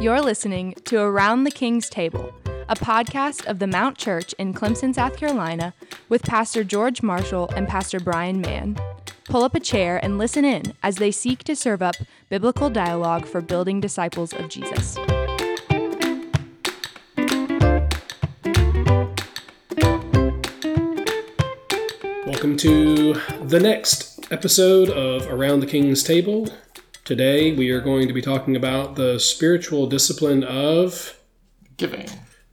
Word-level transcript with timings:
You're 0.00 0.20
listening 0.20 0.74
to 0.84 1.00
Around 1.00 1.42
the 1.42 1.50
King's 1.50 1.90
Table, 1.90 2.32
a 2.68 2.76
podcast 2.76 3.46
of 3.46 3.58
the 3.58 3.66
Mount 3.66 3.98
Church 3.98 4.32
in 4.34 4.54
Clemson, 4.54 4.94
South 4.94 5.16
Carolina, 5.16 5.74
with 6.08 6.22
Pastor 6.22 6.62
George 6.62 7.02
Marshall 7.02 7.50
and 7.56 7.66
Pastor 7.66 7.98
Brian 7.98 8.40
Mann. 8.40 8.78
Pull 9.24 9.42
up 9.42 9.56
a 9.56 9.60
chair 9.60 9.98
and 10.00 10.16
listen 10.16 10.44
in 10.44 10.72
as 10.84 10.96
they 10.96 11.10
seek 11.10 11.42
to 11.42 11.56
serve 11.56 11.82
up 11.82 11.96
biblical 12.28 12.70
dialogue 12.70 13.26
for 13.26 13.40
building 13.40 13.80
disciples 13.80 14.32
of 14.32 14.48
Jesus. 14.48 14.96
Welcome 22.24 22.56
to 22.58 23.14
the 23.42 23.58
next 23.60 24.30
episode 24.30 24.90
of 24.90 25.26
Around 25.26 25.58
the 25.58 25.66
King's 25.66 26.04
Table. 26.04 26.48
Today 27.08 27.52
we 27.52 27.70
are 27.70 27.80
going 27.80 28.06
to 28.06 28.12
be 28.12 28.20
talking 28.20 28.54
about 28.54 28.96
the 28.96 29.18
spiritual 29.18 29.86
discipline 29.86 30.44
of 30.44 31.18
Giving, 31.78 32.06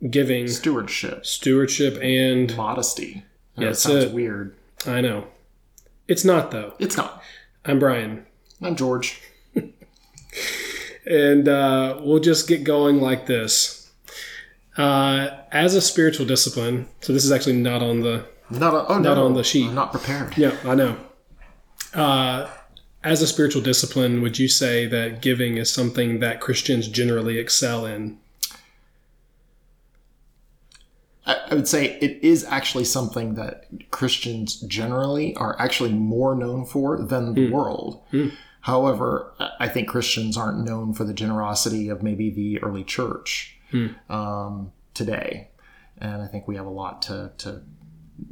giving, 0.09 0.47
stewardship, 0.47 1.25
stewardship, 1.25 2.01
and 2.01 2.55
modesty. 2.55 3.25
Yeah, 3.57 3.71
it 3.71 3.75
sounds 3.75 4.05
a- 4.05 4.09
weird. 4.11 4.55
I 4.85 5.01
know. 5.01 5.27
It's 6.07 6.23
not, 6.23 6.51
though. 6.51 6.73
It's 6.79 6.95
not. 6.95 7.21
I'm 7.65 7.79
Brian. 7.79 8.27
I'm 8.61 8.77
George. 8.77 9.21
And 11.05 11.49
uh, 11.49 11.99
we'll 12.01 12.21
just 12.21 12.47
get 12.47 12.63
going 12.63 13.01
like 13.01 13.25
this. 13.25 13.91
Uh, 14.77 15.31
as 15.51 15.75
a 15.75 15.81
spiritual 15.81 16.25
discipline, 16.25 16.87
so 17.01 17.11
this 17.11 17.25
is 17.25 17.31
actually 17.33 17.57
not 17.57 17.83
on 17.83 17.99
the 17.99 18.25
Not, 18.49 18.73
a, 18.73 18.87
oh, 18.87 18.99
Not 18.99 19.17
no, 19.17 19.25
on 19.25 19.33
the 19.33 19.43
sheet. 19.43 19.67
I'm 19.67 19.75
not 19.75 19.91
prepared. 19.91 20.37
Yeah, 20.37 20.55
I 20.63 20.75
know. 20.75 20.97
Uh, 21.93 22.49
as 23.05 23.21
a 23.21 23.27
spiritual 23.27 23.61
discipline, 23.61 24.21
would 24.23 24.39
you 24.39 24.47
say 24.47 24.87
that 24.87 25.21
giving 25.21 25.57
is 25.57 25.71
something 25.71 26.19
that 26.19 26.41
Christians 26.41 26.87
generally 26.87 27.37
excel 27.37 27.85
in? 27.85 28.17
I, 31.27 31.53
would 31.53 31.67
say 31.67 31.97
it 32.01 32.23
is 32.23 32.43
actually 32.45 32.85
something 32.85 33.35
that 33.35 33.65
Christians 33.91 34.59
generally 34.61 35.35
are 35.35 35.55
actually 35.59 35.93
more 35.93 36.35
known 36.35 36.65
for 36.65 36.97
than 37.01 37.35
the 37.35 37.47
hmm. 37.47 37.53
world. 37.53 38.01
Hmm. 38.09 38.29
However, 38.61 39.33
I- 39.59 39.67
think 39.67 39.87
Christians 39.87 40.35
aren't 40.35 40.65
known 40.65 40.93
for 40.93 41.03
the 41.03 41.13
generosity 41.13 41.89
of 41.89 42.01
maybe 42.01 42.31
the 42.31 42.61
early 42.63 42.83
church 42.83 43.55
hmm. 43.69 43.87
um, 44.09 44.71
today. 44.95 45.49
And 45.99 46.21
I 46.23 46.27
think 46.27 46.47
we 46.47 46.55
have 46.55 46.65
a 46.65 46.71
lot 46.71 47.03
to, 47.03 47.31
to 47.39 47.61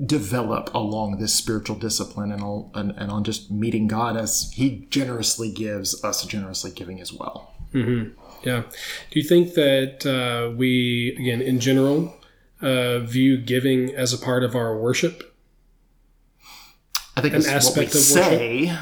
develop 0.06 0.74
along 0.74 1.18
this 1.18 1.34
spiritual 1.34 1.76
discipline 1.76 2.32
and, 2.32 2.42
all, 2.42 2.72
and, 2.74 2.92
and 2.92 3.12
on 3.12 3.24
just 3.24 3.52
meeting 3.52 3.88
God 3.88 4.16
as 4.18 4.52
He 4.54 4.88
generously 4.90 5.52
gives, 5.52 6.04
us 6.04 6.26
generously 6.26 6.72
giving 6.72 7.02
as 7.02 7.12
well. 7.14 7.54
Yeah. 7.74 8.64
Do 9.12 9.20
you 9.20 9.24
think 9.28 9.56
that 9.56 10.06
uh, 10.06 10.56
we, 10.56 11.16
again, 11.20 11.42
in 11.42 11.60
general, 11.60 12.16
uh, 12.62 13.00
view 13.00 13.38
giving 13.38 13.94
as 13.96 14.14
a 14.14 14.18
part 14.18 14.44
of 14.44 14.56
our 14.56 14.78
worship? 14.78 15.36
I 17.16 17.22
think 17.22 17.34
An 17.34 17.40
it's 17.42 17.48
what 17.48 17.54
we 17.54 17.56
aspect 17.58 17.96
of 17.96 18.02
say. 18.02 18.78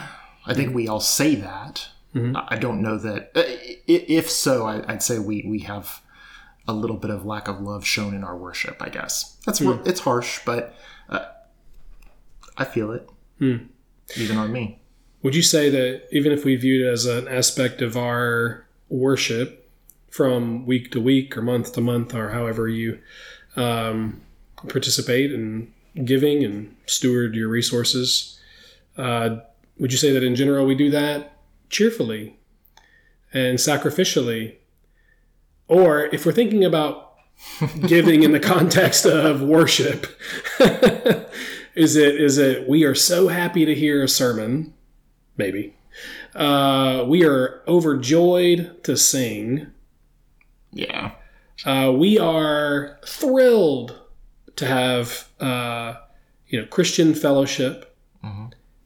I 0.46 0.54
think 0.54 0.74
we 0.74 0.88
all 0.88 1.00
say 1.00 1.36
that. 1.36 1.88
I 2.14 2.44
I 2.50 2.58
don't 2.58 2.82
know 2.82 2.98
that. 2.98 3.32
uh, 3.36 3.44
If 3.88 4.30
so, 4.30 4.66
I'd 4.68 5.02
say 5.04 5.20
we 5.20 5.46
we 5.48 5.60
have 5.60 6.02
a 6.68 6.74
little 6.74 6.98
bit 6.98 7.10
of 7.10 7.26
lack 7.26 7.48
of 7.48 7.60
love 7.62 7.86
shown 7.86 8.14
in 8.14 8.24
our 8.24 8.38
worship. 8.38 8.78
I 8.82 8.90
guess 8.90 9.38
that's 9.46 9.60
where 9.62 9.80
it's 9.86 10.02
harsh, 10.02 10.40
but 10.46 10.76
uh, 11.10 11.26
I 12.58 12.66
feel 12.66 12.92
it, 12.92 13.10
even 14.18 14.38
on 14.38 14.52
me. 14.52 14.80
Would 15.24 15.36
you 15.36 15.42
say 15.42 15.70
that 15.70 16.08
even 16.12 16.32
if 16.32 16.46
we 16.46 16.56
viewed 16.56 16.86
it 16.86 16.90
as 16.90 17.06
an 17.06 17.28
aspect 17.28 17.82
of 17.82 17.96
our 17.98 18.66
worship 18.90 19.70
from 20.10 20.66
week 20.66 20.92
to 20.92 21.02
week 21.02 21.38
or 21.38 21.42
month 21.42 21.74
to 21.74 21.82
month 21.82 22.14
or 22.14 22.30
however 22.30 22.68
you 22.68 23.00
um, 23.56 24.22
participate 24.68 25.32
in 25.32 25.74
giving 26.06 26.44
and 26.44 26.76
steward 26.86 27.36
your 27.36 27.50
resources, 27.50 28.40
uh, 28.98 29.38
would 29.78 29.92
you 29.92 29.98
say 29.98 30.12
that 30.12 30.24
in 30.24 30.36
general 30.36 30.66
we 30.66 30.76
do 30.76 30.90
that 30.92 31.38
cheerfully 31.70 32.38
and 33.34 33.58
sacrificially? 33.58 34.56
Or 35.72 36.04
if 36.14 36.26
we're 36.26 36.34
thinking 36.34 36.66
about 36.66 37.14
giving 37.88 38.24
in 38.24 38.34
the 38.34 38.42
context 38.42 39.06
of 39.06 39.42
worship, 39.42 40.06
is 41.76 41.96
it 41.96 42.20
is 42.20 42.38
it 42.38 42.68
we 42.68 42.84
are 42.84 42.94
so 42.94 43.30
happy 43.30 43.64
to 43.64 43.74
hear 43.74 44.04
a 44.04 44.08
sermon 44.10 44.74
maybe. 45.38 45.74
Uh, 46.36 47.06
we 47.08 47.24
are 47.26 47.62
overjoyed 47.70 48.84
to 48.84 48.98
sing. 48.98 49.68
Yeah, 50.74 51.12
Uh, 51.66 51.94
we 51.98 52.20
are 52.20 53.00
thrilled 53.06 53.98
to 54.58 54.66
have 54.66 55.30
uh, 55.40 55.94
you 56.48 56.60
know 56.60 56.68
Christian 56.68 57.14
fellowship. 57.16 57.96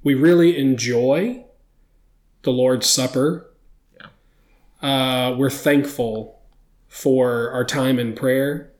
We 0.04 0.14
really 0.14 0.56
enjoy 0.58 1.46
the 2.44 2.52
Lord's 2.52 2.86
Supper. 2.88 3.50
Uh, 4.84 5.34
we're 5.36 5.50
thankful 5.50 6.35
for 6.96 7.52
our 7.52 7.66
time 7.66 8.00
in 8.00 8.16
prayer. 8.16 8.72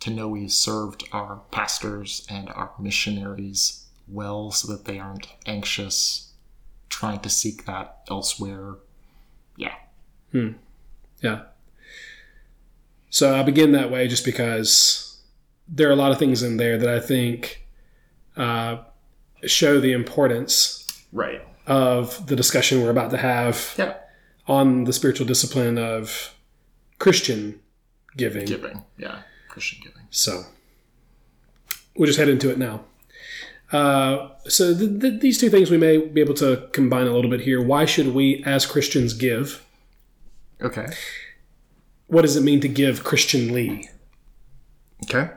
to 0.00 0.10
know 0.10 0.26
we 0.28 0.48
served 0.48 1.04
our 1.12 1.42
pastors 1.52 2.26
and 2.28 2.48
our 2.48 2.72
missionaries 2.80 3.86
well, 4.08 4.50
so 4.50 4.72
that 4.72 4.86
they 4.86 4.98
aren't 4.98 5.28
anxious, 5.46 6.32
trying 6.88 7.20
to 7.20 7.28
seek 7.28 7.66
that 7.66 7.98
elsewhere. 8.10 8.74
Yeah, 9.56 9.74
Yeah. 11.22 11.42
So 13.10 13.38
I 13.38 13.44
begin 13.44 13.70
that 13.72 13.90
way 13.90 14.08
just 14.08 14.24
because 14.24 15.20
there 15.68 15.88
are 15.88 15.92
a 15.92 15.96
lot 15.96 16.10
of 16.10 16.18
things 16.18 16.42
in 16.42 16.56
there 16.56 16.76
that 16.76 16.88
I 16.88 16.98
think 16.98 17.68
uh, 18.36 18.78
show 19.44 19.78
the 19.78 19.92
importance 19.92 21.04
right. 21.12 21.46
of 21.68 22.26
the 22.26 22.34
discussion 22.34 22.82
we're 22.82 22.90
about 22.90 23.10
to 23.12 23.18
have 23.18 23.74
Yeah, 23.78 23.94
on 24.48 24.84
the 24.84 24.92
spiritual 24.92 25.26
discipline 25.26 25.78
of 25.78 26.34
Christian 27.00 27.58
giving. 28.16 28.44
giving. 28.44 28.84
Yeah, 28.96 29.22
Christian 29.48 29.80
giving. 29.82 30.02
So 30.10 30.44
we'll 31.96 32.06
just 32.06 32.18
head 32.18 32.28
into 32.28 32.50
it 32.50 32.58
now. 32.58 32.84
Uh, 33.72 34.30
so 34.46 34.76
th- 34.76 35.00
th- 35.00 35.20
these 35.20 35.38
two 35.38 35.48
things 35.48 35.70
we 35.70 35.78
may 35.78 35.98
be 35.98 36.20
able 36.20 36.34
to 36.34 36.68
combine 36.72 37.06
a 37.06 37.12
little 37.12 37.30
bit 37.30 37.40
here. 37.40 37.62
Why 37.62 37.84
should 37.84 38.14
we, 38.14 38.44
as 38.44 38.66
Christians, 38.66 39.14
give? 39.14 39.64
Okay. 40.60 40.86
What 42.06 42.22
does 42.22 42.36
it 42.36 42.42
mean 42.42 42.60
to 42.60 42.68
give 42.68 43.02
Christianly? 43.02 43.88
Okay. 45.04 45.30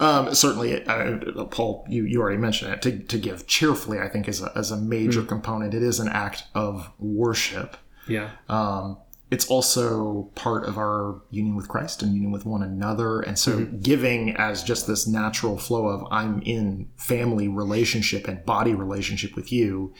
Um, 0.00 0.32
certainly, 0.32 0.86
uh, 0.86 1.44
Paul, 1.46 1.84
you, 1.88 2.04
you 2.04 2.20
already 2.22 2.38
mentioned 2.38 2.72
it. 2.72 2.82
To, 2.82 2.98
to 2.98 3.18
give 3.18 3.46
cheerfully, 3.46 3.98
I 3.98 4.08
think, 4.08 4.28
is 4.28 4.40
a, 4.40 4.52
is 4.56 4.70
a 4.70 4.76
major 4.76 5.22
component. 5.22 5.74
It 5.74 5.82
is 5.82 5.98
an 5.98 6.08
act 6.08 6.44
of 6.54 6.90
worship. 6.98 7.76
Yeah. 8.06 8.30
Um, 8.48 8.98
it's 9.30 9.46
also 9.46 10.30
part 10.34 10.64
of 10.64 10.78
our 10.78 11.20
union 11.30 11.54
with 11.54 11.68
Christ 11.68 12.02
and 12.02 12.14
union 12.14 12.32
with 12.32 12.46
one 12.46 12.62
another. 12.62 13.20
And 13.20 13.38
so, 13.38 13.58
mm-hmm. 13.58 13.80
giving 13.80 14.36
as 14.36 14.62
just 14.62 14.86
this 14.86 15.06
natural 15.06 15.58
flow 15.58 15.88
of 15.88 16.06
I'm 16.10 16.40
in 16.42 16.88
family 16.96 17.48
relationship 17.48 18.26
and 18.26 18.44
body 18.44 18.74
relationship 18.74 19.36
with 19.36 19.52
you. 19.52 19.92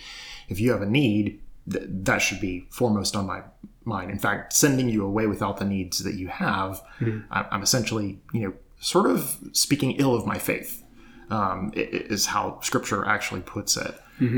If 0.48 0.60
you 0.60 0.72
have 0.72 0.82
a 0.82 0.86
need, 0.86 1.42
th- 1.70 1.84
that 1.88 2.18
should 2.18 2.40
be 2.40 2.66
foremost 2.70 3.14
on 3.14 3.26
my 3.26 3.42
mind. 3.84 4.10
In 4.10 4.18
fact, 4.18 4.54
sending 4.54 4.88
you 4.88 5.04
away 5.04 5.26
without 5.26 5.58
the 5.58 5.64
needs 5.64 6.02
that 6.04 6.14
you 6.14 6.28
have, 6.28 6.82
mm-hmm. 6.98 7.20
I- 7.30 7.46
I'm 7.50 7.62
essentially, 7.62 8.20
you 8.32 8.40
know, 8.40 8.54
sort 8.80 9.10
of 9.10 9.38
speaking 9.52 9.92
ill 9.92 10.14
of 10.14 10.26
my 10.26 10.38
faith. 10.38 10.84
Um, 11.30 11.72
is 11.74 12.26
how 12.26 12.58
Scripture 12.62 13.04
actually 13.04 13.42
puts 13.42 13.76
it. 13.76 13.94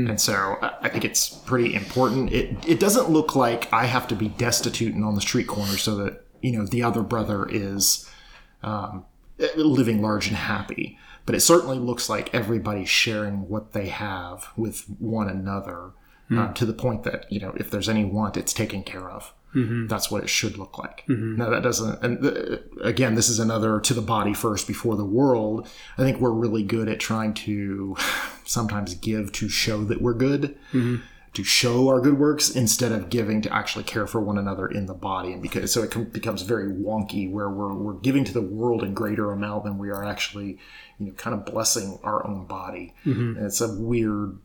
And 0.09 0.19
so 0.21 0.57
I 0.81 0.89
think 0.89 1.05
it's 1.05 1.29
pretty 1.29 1.73
important. 1.73 2.31
It 2.31 2.55
it 2.67 2.79
doesn't 2.79 3.09
look 3.09 3.35
like 3.35 3.71
I 3.73 3.85
have 3.85 4.07
to 4.09 4.15
be 4.15 4.27
destitute 4.29 4.93
and 4.93 5.03
on 5.03 5.15
the 5.15 5.21
street 5.21 5.47
corner 5.47 5.77
so 5.77 5.95
that 5.95 6.25
you 6.41 6.51
know 6.51 6.65
the 6.65 6.83
other 6.83 7.01
brother 7.01 7.47
is 7.49 8.07
um, 8.61 9.05
living 9.55 10.01
large 10.01 10.27
and 10.27 10.35
happy. 10.35 10.99
But 11.25 11.35
it 11.35 11.41
certainly 11.41 11.79
looks 11.79 12.09
like 12.09 12.33
everybody's 12.33 12.89
sharing 12.89 13.47
what 13.47 13.73
they 13.73 13.87
have 13.87 14.49
with 14.57 14.85
one 14.99 15.29
another 15.29 15.91
uh, 16.31 16.53
to 16.53 16.65
the 16.65 16.73
point 16.73 17.03
that 17.03 17.25
you 17.31 17.39
know 17.39 17.53
if 17.57 17.69
there's 17.71 17.89
any 17.89 18.05
want, 18.05 18.37
it's 18.37 18.53
taken 18.53 18.83
care 18.83 19.09
of. 19.09 19.33
Mm-hmm. 19.55 19.87
That's 19.87 20.09
what 20.09 20.23
it 20.23 20.29
should 20.29 20.57
look 20.57 20.77
like. 20.77 21.03
Mm-hmm. 21.07 21.35
Now 21.37 21.49
that 21.49 21.63
doesn't. 21.63 22.01
And 22.03 22.21
th- 22.21 22.61
again, 22.83 23.15
this 23.15 23.29
is 23.29 23.39
another 23.39 23.79
to 23.81 23.93
the 23.93 24.01
body 24.01 24.33
first 24.33 24.67
before 24.67 24.95
the 24.95 25.05
world. 25.05 25.67
I 25.97 26.03
think 26.03 26.19
we're 26.19 26.31
really 26.31 26.63
good 26.63 26.87
at 26.87 26.99
trying 26.99 27.33
to 27.35 27.95
sometimes 28.45 28.95
give 28.95 29.31
to 29.33 29.49
show 29.49 29.83
that 29.85 30.01
we're 30.01 30.13
good, 30.13 30.57
mm-hmm. 30.71 30.97
to 31.33 31.43
show 31.43 31.89
our 31.89 31.99
good 31.99 32.17
works 32.17 32.49
instead 32.49 32.91
of 32.91 33.09
giving 33.09 33.41
to 33.41 33.53
actually 33.53 33.83
care 33.83 34.07
for 34.07 34.21
one 34.21 34.37
another 34.37 34.67
in 34.67 34.85
the 34.85 34.93
body. 34.93 35.33
And 35.33 35.41
because 35.41 35.73
so 35.73 35.83
it 35.83 35.91
com- 35.91 36.05
becomes 36.05 36.43
very 36.43 36.71
wonky 36.71 37.29
where 37.29 37.49
we're 37.49 37.73
we're 37.73 37.93
giving 37.99 38.23
to 38.23 38.33
the 38.33 38.41
world 38.41 38.83
in 38.83 38.93
greater 38.93 39.31
amount 39.31 39.65
than 39.65 39.77
we 39.77 39.89
are 39.89 40.03
actually, 40.03 40.59
you 40.97 41.07
know, 41.07 41.11
kind 41.13 41.33
of 41.33 41.45
blessing 41.45 41.99
our 42.03 42.25
own 42.25 42.45
body. 42.45 42.93
And 43.37 43.45
it's 43.45 43.61
a 43.61 43.73
weird 43.73 44.37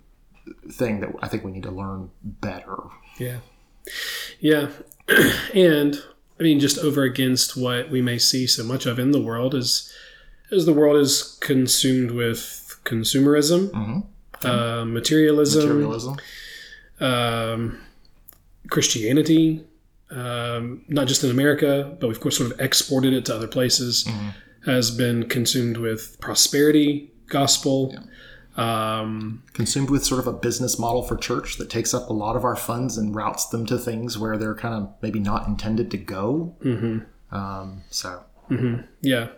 thing 0.71 1.01
that 1.01 1.11
I 1.23 1.29
think 1.29 1.45
we 1.45 1.53
need 1.53 1.65
to 1.65 1.71
learn 1.71 2.11
better. 2.23 2.79
Yeah. 3.19 3.39
Yeah. 4.41 4.69
and 5.55 6.03
I 6.39 6.43
mean, 6.43 6.61
just 6.61 6.79
over 6.79 7.03
against 7.03 7.57
what 7.57 7.91
we 7.91 8.03
may 8.03 8.19
see 8.19 8.47
so 8.47 8.63
much 8.65 8.87
of 8.87 8.99
in 8.99 9.11
the 9.13 9.21
world 9.21 9.55
is 9.55 9.93
as 10.53 10.67
the 10.67 10.73
world 10.73 10.97
is 10.97 11.39
consumed 11.41 12.11
with 12.13 12.79
consumerism, 12.85 14.05
uh, 14.45 14.85
materialism, 14.85 15.69
Materialism. 15.69 16.17
um, 17.01 17.81
Christianity, 18.71 19.65
um, 20.11 20.85
not 20.89 21.07
just 21.09 21.25
in 21.25 21.31
America, 21.31 21.97
but 22.01 22.07
we've 22.09 22.17
of 22.17 22.23
course 22.23 22.37
sort 22.39 22.53
of 22.53 22.61
exported 22.61 23.13
it 23.13 23.25
to 23.27 23.35
other 23.35 23.49
places, 23.49 24.09
has 24.67 24.91
been 24.91 25.29
consumed 25.29 25.77
with 25.79 26.17
prosperity 26.21 27.11
gospel. 27.29 27.95
Um, 28.57 29.43
Consumed 29.53 29.91
with 29.91 30.05
sort 30.05 30.19
of 30.19 30.27
a 30.27 30.33
business 30.33 30.79
model 30.79 31.03
for 31.03 31.17
church 31.17 31.59
that 31.59 31.69
takes 31.69 31.93
up 31.93 32.09
a 32.09 32.13
lot 32.13 32.37
of 32.37 32.45
our 32.45 32.57
funds 32.57 32.97
and 32.97 33.15
routes 33.15 33.47
them 33.47 33.67
to 33.67 33.79
things 33.79 34.19
where 34.19 34.39
they're 34.39 34.55
kind 34.55 34.75
of 34.75 34.95
maybe 35.03 35.21
not 35.21 35.47
intended 35.47 35.91
to 35.91 35.99
go. 35.99 36.57
Mm-hmm. 36.65 37.35
Um, 37.37 37.83
so 37.91 38.25
yeah. 39.03 39.29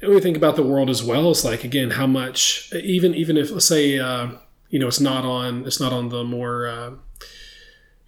And 0.00 0.14
we 0.14 0.20
think 0.20 0.36
about 0.36 0.56
the 0.56 0.62
world 0.62 0.88
as 0.88 1.02
well, 1.02 1.30
it's 1.30 1.44
like 1.44 1.64
again 1.64 1.90
how 1.90 2.06
much 2.06 2.72
even 2.72 3.14
even 3.14 3.36
if 3.36 3.50
let's 3.50 3.66
say 3.66 3.98
uh, 3.98 4.28
you 4.70 4.78
know 4.78 4.86
it's 4.86 5.00
not 5.00 5.24
on 5.24 5.66
it's 5.66 5.80
not 5.80 5.92
on 5.92 6.08
the 6.08 6.24
more 6.24 6.68
uh, 6.68 6.90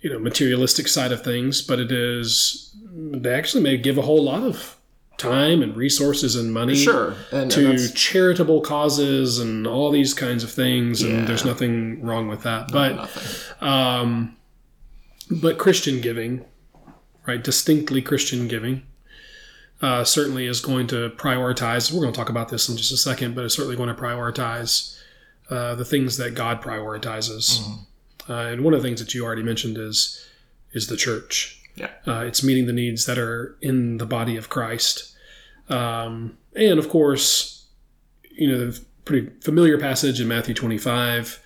you 0.01 0.11
know 0.11 0.19
materialistic 0.19 0.89
side 0.89 1.13
of 1.13 1.23
things, 1.23 1.61
but 1.61 1.79
it 1.81 1.93
is 1.93 2.75
they 2.93 3.35
actually 3.35 3.63
may 3.63 3.77
give 3.77 3.99
a 3.99 4.03
whole 4.03 4.23
lot 4.23 4.43
of 4.43 4.77
time 5.21 5.63
and 5.63 5.77
resources 5.77 6.35
and 6.35 6.53
money 6.53 6.75
sure, 6.75 7.15
and, 7.31 7.43
and 7.43 7.51
to 7.53 7.63
that's- 7.63 7.93
charitable 7.93 8.63
causes 8.63 9.39
and 9.39 9.67
all 9.67 9.91
these 9.91 10.15
kinds 10.15 10.43
of 10.43 10.51
things, 10.51 11.03
and 11.03 11.29
there's 11.29 11.45
nothing 11.45 12.03
wrong 12.03 12.27
with 12.27 12.43
that. 12.43 12.73
But 12.73 13.09
um, 13.61 14.37
but 15.31 15.59
Christian 15.59 16.01
giving, 16.01 16.45
right? 17.27 17.43
Distinctly 17.43 18.03
Christian 18.03 18.49
giving, 18.49 18.83
uh, 19.83 20.05
certainly 20.05 20.47
is 20.47 20.61
going 20.61 20.87
to 20.89 21.11
prioritize. 21.11 21.93
We're 21.93 22.01
going 22.01 22.13
to 22.13 22.19
talk 22.19 22.31
about 22.31 22.49
this 22.49 22.69
in 22.69 22.77
just 22.77 22.93
a 22.93 22.97
second, 22.97 23.35
but 23.35 23.45
it's 23.45 23.55
certainly 23.55 23.77
going 23.77 23.95
to 23.95 24.01
prioritize 24.01 24.99
uh, 25.51 25.75
the 25.75 25.85
things 25.85 26.17
that 26.17 26.35
God 26.35 26.63
prioritizes. 26.63 27.61
Uh, 28.29 28.35
and 28.35 28.65
one 28.65 28.75
of 28.75 28.83
the 28.83 28.89
things 28.89 29.01
that 29.01 29.15
you 29.15 29.25
already 29.25 29.43
mentioned 29.43 29.77
is 29.79 30.27
is 30.73 30.87
the 30.87 30.97
church. 30.97 31.60
Yeah. 31.81 31.91
Uh, 32.07 32.25
it's 32.27 32.45
meeting 32.45 32.67
the 32.67 32.73
needs 32.73 33.07
that 33.07 33.19
are 33.19 33.57
in 33.63 33.97
the 33.97 34.07
body 34.07 34.37
of 34.37 34.49
Christ. 34.49 35.17
Um, 35.69 36.37
and 36.55 36.79
of 36.79 36.89
course, 36.89 37.69
you 38.31 38.49
know, 38.49 38.71
the 38.71 38.81
pretty 39.05 39.31
familiar 39.41 39.79
passage 39.79 40.21
in 40.21 40.29
Matthew 40.29 40.55
25. 40.55 41.43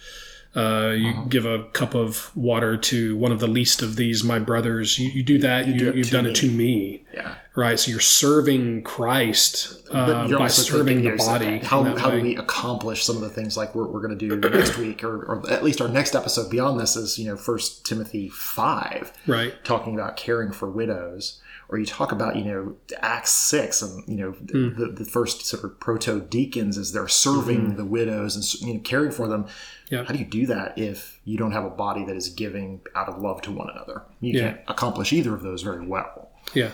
Uh, 0.56 0.92
you 0.96 1.08
Uh-huh. 1.10 1.24
give 1.28 1.46
a 1.46 1.64
cup 1.72 1.94
of 1.94 2.30
water 2.36 2.76
to 2.76 3.16
one 3.16 3.32
of 3.32 3.40
the 3.40 3.48
least 3.48 3.82
of 3.82 3.96
these, 3.96 4.22
my 4.22 4.38
brothers. 4.38 4.98
You, 4.98 5.08
you 5.10 5.22
do 5.24 5.38
that, 5.38 5.66
you, 5.66 5.74
do 5.76 5.88
it 5.88 5.96
you've 5.96 6.06
to 6.06 6.12
done 6.12 6.24
me. 6.24 6.30
it 6.30 6.36
to 6.36 6.50
me. 6.50 7.04
Yeah. 7.12 7.34
Right? 7.56 7.78
So 7.78 7.90
you're 7.90 8.00
serving 8.00 8.82
Christ 8.82 9.88
uh, 9.92 10.26
you're 10.28 10.38
by 10.38 10.48
serving 10.48 11.02
the 11.02 11.16
body. 11.16 11.58
How, 11.58 11.82
how 11.96 12.10
do 12.10 12.20
we 12.20 12.36
accomplish 12.36 13.04
some 13.04 13.16
of 13.16 13.22
the 13.22 13.30
things 13.30 13.56
like 13.56 13.74
we're, 13.74 13.86
we're 13.86 14.00
going 14.06 14.16
to 14.18 14.28
do 14.28 14.36
next 14.50 14.76
week, 14.78 15.02
or, 15.04 15.22
or 15.24 15.50
at 15.50 15.62
least 15.64 15.80
our 15.80 15.88
next 15.88 16.14
episode 16.14 16.50
beyond 16.50 16.78
this 16.80 16.96
is 16.96 17.18
you 17.18 17.26
know 17.26 17.36
First 17.36 17.84
Timothy 17.86 18.28
five, 18.28 19.12
Right. 19.26 19.54
talking 19.64 19.94
about 19.94 20.16
caring 20.16 20.52
for 20.52 20.68
widows, 20.70 21.40
or 21.68 21.78
you 21.78 21.86
talk 21.86 22.12
about 22.12 22.36
you 22.36 22.44
know 22.44 22.76
Acts 23.00 23.32
six, 23.32 23.82
and 23.82 24.06
you 24.08 24.16
know 24.16 24.30
Hmm. 24.32 24.78
the, 24.78 24.86
the 24.88 25.04
first 25.04 25.44
sort 25.46 25.64
of 25.64 25.80
proto 25.80 26.20
deacons 26.20 26.76
as 26.78 26.92
they're 26.92 27.08
serving 27.08 27.76
the 27.76 27.84
widows 27.84 28.36
and 28.36 28.68
you 28.68 28.74
know 28.74 28.80
caring 28.80 29.10
for 29.10 29.28
them. 29.28 29.46
Yeah. 29.90 30.04
How 30.04 30.12
do 30.12 30.18
you 30.18 30.24
do 30.24 30.46
that 30.46 30.78
if 30.78 31.20
you 31.24 31.36
don't 31.36 31.52
have 31.52 31.64
a 31.64 31.70
body 31.70 32.04
that 32.04 32.16
is 32.16 32.28
giving 32.30 32.80
out 32.94 33.08
of 33.08 33.20
love 33.20 33.42
to 33.42 33.50
one 33.52 33.68
another? 33.70 34.02
You 34.20 34.32
Yeah. 34.32 34.40
can't 34.52 34.60
accomplish 34.68 35.12
either 35.12 35.34
of 35.34 35.42
those 35.42 35.62
very 35.62 35.86
well. 35.86 36.30
Yeah. 36.54 36.70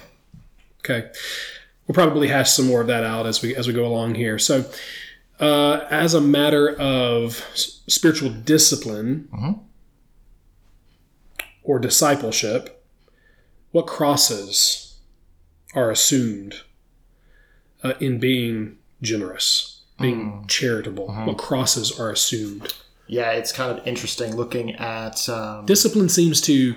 Okay. 0.80 1.10
We'll 1.86 1.94
probably 1.94 2.28
hash 2.28 2.50
some 2.52 2.66
more 2.66 2.80
of 2.80 2.86
that 2.86 3.02
out 3.04 3.26
as 3.26 3.42
we 3.42 3.54
as 3.56 3.66
we 3.66 3.72
go 3.72 3.84
along 3.84 4.14
here. 4.14 4.38
So, 4.38 4.64
uh, 5.40 5.86
as 5.90 6.14
a 6.14 6.20
matter 6.20 6.70
of 6.78 7.44
spiritual 7.54 8.30
discipline 8.30 9.28
or 11.62 11.78
discipleship, 11.78 12.79
what 13.72 13.86
crosses 13.86 14.96
are 15.74 15.90
assumed 15.90 16.62
uh, 17.82 17.94
in 18.00 18.18
being 18.18 18.78
generous, 19.02 19.82
being 20.00 20.44
charitable? 20.48 21.08
What 21.12 21.38
crosses 21.38 21.98
are 21.98 22.10
assumed? 22.10 22.74
Yeah, 23.06 23.32
it's 23.32 23.52
kind 23.52 23.76
of 23.76 23.86
interesting 23.86 24.36
looking 24.36 24.74
at 24.76 25.28
um, 25.28 25.66
Discipline 25.66 26.08
seems 26.08 26.40
to 26.42 26.74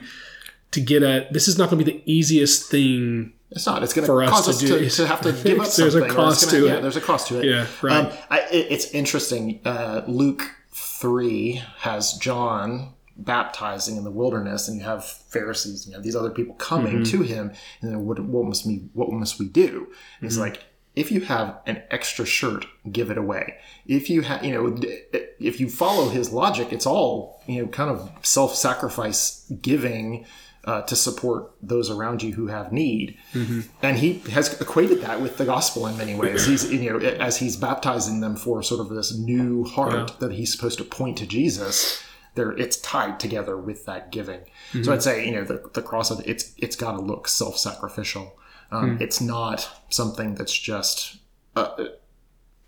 to 0.71 0.81
get 0.81 1.03
at 1.03 1.31
this 1.33 1.47
is 1.47 1.57
not 1.57 1.69
going 1.69 1.83
to 1.83 1.85
be 1.85 1.91
the 1.99 2.11
easiest 2.11 2.69
thing 2.71 3.33
It's 3.51 3.67
not. 3.67 3.83
It's 3.83 3.93
going 3.93 4.07
to 4.07 4.13
us 4.23 4.29
cause 4.31 4.45
to 4.45 4.49
us 4.51 4.59
do 4.59 4.89
to, 4.89 4.89
to 4.89 5.07
have 5.07 5.21
to 5.21 5.31
give 5.43 5.59
up 5.59 5.67
There's 5.71 5.93
a 5.95 5.99
something. 5.99 6.01
or 6.01 6.05
it's 6.05 6.15
cost 6.15 6.45
gonna- 6.45 6.57
to 6.61 6.67
yeah, 6.67 6.73
it. 6.77 6.81
There's 6.81 6.95
a 6.97 7.01
cost 7.01 7.27
to 7.27 7.39
it. 7.39 7.45
Yeah, 7.45 7.67
right. 7.83 8.05
Um, 8.05 8.17
I, 8.31 8.39
it, 8.51 8.67
it's 8.71 8.91
interesting. 8.91 9.59
Uh, 9.63 10.01
Luke 10.07 10.43
three 10.71 11.61
has 11.79 12.13
John 12.13 12.93
baptizing 13.17 13.97
in 13.97 14.03
the 14.03 14.11
wilderness, 14.11 14.67
and 14.67 14.77
you 14.77 14.83
have 14.83 15.05
Pharisees, 15.05 15.85
and 15.85 15.91
you 15.91 15.97
have 15.97 16.03
these 16.03 16.15
other 16.15 16.31
people 16.31 16.55
coming 16.55 17.03
Mm-hmm. 17.03 17.17
to 17.17 17.23
him, 17.23 17.51
and 17.81 17.91
then 17.91 18.05
what, 18.05 18.19
what 18.19 18.45
must 18.45 18.65
we 18.65 18.89
what 18.93 19.11
must 19.11 19.39
we 19.39 19.47
do? 19.47 19.69
And 19.69 19.87
Mm-hmm. 19.87 20.25
He's 20.25 20.37
like. 20.37 20.63
If 20.95 21.11
you 21.11 21.21
have 21.21 21.57
an 21.65 21.81
extra 21.89 22.23
shirt, 22.23 22.67
give 22.91 23.09
it 23.09 23.17
away. 23.17 23.55
If 23.87 24.11
you 24.11 24.21
have, 24.21 24.45
you 24.45 24.51
know, 24.53 24.77
if 25.39 25.59
you 25.59 25.67
follow 25.67 26.09
his 26.09 26.31
logic, 26.31 26.71
it's 26.71 26.85
all, 26.85 27.41
you 27.47 27.63
know, 27.63 27.67
kind 27.67 27.89
of 27.89 28.11
self-sacrifice 28.21 29.51
giving 29.61 30.25
uh, 30.65 30.83
to 30.83 30.95
support 30.95 31.51
those 31.63 31.89
around 31.89 32.21
you 32.21 32.33
who 32.33 32.45
have 32.45 32.71
need. 32.71 33.17
And 33.81 33.97
he 33.97 34.19
has 34.31 34.61
equated 34.61 35.01
that 35.01 35.19
with 35.19 35.37
the 35.37 35.45
gospel 35.45 35.87
in 35.87 35.97
many 35.97 36.13
ways. 36.13 36.45
He's, 36.45 36.71
you 36.71 36.91
know, 36.91 36.99
as 36.99 37.37
he's 37.37 37.57
baptizing 37.57 38.21
them 38.21 38.35
for 38.35 38.61
sort 38.61 38.79
of 38.79 38.89
this 38.89 39.17
new 39.17 39.63
heart 39.63 40.19
that 40.19 40.33
he's 40.33 40.51
supposed 40.53 40.77
to 40.77 40.83
point 40.83 41.17
to 41.17 41.25
Jesus. 41.25 42.03
There, 42.35 42.51
it's 42.51 42.77
tied 42.77 43.19
together 43.19 43.55
with 43.57 43.85
that 43.85 44.11
giving. 44.11 44.41
So 44.83 44.91
I'd 44.91 45.03
say, 45.03 45.25
you 45.25 45.33
know, 45.33 45.43
the, 45.43 45.69
the 45.73 45.81
cross 45.83 46.09
of 46.09 46.21
it's 46.25 46.53
it's 46.57 46.75
got 46.75 46.93
to 46.93 46.99
look 46.99 47.27
self-sacrificial. 47.27 48.35
Um, 48.71 48.97
It's 48.99 49.21
not 49.21 49.69
something 49.89 50.33
that's 50.35 50.57
just 50.57 51.17
uh, 51.55 51.85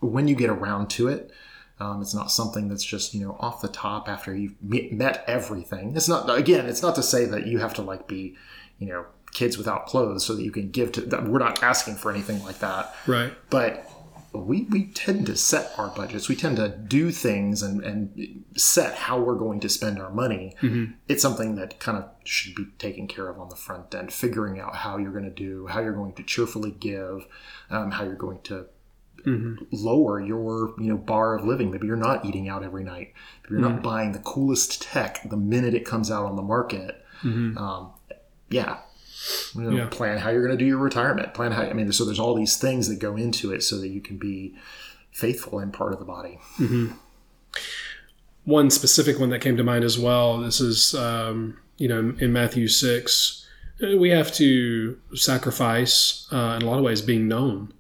when 0.01 0.27
you 0.27 0.35
get 0.35 0.50
around 0.51 0.89
to 0.91 1.07
it. 1.07 1.31
Um, 1.79 2.01
it's 2.01 2.13
not 2.13 2.31
something 2.31 2.69
that's 2.69 2.83
just 2.83 3.13
you 3.13 3.25
know 3.25 3.35
off 3.39 3.62
the 3.62 3.67
top 3.67 4.07
after 4.07 4.35
you've 4.35 4.56
met 4.62 5.23
everything. 5.27 5.95
It's 5.95 6.07
not 6.07 6.29
again. 6.38 6.67
It's 6.67 6.81
not 6.81 6.95
to 6.95 7.03
say 7.03 7.25
that 7.25 7.48
you 7.48 7.57
have 7.60 7.74
to 7.74 7.81
like 7.81 8.07
be, 8.07 8.38
you 8.79 8.88
know, 8.88 9.05
kids 9.34 9.57
without 9.57 9.88
clothes 9.88 10.25
so 10.25 10.36
that 10.36 10.43
you 10.43 10.51
can 10.51 10.69
give 10.69 10.91
to. 10.93 11.01
That 11.01 11.27
we're 11.27 11.39
not 11.39 11.63
asking 11.63 11.95
for 11.95 12.12
anything 12.12 12.41
like 12.43 12.60
that. 12.60 12.95
Right. 13.07 13.34
But 13.50 13.89
we 14.38 14.63
we 14.63 14.86
tend 14.88 15.25
to 15.27 15.36
set 15.36 15.72
our 15.77 15.89
budgets. 15.89 16.27
We 16.30 16.36
tend 16.36 16.58
to 16.58 16.70
do 16.70 17.12
things 17.12 17.62
and 17.62 17.84
and 17.84 18.44
set 18.56 18.96
how 18.96 19.20
we're 19.20 19.36
going 19.36 19.60
to 19.62 19.70
spend 19.70 20.00
our 20.00 20.12
money. 20.12 20.56
It's 21.08 21.22
something 21.22 21.56
that 21.56 21.80
kind 21.80 21.98
of 21.98 22.06
should 22.24 22.56
be 22.56 22.65
taken 22.77 23.08
care 23.08 23.27
of 23.30 23.39
on 23.39 23.50
the 23.50 23.56
front 23.56 23.94
end. 23.94 24.12
Figuring 24.13 24.60
out 24.60 24.75
how 24.77 24.98
you're 24.98 25.12
going 25.12 25.25
to 25.25 25.30
do, 25.30 25.68
how 25.68 25.82
you're 25.82 25.94
going 25.94 26.13
to 26.13 26.24
cheerfully 26.24 26.72
give, 26.72 27.25
um, 27.70 27.92
how 27.92 28.04
you're 28.04 28.15
going 28.15 28.42
to 28.44 28.68
lower 29.72 30.22
your 30.22 30.74
you 30.80 30.88
know 30.89 30.98
bar 30.98 31.36
of 31.36 31.46
living. 31.46 31.72
Maybe 31.72 31.88
you're 31.88 31.96
not 31.96 32.25
eating 32.25 32.48
out 32.48 32.63
every 32.63 32.84
night. 32.84 33.13
Maybe 33.44 33.60
you're 33.60 33.70
not 33.70 33.82
buying 33.84 34.12
the 34.12 34.20
coolest 34.20 34.82
tech 34.82 35.27
the 35.30 35.38
minute 35.38 35.74
it 35.74 35.86
comes 35.86 36.12
out 36.12 36.25
on 36.25 36.36
the 36.36 36.44
market. 36.44 37.04
Um, 37.58 37.92
yeah. 38.50 38.80
You 39.55 39.62
know, 39.62 39.70
Yeah. 39.77 39.88
Plan 39.88 40.17
how 40.20 40.29
you're 40.29 40.46
going 40.46 40.58
to 40.58 40.63
do 40.63 40.67
your 40.67 40.77
retirement. 40.77 41.34
Plan 41.34 41.51
how 41.51 41.63
I 41.63 41.74
mean. 41.74 41.91
So 41.91 42.05
there's 42.05 42.20
all 42.20 42.36
these 42.36 42.58
things 42.58 42.88
that 42.89 43.00
go 43.00 43.15
into 43.15 43.51
it 43.53 43.63
so 43.63 43.77
that 43.79 43.88
you 43.89 44.01
can 44.01 44.17
be 44.17 44.55
faithful 45.12 45.60
and 45.60 45.72
part 45.74 45.94
of 45.94 46.00
the 46.00 46.05
body. 46.05 46.39
one 48.44 48.70
specific 48.70 49.20
one 49.20 49.29
that 49.32 49.39
came 49.39 49.58
to 49.58 49.63
mind 49.63 49.84
as 49.84 49.98
well. 49.98 50.39
This 50.39 50.62
is, 50.62 50.94
um, 50.96 51.58
you 51.77 51.88
know, 51.88 52.15
in 52.20 52.32
Matthew 52.32 52.67
6, 52.67 53.48
uh, 53.84 53.98
we 53.98 54.10
have 54.10 54.32
to 54.34 55.00
sacrifice, 55.15 56.27
uh, 56.32 56.58
in 56.60 56.65
a 56.65 56.70
lot 56.70 56.77
of 56.77 56.84
ways, 56.84 57.01
being 57.01 57.27
known. 57.27 57.72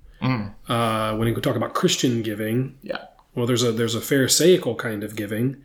Uh, 0.67 1.15
when 1.17 1.27
you 1.27 1.35
talk 1.35 1.55
about 1.55 1.75
Christian 1.75 2.23
giving, 2.23 2.79
Yeah. 2.81 2.97
well, 3.35 3.45
there's 3.45 3.61
a 3.61 3.71
there's 3.71 3.93
a 3.93 4.01
Pharisaical 4.01 4.73
kind 4.75 5.03
of 5.03 5.15
giving. 5.15 5.57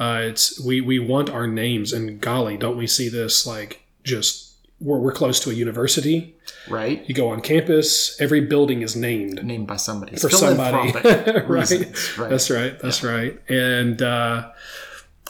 Uh, 0.00 0.22
it's 0.24 0.58
we 0.58 0.80
we 0.80 0.98
want 0.98 1.30
our 1.30 1.46
names, 1.46 1.92
and 1.92 2.20
golly, 2.20 2.56
don't 2.56 2.76
we 2.76 2.88
see 2.88 3.08
this 3.08 3.46
like 3.46 3.82
just 4.02 4.49
we're 4.80 4.98
we're 4.98 5.12
close 5.12 5.40
to 5.40 5.50
a 5.50 5.54
university. 5.54 6.34
Right. 6.68 7.04
You 7.08 7.14
go 7.14 7.28
on 7.28 7.40
campus, 7.40 8.20
every 8.20 8.40
building 8.40 8.82
is 8.82 8.96
named 8.96 9.44
Named 9.44 9.66
by 9.66 9.76
somebody. 9.76 10.16
for 10.16 10.30
somebody. 10.30 10.92
Philanthropic 10.92 11.48
right. 11.48 12.18
right. 12.18 12.30
That's 12.30 12.50
right. 12.50 12.78
That's 12.80 13.02
right. 13.02 13.38
And 13.48 14.00
uh, 14.02 14.50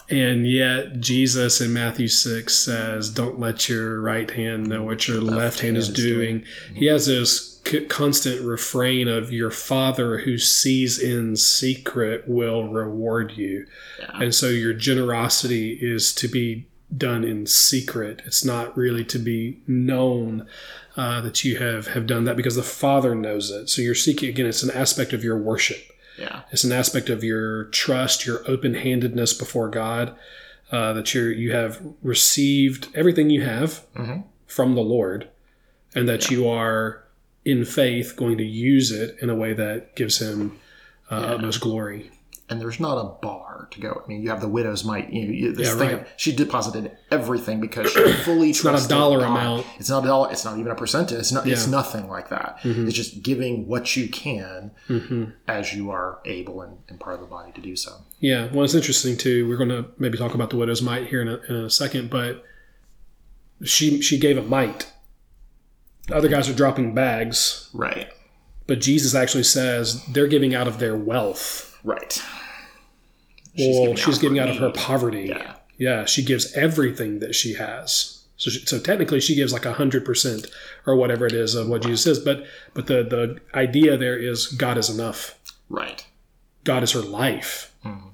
and 0.09 0.45
yet 0.47 1.00
Jesus 1.00 1.61
in 1.61 1.73
Matthew 1.73 2.09
six 2.09 2.57
says, 2.57 3.11
"Don't 3.11 3.38
let 3.38 3.69
your 3.69 4.00
right 4.00 4.30
hand 4.30 4.66
know 4.69 4.83
what 4.83 5.07
your 5.07 5.21
left, 5.21 5.61
hand 5.61 5.76
is 5.76 5.87
hand 5.87 5.99
is 5.99 6.04
doing." 6.04 6.45
He 6.75 6.87
has 6.87 7.07
this 7.07 7.61
c- 7.64 7.85
constant 7.87 8.40
refrain 8.42 9.07
of, 9.07 9.33
"Your 9.33 9.50
Father 9.52 10.19
who 10.19 10.37
sees 10.38 10.99
in 10.99 11.37
secret 11.37 12.25
will 12.26 12.69
reward 12.69 13.33
you." 13.37 13.66
And 14.14 14.35
so 14.35 14.49
your 14.49 14.73
generosity 14.75 15.78
is 15.80 16.12
to 16.16 16.26
be 16.26 16.66
done 16.97 17.25
in 17.25 17.47
secret. 17.47 18.23
It's 18.26 18.44
not 18.44 18.76
really 18.76 19.04
to 19.04 19.18
be 19.18 19.61
known 19.66 20.47
uh, 20.97 21.20
that 21.20 21.44
you 21.44 21.59
have 21.59 21.88
have 21.88 22.06
done 22.06 22.25
that 22.25 22.37
because 22.37 22.56
the 22.56 22.62
Father 22.62 23.14
knows 23.14 23.50
it. 23.50 23.68
So 23.68 23.80
you're 23.82 23.94
seeking 23.94 24.28
again. 24.28 24.47
It's 24.47 24.62
an 24.62 24.70
aspect 24.73 25.12
of 25.12 25.23
your 25.25 25.38
worship. 25.38 25.78
Yeah. 26.18 26.42
It's 26.50 26.64
an 26.64 26.73
aspect 26.73 27.09
of 27.09 27.23
your 27.25 27.64
trust, 27.66 28.26
your 28.26 28.42
open 28.50 28.75
handedness 28.75 29.32
before 29.32 29.68
God. 29.68 30.14
Uh, 30.73 30.92
that 30.92 31.12
you 31.14 31.23
you 31.25 31.52
have 31.52 31.80
received 32.00 32.88
everything 32.94 33.28
you 33.28 33.40
have 33.42 33.85
Mhm. 33.97 34.23
from 34.47 34.75
the 34.76 34.82
Lord, 34.82 35.28
and 35.97 36.09
that 36.09 36.30
you 36.30 36.47
are 36.49 37.02
in 37.44 37.64
faith 37.64 38.14
going 38.16 38.38
to 38.38 38.44
use 38.44 38.92
it 38.92 39.16
in 39.20 39.30
a 39.30 39.35
way 39.35 39.52
that 39.52 39.97
gives 39.97 40.18
Him 40.20 40.52
uh, 41.11 41.14
utmost 41.35 41.61
glory. 41.61 42.12
And 42.50 42.61
there's 42.61 42.80
not 42.80 42.99
a 42.99 43.04
bar 43.23 43.69
to 43.71 43.80
go. 43.80 44.02
I 44.04 44.09
mean, 44.09 44.23
you 44.23 44.28
have 44.30 44.40
the 44.40 44.49
widow's 44.49 44.85
mite. 44.85 45.12
You 45.12 45.25
know, 45.26 45.33
you, 45.33 45.52
this 45.52 45.69
Yeah, 45.69 45.75
thing. 45.76 45.88
right. 45.92 46.00
Of, 46.00 46.09
she 46.16 46.35
deposited 46.35 46.97
everything 47.11 47.61
because 47.61 47.90
she 47.92 48.12
fully 48.25 48.52
not 48.64 48.85
a 48.85 48.88
dollar 48.88 49.21
God. 49.21 49.30
amount. 49.30 49.66
It's 49.78 49.88
not 49.88 50.02
a 50.04 50.09
dollar. 50.09 50.33
It's 50.33 50.45
not 50.45 50.59
even 50.59 50.73
a 50.73 50.75
percentage. 50.75 51.16
It's 51.19 51.30
not. 51.33 51.47
It's 51.47 51.69
nothing 51.69 52.09
like 52.09 52.28
that. 52.30 52.59
It's 52.64 52.95
just 52.97 53.23
giving 53.23 53.69
what 53.69 53.97
you 53.97 54.09
can 54.09 54.73
hmm 54.88 55.26
as 55.47 55.73
you 55.75 55.90
are 55.90 56.19
able 56.25 56.61
and, 56.62 56.78
and 56.88 56.99
part 56.99 57.14
of 57.14 57.21
the 57.21 57.26
body 57.26 57.52
to 57.52 57.61
do 57.61 57.76
so. 57.76 57.92
Yeah, 58.19 58.49
well, 58.52 58.64
it's 58.64 58.75
interesting 58.75 59.16
too. 59.16 59.49
We're 59.49 59.57
going 59.57 59.69
to 59.71 59.87
maybe 59.99 60.19
talk 60.19 60.35
about 60.35 60.50
the 60.50 60.57
widow's 60.57 60.83
mite 60.83 61.07
here 61.07 61.23
in 61.23 61.28
a, 61.28 61.37
in 61.49 61.54
a 61.54 61.71
second, 61.71 62.11
but 62.11 62.45
she 63.62 64.00
she 64.02 64.19
gave 64.19 64.37
a 64.38 64.42
mite. 64.42 64.90
The 66.09 66.16
other 66.16 66.28
guys 66.28 66.49
are 66.49 66.54
dropping 66.54 66.95
bags, 66.95 67.69
Right. 67.73 68.09
but 68.66 68.80
Jesus 68.80 69.14
actually 69.14 69.45
says 69.45 70.04
they're 70.07 70.26
giving 70.26 70.54
out 70.54 70.66
of 70.66 70.78
their 70.80 70.97
wealth. 70.97 71.78
Right. 71.85 72.21
Well, 73.59 73.95
she's 73.97 74.19
giving 74.19 74.38
out 74.38 74.49
of 74.49 74.57
her 74.57 74.71
poverty. 74.71 75.26
Yeah. 75.28 75.54
Yeah, 75.76 76.04
she 76.04 76.23
gives 76.25 76.52
everything 76.54 77.21
that 77.21 77.35
she 77.35 77.54
has. 77.54 78.19
So, 78.37 78.50
she, 78.50 78.61
so 78.66 78.78
technically, 78.78 79.21
she 79.21 79.35
gives 79.35 79.52
like 79.52 79.64
hundred 79.64 80.04
percent 80.04 80.47
or 80.87 80.95
whatever 80.97 81.26
it 81.26 81.33
is 81.33 81.54
of 81.54 81.69
what 81.69 81.83
Jesus 81.83 82.02
says. 82.02 82.19
But 82.19 82.45
but 82.75 82.87
the 82.87 83.02
the 83.02 83.40
idea 83.59 83.97
there 83.97 84.16
is 84.19 84.47
God 84.47 84.76
is 84.78 84.88
enough. 84.90 85.38
Right. 85.69 86.07
God 86.64 86.83
is 86.83 86.92
her 86.92 87.00
life, 87.00 87.75
Mm-hmm. 87.85 88.09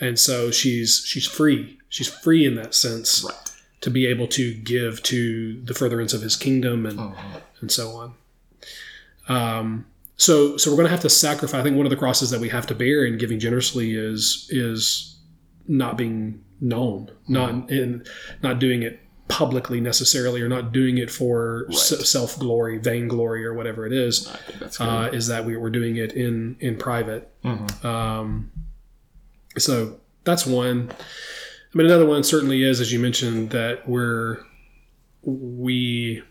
and 0.00 0.18
so 0.18 0.50
she's 0.50 1.02
she's 1.06 1.26
free. 1.26 1.78
She's 1.90 2.08
free 2.08 2.46
in 2.46 2.54
that 2.54 2.74
sense 2.74 3.22
Right. 3.24 3.50
to 3.82 3.90
be 3.90 4.06
able 4.06 4.26
to 4.28 4.54
give 4.54 5.02
to 5.04 5.60
the 5.62 5.74
furtherance 5.74 6.14
of 6.14 6.22
His 6.22 6.36
kingdom 6.36 6.86
and 6.86 6.98
Mhm. 6.98 7.40
and 7.60 7.70
so 7.70 7.90
on. 7.90 8.14
Um, 9.28 9.86
so 10.22 10.56
so 10.56 10.70
we're 10.70 10.76
going 10.76 10.86
to 10.86 10.90
have 10.96 11.00
to 11.00 11.10
sacrifice. 11.10 11.60
I 11.60 11.62
think 11.64 11.76
one 11.76 11.86
of 11.86 11.90
the 11.90 11.96
crosses 11.96 12.30
that 12.30 12.40
we 12.40 12.48
have 12.50 12.66
to 12.68 12.74
bear 12.74 13.04
in 13.04 13.18
giving 13.18 13.38
generously 13.40 13.94
is 13.94 14.46
is 14.50 15.18
not 15.66 15.96
being 15.96 16.44
known, 16.60 17.10
not 17.28 17.70
in 17.70 18.04
not 18.42 18.58
doing 18.60 18.82
it 18.82 19.00
publicly 19.28 19.80
necessarily, 19.80 20.40
or 20.42 20.48
not 20.48 20.72
doing 20.72 20.98
it 20.98 21.10
for 21.10 21.64
Right. 21.68 21.76
self 21.76 22.38
glory, 22.38 22.78
vainglory, 22.78 23.44
or 23.44 23.54
whatever 23.54 23.86
it 23.86 23.92
is. 23.92 24.28
I 24.28 24.36
think 24.36 24.58
that's 24.60 24.78
good. 24.78 24.88
Uh, 24.88 25.10
is 25.12 25.26
that 25.28 25.44
we, 25.46 25.56
we're 25.56 25.70
doing 25.70 25.96
it 25.96 26.12
in 26.12 26.56
in 26.60 26.76
private. 26.76 27.28
Mhm. 27.44 27.84
Um, 27.84 28.50
so 29.58 29.98
that's 30.24 30.46
one. 30.46 30.90
I 30.90 31.78
mean, 31.78 31.86
another 31.86 32.06
one 32.06 32.22
certainly 32.22 32.62
is, 32.62 32.80
as 32.80 32.92
you 32.92 32.98
mentioned, 33.00 33.50
that 33.50 33.88
we're 33.88 34.38
we 35.24 36.22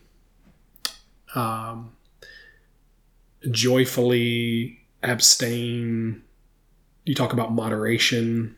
um, 1.36 1.92
joyfully 3.50 4.80
abstain. 5.04 6.22
You 7.06 7.16
talk 7.16 7.34
about 7.34 7.52
moderation. 7.54 8.56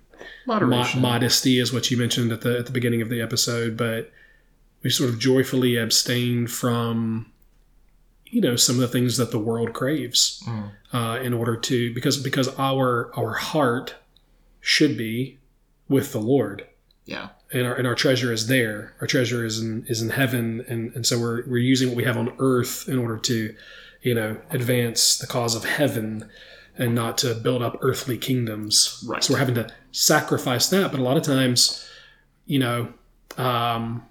Mo- 0.48 0.60
Moderation. 0.60 1.02
modesty 1.02 1.60
is 1.60 1.74
what 1.74 1.90
you 1.92 1.98
mentioned 1.98 2.32
at 2.32 2.42
the 2.42 2.58
at 2.60 2.66
the 2.66 2.72
beginning 2.72 3.02
of 3.02 3.10
the 3.10 3.22
episode, 3.22 3.76
but 3.78 4.12
we 4.82 4.90
sort 4.90 5.10
of 5.10 5.20
joyfully 5.20 5.78
abstain 5.78 6.48
from 6.48 7.32
you 8.26 8.42
know 8.42 8.56
some 8.56 8.76
of 8.76 8.82
the 8.82 8.88
things 8.88 9.18
that 9.18 9.32
the 9.32 9.40
world 9.40 9.74
craves 9.74 10.42
Mm. 10.48 10.72
uh, 10.94 11.20
in 11.22 11.34
order 11.34 11.56
to 11.58 11.94
because 11.94 12.18
because 12.18 12.48
our 12.58 13.12
our 13.18 13.34
heart 13.34 13.96
should 14.62 14.98
be 14.98 15.38
with 15.90 16.14
the 16.14 16.20
Lord 16.20 16.66
yeah. 17.06 17.30
and 17.52 17.68
our 17.68 17.76
and 17.76 17.86
our 17.86 17.96
treasure 17.96 18.32
is 18.32 18.48
there. 18.48 18.96
Our 19.02 19.08
treasure 19.08 19.46
is 19.46 19.60
in 19.60 19.86
is 19.88 20.02
in 20.02 20.10
heaven, 20.10 20.64
and 20.70 20.94
and 20.96 21.06
so 21.06 21.20
we're 21.20 21.44
we're 21.48 21.58
using 21.58 21.90
what 21.90 21.98
we 21.98 22.06
have 22.06 22.18
on 22.18 22.34
earth 22.40 22.88
in 22.88 22.98
order 22.98 23.18
to, 23.18 23.54
you 24.04 24.14
know, 24.14 24.38
advance 24.52 25.18
the 25.18 25.28
cause 25.28 25.56
of 25.56 25.64
heaven, 25.66 26.30
and 26.78 26.94
not 26.96 27.18
to 27.20 27.34
build 27.36 27.62
up 27.62 27.78
earthly 27.82 28.18
kingdoms. 28.18 29.04
Right. 29.08 29.24
So 29.24 29.34
we're 29.34 29.40
having 29.40 29.56
to 29.56 29.68
sacrifice 29.92 30.70
that. 30.70 30.92
But 30.92 31.00
a 31.00 31.04
lot 31.04 31.18
of 31.18 31.24
times, 31.24 31.88
you 32.46 32.60
know, 32.60 32.94
um, 33.38 34.04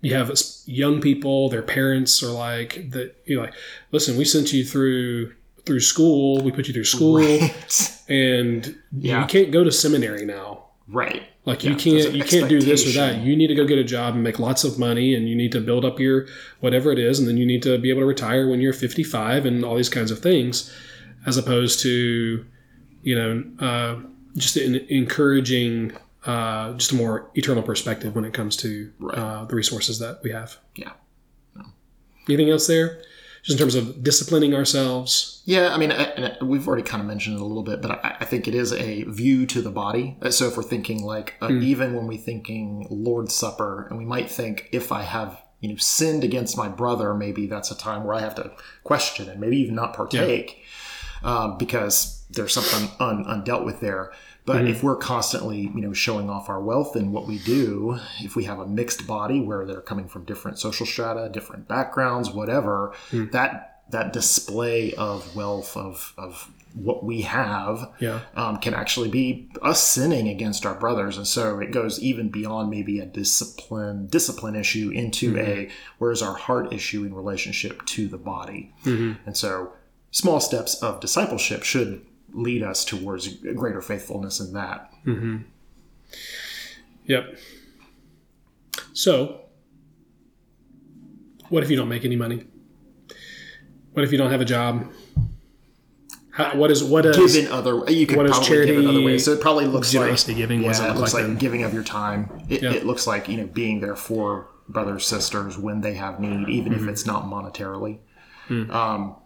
you 0.00 0.14
have 0.14 0.30
young 0.66 1.00
people. 1.00 1.48
Their 1.48 1.62
parents 1.62 2.22
are 2.22 2.30
like 2.32 2.90
that. 2.90 3.14
You 3.24 3.36
know, 3.36 3.42
like, 3.42 3.54
listen, 3.92 4.16
we 4.16 4.24
sent 4.24 4.52
you 4.52 4.64
through 4.64 5.32
through 5.64 5.80
school. 5.80 6.42
We 6.42 6.50
put 6.50 6.66
you 6.66 6.74
through 6.74 6.84
school, 6.84 7.16
Right. 7.18 7.98
and 8.08 8.76
Yeah. 8.92 9.20
you 9.22 9.26
can't 9.26 9.50
go 9.52 9.62
to 9.64 9.70
seminary 9.72 10.24
now. 10.26 10.64
Right. 10.88 11.22
Like 11.44 11.64
Yeah, 11.64 11.70
you 11.70 11.76
can't 11.76 12.14
you 12.14 12.24
can't 12.24 12.48
do 12.48 12.60
this 12.60 12.86
or 12.88 12.98
that. 12.98 13.22
You 13.22 13.36
need 13.36 13.48
to 13.48 13.54
go 13.54 13.64
get 13.66 13.78
a 13.78 13.84
job 13.84 14.14
and 14.14 14.22
make 14.22 14.38
lots 14.38 14.64
of 14.64 14.78
money 14.78 15.14
and 15.14 15.28
you 15.28 15.34
need 15.36 15.52
to 15.52 15.60
build 15.60 15.84
up 15.84 15.98
your 16.00 16.26
whatever 16.60 16.90
it 16.92 16.98
is 16.98 17.18
and 17.18 17.26
then 17.28 17.36
you 17.36 17.46
need 17.46 17.62
to 17.62 17.78
be 17.78 17.90
able 17.90 18.00
to 18.00 18.06
retire 18.06 18.48
when 18.48 18.60
you're 18.60 18.72
55 18.72 19.46
and 19.46 19.64
all 19.64 19.76
these 19.76 19.88
kinds 19.88 20.10
of 20.10 20.18
things 20.20 20.72
as 21.26 21.36
opposed 21.36 21.80
to 21.80 22.44
you 23.02 23.14
know 23.16 23.44
uh, 23.60 23.96
just 24.36 24.56
in, 24.56 24.76
encouraging 24.88 25.92
uh, 26.26 26.72
just 26.74 26.92
a 26.92 26.94
more 26.94 27.30
eternal 27.34 27.62
perspective 27.62 28.14
when 28.14 28.24
it 28.24 28.32
comes 28.32 28.56
to 28.58 28.92
Right. 29.00 29.18
uh, 29.18 29.44
the 29.46 29.56
resources 29.56 29.98
that 29.98 30.20
we 30.22 30.30
have. 30.30 30.56
Yeah. 30.76 30.92
Anything 32.28 32.50
else 32.50 32.66
there? 32.68 33.02
Just 33.42 33.58
in 33.58 33.62
terms 33.64 33.74
of 33.74 34.02
disciplining 34.04 34.54
ourselves. 34.54 35.42
Yeah, 35.44 35.74
I 35.74 35.76
mean, 35.76 35.90
I- 35.90 36.36
we've 36.42 36.66
already 36.68 36.84
kind 36.84 37.00
of 37.00 37.08
mentioned 37.08 37.34
it 37.36 37.40
a 37.42 37.44
little 37.44 37.64
bit, 37.64 37.82
but 37.82 37.90
I, 37.90 38.16
I 38.20 38.24
think 38.24 38.46
it 38.46 38.54
is 38.54 38.72
a 38.72 39.02
view 39.02 39.46
to 39.46 39.60
the 39.60 39.70
body. 39.70 40.16
Uh, 40.22 40.30
So 40.30 40.46
if 40.46 40.56
we're 40.56 40.62
thinking 40.62 41.02
like, 41.02 41.34
uh, 41.42 41.48
even 41.50 41.94
when 41.94 42.06
we're 42.06 42.18
thinking 42.18 42.86
Lord's 42.88 43.34
Supper, 43.34 43.86
and 43.90 43.98
we 43.98 44.04
might 44.04 44.30
think 44.30 44.68
if 44.72 44.92
I 44.92 45.02
have 45.02 45.40
you 45.60 45.68
know 45.70 45.76
sinned 45.76 46.22
against 46.24 46.56
my 46.56 46.68
brother, 46.68 47.14
maybe 47.14 47.46
that's 47.48 47.70
a 47.72 47.76
time 47.76 48.04
where 48.04 48.14
I 48.14 48.20
have 48.20 48.34
to 48.36 48.52
question 48.84 49.28
and 49.28 49.40
maybe 49.40 49.56
even 49.58 49.74
not 49.74 49.94
partake 49.94 50.58
um, 51.24 51.58
because 51.58 52.24
there's 52.30 52.52
something 52.52 52.90
un, 53.00 53.24
undealt 53.24 53.64
with 53.64 53.80
there. 53.80 54.12
But 54.44 54.58
mm-hmm. 54.58 54.66
if 54.68 54.82
we're 54.82 54.96
constantly, 54.96 55.60
you 55.60 55.80
know, 55.80 55.92
showing 55.92 56.28
off 56.28 56.48
our 56.48 56.60
wealth 56.60 56.96
in 56.96 57.12
what 57.12 57.26
we 57.26 57.38
do, 57.38 57.98
if 58.20 58.34
we 58.34 58.44
have 58.44 58.58
a 58.58 58.66
mixed 58.66 59.06
body 59.06 59.40
where 59.40 59.64
they're 59.64 59.80
coming 59.80 60.08
from 60.08 60.24
different 60.24 60.58
social 60.58 60.84
strata, 60.84 61.28
different 61.32 61.68
backgrounds, 61.68 62.30
whatever, 62.30 62.92
hmm. 63.10 63.26
that 63.30 63.68
that 63.90 64.12
display 64.12 64.92
of 64.94 65.36
wealth 65.36 65.76
of 65.76 66.14
of 66.16 66.50
what 66.74 67.04
we 67.04 67.20
have 67.20 67.92
Yeah. 68.00 68.20
um, 68.34 68.56
can 68.56 68.72
actually 68.72 69.10
be 69.10 69.50
us 69.60 69.82
sinning 69.82 70.28
against 70.28 70.64
our 70.64 70.74
brothers, 70.74 71.18
and 71.18 71.26
so 71.26 71.58
it 71.60 71.70
goes 71.70 72.00
even 72.00 72.30
beyond 72.30 72.70
maybe 72.70 72.98
a 72.98 73.06
discipline 73.06 74.06
discipline 74.06 74.56
issue 74.56 74.90
into 74.90 75.34
mm-hmm. 75.34 75.50
a 75.50 75.68
where's 75.98 76.22
our 76.22 76.34
heart 76.34 76.72
issue 76.72 77.04
in 77.04 77.14
relationship 77.14 77.84
to 77.86 78.08
the 78.08 78.18
body, 78.18 78.74
mm-hmm. 78.84 79.12
and 79.26 79.36
so 79.36 79.74
small 80.10 80.40
steps 80.40 80.82
of 80.82 81.00
discipleship 81.00 81.62
should 81.62 82.04
lead 82.32 82.62
us 82.62 82.84
towards 82.84 83.28
greater 83.28 83.80
faithfulness 83.82 84.40
in 84.40 84.52
that. 84.54 84.92
Yep. 87.06 87.36
So, 88.92 89.40
what 91.48 91.62
if 91.62 91.70
you 91.70 91.76
don't 91.76 91.88
make 91.88 92.04
any 92.04 92.16
money? 92.16 92.44
What 93.92 94.04
if 94.04 94.12
you 94.12 94.18
don't 94.18 94.30
have 94.30 94.40
a 94.40 94.44
job? 94.46 94.90
How, 96.30 96.56
what 96.56 96.70
is 96.70 96.82
what 96.82 97.04
is 97.04 97.34
Given 97.34 97.52
other, 97.52 97.82
you 97.90 98.06
could 98.06 98.16
what 98.16 98.26
probably 98.26 98.48
give 98.48 98.68
it 98.68 98.78
other 98.78 98.82
charity, 98.84 99.04
ways. 99.04 99.24
So 99.26 99.32
it 99.32 99.40
probably 99.42 99.66
looks 99.66 99.94
like 99.94 100.26
giving? 100.26 100.62
Yeah, 100.62 100.70
it 100.70 100.90
it 100.90 100.96
looks 100.96 101.12
like 101.12 101.28
like 101.28 101.38
giving 101.38 101.62
of 101.62 101.74
your 101.74 101.82
time. 101.84 102.46
It, 102.48 102.62
Yeah. 102.62 102.72
it 102.72 102.86
looks 102.86 103.06
like 103.06 103.28
you 103.28 103.36
know 103.36 103.46
being 103.46 103.80
there 103.80 103.96
for 103.96 104.48
brothers 104.68 105.06
sisters 105.06 105.58
when 105.58 105.82
they 105.82 105.92
have 105.94 106.20
need, 106.20 106.48
even 106.48 106.72
Mm-hmm. 106.72 106.84
if 106.84 106.90
it's 106.90 107.04
not 107.04 107.24
monetarily. 107.24 107.98
Hmm. 108.48 108.70
Um, 108.70 109.16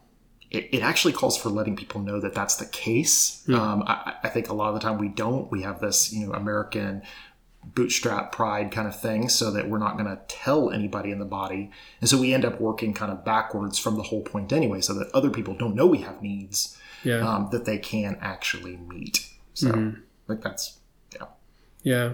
it, 0.56 0.68
it 0.72 0.82
actually 0.82 1.12
calls 1.12 1.36
for 1.36 1.48
letting 1.50 1.76
people 1.76 2.00
know 2.00 2.20
that 2.20 2.34
that's 2.34 2.56
the 2.56 2.66
case. 2.66 3.42
Hmm. 3.46 3.54
Um, 3.54 3.82
I, 3.86 4.14
I 4.25 4.28
think 4.28 4.48
a 4.48 4.54
lot 4.54 4.68
of 4.68 4.75
the 4.75 4.80
time 4.80 4.98
we 4.98 5.08
don't. 5.08 5.50
We 5.50 5.62
have 5.62 5.80
this 5.80 6.12
you 6.12 6.26
know 6.26 6.32
American 6.32 7.02
bootstrap 7.75 8.30
pride 8.30 8.70
kind 8.70 8.86
of 8.86 8.98
thing, 9.00 9.28
so 9.28 9.50
that 9.50 9.68
we're 9.68 9.78
not 9.78 9.94
going 9.98 10.06
to 10.06 10.20
tell 10.28 10.70
anybody 10.70 11.10
in 11.10 11.18
the 11.18 11.25
body, 11.25 11.70
and 12.00 12.08
so 12.08 12.16
we 12.18 12.32
end 12.32 12.44
up 12.44 12.60
working 12.60 12.94
kind 12.94 13.10
of 13.10 13.25
backwards 13.25 13.78
from 13.78 13.96
the 13.96 14.02
whole 14.04 14.22
point 14.22 14.52
anyway, 14.52 14.80
so 14.80 14.94
that 14.94 15.08
other 15.12 15.30
people 15.30 15.54
don't 15.54 15.75
know 15.75 15.86
we 15.86 15.98
have 15.98 16.22
needs 16.22 16.78
yeah 17.02 17.18
um, 17.18 17.48
that 17.52 17.64
they 17.64 17.78
can 17.78 18.16
actually 18.20 18.76
meet. 18.76 19.28
So, 19.54 19.70
Mm-hmm. 19.72 20.00
like 20.28 20.42
that's 20.42 20.78
yeah, 21.14 21.26
yeah 21.82 22.12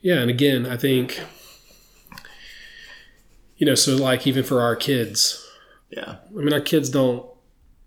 yeah 0.00 0.20
and 0.20 0.30
again 0.30 0.66
I 0.66 0.76
think 0.76 1.20
you 3.56 3.66
know 3.66 3.74
so 3.74 3.96
like 3.96 4.26
even 4.26 4.44
for 4.44 4.60
our 4.60 4.76
kids 4.76 5.42
yeah, 5.90 6.16
I 6.30 6.40
mean, 6.40 6.52
our 6.52 6.60
kids 6.60 6.90
don't, 6.90 7.26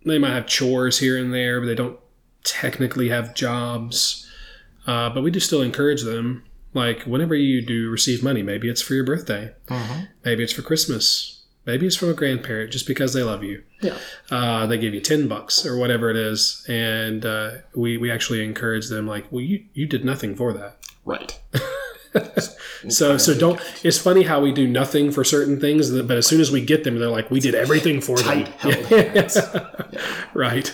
they 0.05 0.17
might 0.17 0.31
have 0.33 0.47
chores 0.47 0.99
here 0.99 1.17
and 1.17 1.33
there, 1.33 1.59
but 1.59 1.67
they 1.67 1.75
don't 1.75 1.99
technically 2.43 3.09
have 3.09 3.35
jobs. 3.35 4.25
Uh, 4.87 5.09
but 5.09 5.21
we 5.23 5.29
do 5.31 5.39
still 5.39 5.61
encourage 5.61 6.03
them 6.03 6.43
Like 6.73 7.03
whenever 7.03 7.35
you 7.35 7.61
do 7.65 7.89
receive 7.89 8.23
money, 8.23 8.41
maybe 8.43 8.69
it's 8.69 8.81
for 8.81 8.93
your 8.93 9.03
birthday, 9.03 9.53
Uh-huh. 9.69 10.05
maybe 10.23 10.43
it's 10.43 10.53
for 10.53 10.61
Christmas, 10.61 11.43
maybe 11.65 11.85
it's 11.87 11.95
from 11.95 12.09
a 12.09 12.13
grandparent 12.13 12.71
just 12.71 12.87
because 12.87 13.13
they 13.13 13.23
love 13.23 13.43
you. 13.43 13.63
Yeah. 13.81 13.97
Uh, 14.31 14.65
they 14.67 14.77
give 14.77 14.93
you 14.93 15.01
ten 15.01 15.27
bucks 15.27 15.65
or 15.65 15.77
whatever 15.77 16.09
it 16.09 16.15
is, 16.17 16.63
and 16.69 17.25
uh, 17.25 17.51
we 17.75 17.97
we 17.97 18.11
actually 18.11 18.43
encourage 18.43 18.87
them 18.89 19.07
like, 19.07 19.31
well, 19.31 19.41
you 19.43 19.65
you 19.73 19.85
did 19.87 20.05
nothing 20.05 20.35
for 20.35 20.53
that. 20.53 20.77
Right. 21.05 21.39
So 22.87 23.17
so 23.17 23.37
don't. 23.37 23.59
It's 23.83 23.97
funny 23.97 24.23
how 24.23 24.39
we 24.39 24.53
do 24.53 24.65
nothing 24.65 25.11
for 25.11 25.25
certain 25.25 25.59
things, 25.59 25.91
but 25.91 26.15
as 26.17 26.25
soon 26.25 26.39
as 26.39 26.49
we 26.49 26.63
get 26.63 26.85
them, 26.85 26.97
they're 26.97 27.09
like, 27.09 27.29
we 27.29 27.41
did 27.41 27.53
everything 27.53 27.99
for 27.99 28.15
them. 28.17 28.25
Tight 28.25 28.47
held 28.47 28.75
hands. 28.85 29.37
right. 30.33 30.73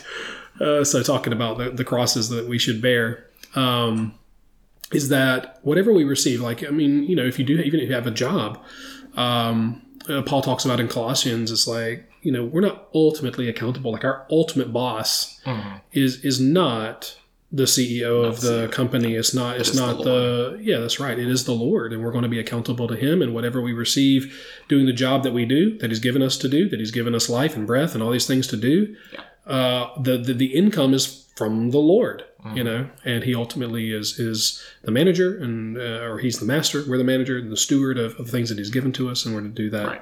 Uh, 0.61 0.83
so 0.83 1.01
talking 1.01 1.33
about 1.33 1.57
the, 1.57 1.71
the 1.71 1.83
crosses 1.83 2.29
that 2.29 2.47
we 2.47 2.59
should 2.59 2.79
bear, 2.81 3.25
um, 3.55 4.13
is 4.93 5.09
that 5.09 5.59
whatever 5.63 5.91
we 5.93 6.03
receive, 6.03 6.41
like 6.41 6.63
I 6.63 6.69
mean, 6.69 7.03
you 7.03 7.15
know, 7.15 7.25
if 7.25 7.39
you 7.39 7.45
do, 7.45 7.57
even 7.59 7.79
if 7.79 7.89
you 7.89 7.95
have 7.95 8.05
a 8.07 8.11
job, 8.11 8.63
um, 9.15 9.81
uh, 10.07 10.21
Paul 10.21 10.41
talks 10.43 10.63
about 10.63 10.79
in 10.79 10.87
Colossians, 10.87 11.51
it's 11.51 11.67
like 11.67 12.07
you 12.21 12.31
know 12.31 12.45
we're 12.45 12.61
not 12.61 12.87
ultimately 12.93 13.49
accountable. 13.49 13.91
Like 13.91 14.03
our 14.05 14.25
ultimate 14.29 14.71
boss 14.71 15.39
Mhm. 15.45 15.81
is 15.91 16.23
is 16.23 16.39
not 16.39 17.17
the 17.51 17.63
CEO 17.63 18.25
of 18.25 18.41
the 18.41 18.67
company. 18.69 19.15
It's 19.15 19.33
not. 19.33 19.57
It's 19.57 19.71
the 19.71 19.79
not 19.79 20.03
the, 20.03 20.59
Yeah, 20.61 20.79
that's 20.79 20.99
right. 20.99 21.17
It 21.17 21.29
is 21.29 21.45
the 21.45 21.53
Lord, 21.53 21.93
and 21.93 22.03
we're 22.03 22.11
going 22.11 22.23
to 22.23 22.29
be 22.29 22.39
accountable 22.39 22.87
to 22.87 22.95
Him. 22.95 23.21
And 23.21 23.33
whatever 23.33 23.61
we 23.61 23.71
receive, 23.73 24.35
doing 24.67 24.85
the 24.85 24.93
job 24.93 25.23
that 25.23 25.33
we 25.33 25.45
do, 25.45 25.77
that 25.77 25.89
He's 25.89 25.99
given 25.99 26.21
us 26.21 26.37
to 26.39 26.49
do, 26.49 26.67
that 26.69 26.79
He's 26.79 26.91
given 26.91 27.15
us 27.15 27.29
life 27.29 27.55
and 27.55 27.65
breath 27.67 27.93
and 27.93 28.03
all 28.03 28.11
these 28.11 28.27
things 28.27 28.47
to 28.47 28.57
do, 28.57 28.95
uh, 29.45 29.89
the, 30.01 30.17
the 30.17 30.33
the 30.33 30.53
income 30.55 30.93
is 30.93 31.27
from 31.35 31.71
the 31.71 31.79
Lord. 31.79 32.23
You 32.53 32.63
know, 32.63 32.89
and 33.03 33.23
He 33.23 33.33
ultimately 33.33 33.91
is 33.91 34.19
is 34.19 34.63
the 34.83 34.91
manager, 34.91 35.35
and 35.35 35.77
uh, 35.77 36.03
or 36.03 36.19
He's 36.19 36.37
the 36.37 36.45
master. 36.45 36.83
We're 36.87 36.99
the 36.99 37.03
manager 37.03 37.39
and 37.39 37.51
the 37.51 37.57
steward 37.57 37.97
of, 37.97 38.19
of 38.19 38.29
things 38.29 38.49
that 38.49 38.59
He's 38.59 38.69
given 38.69 38.91
to 38.93 39.09
us, 39.09 39.25
and 39.25 39.33
we're 39.33 39.41
to 39.41 39.49
do 39.49 39.71
that 39.71 39.87
Right. 39.87 40.01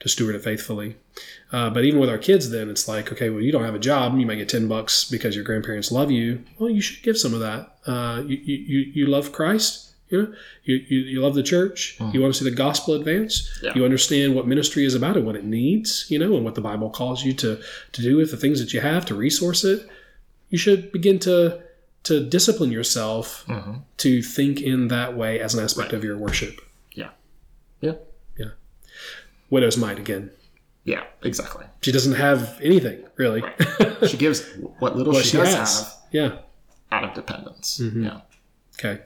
To 0.00 0.08
steward 0.08 0.34
it 0.34 0.42
faithfully. 0.44 0.96
Uh, 1.52 1.70
but 1.70 1.84
even 1.84 2.00
with 2.00 2.10
our 2.10 2.18
kids, 2.18 2.50
then 2.50 2.68
it's 2.68 2.88
like, 2.88 3.12
okay, 3.12 3.30
well, 3.30 3.40
you 3.40 3.52
don't 3.52 3.64
have 3.64 3.74
a 3.74 3.78
job, 3.78 4.18
you 4.18 4.26
might 4.26 4.34
get 4.36 4.48
ten 4.48 4.66
bucks 4.68 5.04
because 5.04 5.34
your 5.36 5.44
grandparents 5.44 5.92
love 5.92 6.10
you. 6.10 6.42
Well, 6.58 6.68
you 6.70 6.80
should 6.80 7.02
give 7.02 7.16
some 7.16 7.32
of 7.34 7.40
that. 7.40 7.76
Uh, 7.86 8.22
you, 8.26 8.36
you 8.36 8.78
you 8.94 9.06
love 9.06 9.32
Christ. 9.32 9.92
You 10.10 10.22
know, 10.22 10.34
you, 10.64 10.76
you, 10.86 10.98
you 10.98 11.20
love 11.22 11.34
the 11.34 11.42
church. 11.42 11.96
You 12.12 12.20
want 12.20 12.34
to 12.34 12.38
see 12.44 12.48
the 12.48 12.54
gospel 12.54 12.94
advance. 12.94 13.48
Yeah. 13.62 13.72
You 13.74 13.84
understand 13.84 14.34
what 14.34 14.46
ministry 14.46 14.84
is 14.84 14.94
about 14.94 15.16
and 15.16 15.24
what 15.26 15.34
it 15.34 15.44
needs. 15.44 16.06
You 16.10 16.18
know, 16.18 16.36
and 16.36 16.44
what 16.44 16.54
the 16.54 16.60
Bible 16.60 16.90
calls 16.90 17.24
you 17.24 17.32
to 17.34 17.60
to 17.92 18.02
do 18.02 18.16
with 18.16 18.30
the 18.30 18.36
things 18.36 18.60
that 18.60 18.72
you 18.74 18.80
have 18.80 19.06
to 19.06 19.14
resource 19.14 19.64
it. 19.64 19.88
You 20.50 20.58
should 20.58 20.92
begin 20.92 21.18
to 21.20 21.62
to 22.04 22.20
discipline 22.22 22.70
yourself 22.70 23.44
Mhm. 23.48 23.82
to 23.98 24.22
think 24.22 24.60
in 24.60 24.88
that 24.88 25.16
way 25.16 25.40
as 25.40 25.54
an 25.54 25.64
aspect 25.64 25.88
Right. 25.92 25.96
of 25.96 26.04
your 26.04 26.18
worship. 26.18 26.60
Yeah. 26.92 27.10
Yeah. 27.80 27.94
Widow's 29.54 29.76
mite 29.78 29.98
again. 30.00 30.30
Yeah. 30.84 31.04
Exactly. 31.22 31.64
She 31.82 31.92
doesn't 31.92 32.14
have 32.14 32.58
anything 32.60 33.04
really. 33.16 33.42
She 34.08 34.16
gives 34.16 34.42
what 34.80 34.96
little 34.96 35.12
what 35.14 35.24
she, 35.24 35.30
she 35.30 35.36
does 35.38 35.54
has. 35.54 35.82
have 35.82 35.94
Yeah. 36.10 36.38
out 36.92 37.04
of 37.04 37.14
dependence. 37.14 37.78
Mm-hmm. 37.80 38.04
Yeah. 38.04 38.20
Okay. 38.78 39.00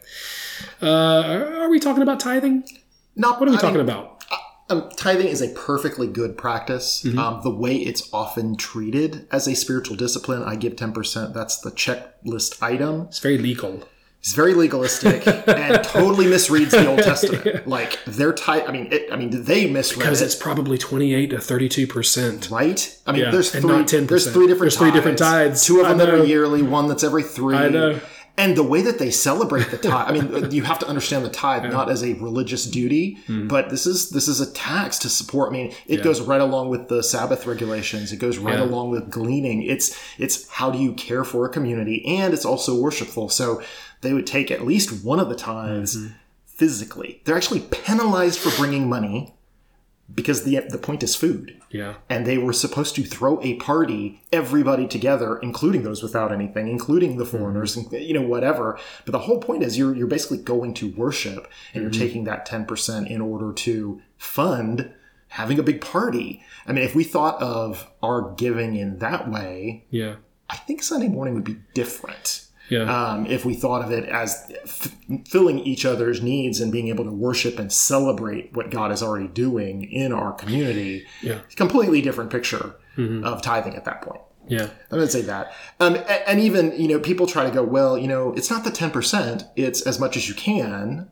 Uh, 0.82 1.60
are 1.60 1.68
we 1.68 1.78
talking 1.78 2.02
about 2.02 2.18
tithing? 2.18 2.64
Not 3.14 3.38
What 3.38 3.48
are 3.48 3.52
we 3.52 3.58
I 3.58 3.60
talking 3.60 3.76
mean, 3.76 3.88
about? 3.88 4.24
Um, 4.70 4.88
tithing 4.96 5.28
is 5.28 5.40
a 5.42 5.48
perfectly 5.50 6.06
good 6.06 6.36
practice. 6.36 7.02
Mm-hmm. 7.04 7.18
Um, 7.18 7.40
the 7.42 7.50
way 7.50 7.76
it's 7.76 8.08
often 8.12 8.56
treated 8.56 9.26
as 9.30 9.46
a 9.46 9.54
spiritual 9.54 9.96
discipline, 9.96 10.42
I 10.42 10.56
give 10.56 10.74
10%. 10.76 11.32
That's 11.34 11.58
the 11.60 11.70
checklist 11.70 12.62
item. 12.62 13.02
It's 13.02 13.18
very 13.18 13.38
legal. 13.38 13.86
It's 14.20 14.34
very 14.34 14.52
legalistic 14.52 15.26
and 15.48 15.82
totally 15.84 16.26
misreads 16.26 16.70
the 16.70 16.86
Old 16.88 16.98
Testament. 16.98 17.66
Like 17.68 18.02
their 18.04 18.32
tithe, 18.32 18.64
I 18.66 18.72
mean, 18.72 18.92
it, 18.92 19.12
I 19.12 19.16
mean, 19.16 19.44
they 19.44 19.70
misread 19.70 20.00
Because 20.00 20.20
it, 20.20 20.26
it's 20.26 20.34
probably 20.34 20.76
28 20.76 21.30
to 21.30 21.38
32 21.38 21.86
percent. 21.86 22.50
right? 22.50 22.98
I 23.06 23.12
mean, 23.12 23.22
Yeah, 23.22 23.30
there's 23.30 23.54
and 23.54 23.62
three. 23.62 23.72
not 23.72 23.86
10%. 23.86 24.08
There's 24.08 24.24
three 24.30 24.46
different. 24.48 24.60
There's 24.72 24.76
three 24.76 24.90
different 24.90 25.18
tithes. 25.18 25.64
Two 25.64 25.80
of 25.80 25.88
them 25.88 25.98
that 25.98 26.10
are 26.10 26.24
yearly. 26.24 26.62
One 26.62 26.88
that's 26.88 27.04
every 27.04 27.22
three. 27.22 27.56
I 27.56 27.68
know. 27.68 28.00
And 28.38 28.56
the 28.56 28.62
way 28.62 28.80
that 28.82 28.98
they 28.98 29.10
celebrate 29.10 29.70
the 29.70 29.76
tithe, 29.76 30.08
I 30.08 30.12
mean, 30.12 30.50
you 30.56 30.62
have 30.62 30.78
to 30.78 30.86
understand 30.88 31.24
the 31.24 31.28
tithe 31.30 31.64
not 31.70 31.90
as 31.90 32.02
a 32.04 32.14
religious 32.14 32.64
duty, 32.64 33.18
Hmm. 33.26 33.48
but 33.48 33.68
this 33.68 33.84
is 33.84 34.10
this 34.10 34.28
is 34.28 34.40
a 34.40 34.50
tax 34.52 34.96
to 35.00 35.08
support. 35.08 35.50
I 35.50 35.52
mean, 35.52 35.74
it 35.86 36.02
goes 36.04 36.20
right 36.20 36.40
along 36.40 36.68
with 36.70 36.88
the 36.88 37.02
Sabbath 37.02 37.46
regulations. 37.46 38.12
It 38.12 38.18
goes 38.18 38.38
right 38.38 38.58
Yeah. 38.58 38.64
along 38.64 38.90
with 38.90 39.10
gleaning. 39.10 39.62
It's 39.62 39.94
it's 40.18 40.48
how 40.48 40.70
do 40.70 40.78
you 40.78 40.92
care 40.92 41.24
for 41.24 41.44
a 41.44 41.48
community, 41.50 42.04
and 42.06 42.32
it's 42.32 42.44
also 42.46 42.80
worshipful. 42.80 43.28
So 43.28 43.60
they 44.00 44.12
would 44.14 44.26
take 44.26 44.50
at 44.52 44.64
least 44.64 45.04
one 45.04 45.18
of 45.20 45.28
the 45.28 45.34
tithes 45.34 45.96
Mm-hmm. 45.96 46.14
physically. 46.46 47.20
They're 47.24 47.36
actually 47.36 47.60
penalized 47.60 48.38
for 48.38 48.50
bringing 48.56 48.88
money 48.88 49.34
because 50.14 50.44
the 50.44 50.60
the 50.68 50.78
point 50.78 51.02
is 51.02 51.14
food. 51.14 51.54
Yeah. 51.70 51.96
and 52.08 52.24
they 52.24 52.38
were 52.38 52.54
supposed 52.54 52.94
to 52.94 53.02
throw 53.04 53.42
a 53.42 53.56
party 53.56 54.22
everybody 54.32 54.86
together 54.86 55.36
including 55.42 55.82
those 55.82 56.02
without 56.02 56.32
anything 56.32 56.66
including 56.66 57.18
the 57.18 57.26
foreigners 57.26 57.76
and 57.76 57.92
you 57.92 58.14
know 58.14 58.22
whatever. 58.22 58.78
But 59.04 59.12
the 59.12 59.18
whole 59.26 59.38
point 59.38 59.62
is 59.62 59.76
you're 59.76 59.94
you're 59.94 60.06
basically 60.06 60.38
going 60.38 60.72
to 60.74 60.90
worship 60.92 61.46
and 61.74 61.82
you're 61.82 61.90
mm-hmm. 61.90 62.00
taking 62.00 62.24
that 62.24 62.48
10% 62.48 63.10
in 63.10 63.20
order 63.20 63.52
to 63.52 64.00
fund 64.16 64.90
having 65.28 65.58
a 65.58 65.62
big 65.62 65.82
party. 65.82 66.42
I 66.66 66.72
mean 66.72 66.84
if 66.84 66.94
we 66.94 67.04
thought 67.04 67.40
of 67.42 67.86
our 68.02 68.32
giving 68.36 68.76
in 68.76 68.98
that 69.00 69.30
way 69.30 69.84
Yeah. 69.90 70.16
i 70.48 70.56
think 70.56 70.82
sunday 70.82 71.08
morning 71.08 71.34
would 71.34 71.44
be 71.44 71.58
different 71.74 72.46
Yeah. 72.70 72.82
um, 73.12 73.26
if 73.26 73.44
we 73.44 73.54
thought 73.54 73.82
of 73.84 73.90
it 73.92 74.04
as 74.08 74.50
f- 74.64 74.94
filling 75.26 75.58
each 75.60 75.84
other's 75.86 76.22
needs 76.22 76.60
and 76.60 76.70
being 76.70 76.88
able 76.88 77.04
to 77.04 77.10
worship 77.10 77.58
and 77.58 77.72
celebrate 77.72 78.52
what 78.54 78.70
God 78.70 78.92
is 78.92 79.02
already 79.02 79.28
doing 79.28 79.84
in 79.90 80.12
our 80.12 80.32
community, 80.32 81.06
Yeah. 81.22 81.38
completely 81.56 82.02
different 82.02 82.30
picture 82.30 82.74
of 82.98 83.42
tithing 83.42 83.74
at 83.76 83.84
that 83.84 84.02
point. 84.02 84.20
yeah. 84.48 84.64
I'm 84.90 84.98
going 84.98 85.02
to 85.06 85.12
say 85.12 85.20
that. 85.22 85.52
Um, 85.78 85.96
and 86.26 86.40
even, 86.40 86.72
you 86.80 86.88
know, 86.88 86.98
people 86.98 87.26
try 87.26 87.44
to 87.44 87.50
go, 87.50 87.62
well, 87.62 87.96
you 87.98 88.08
know, 88.08 88.32
it's 88.34 88.50
not 88.50 88.64
the 88.64 88.70
10%, 88.70 89.44
it's 89.56 89.82
as 89.82 90.00
much 90.00 90.16
as 90.16 90.28
you 90.28 90.34
can, 90.34 91.08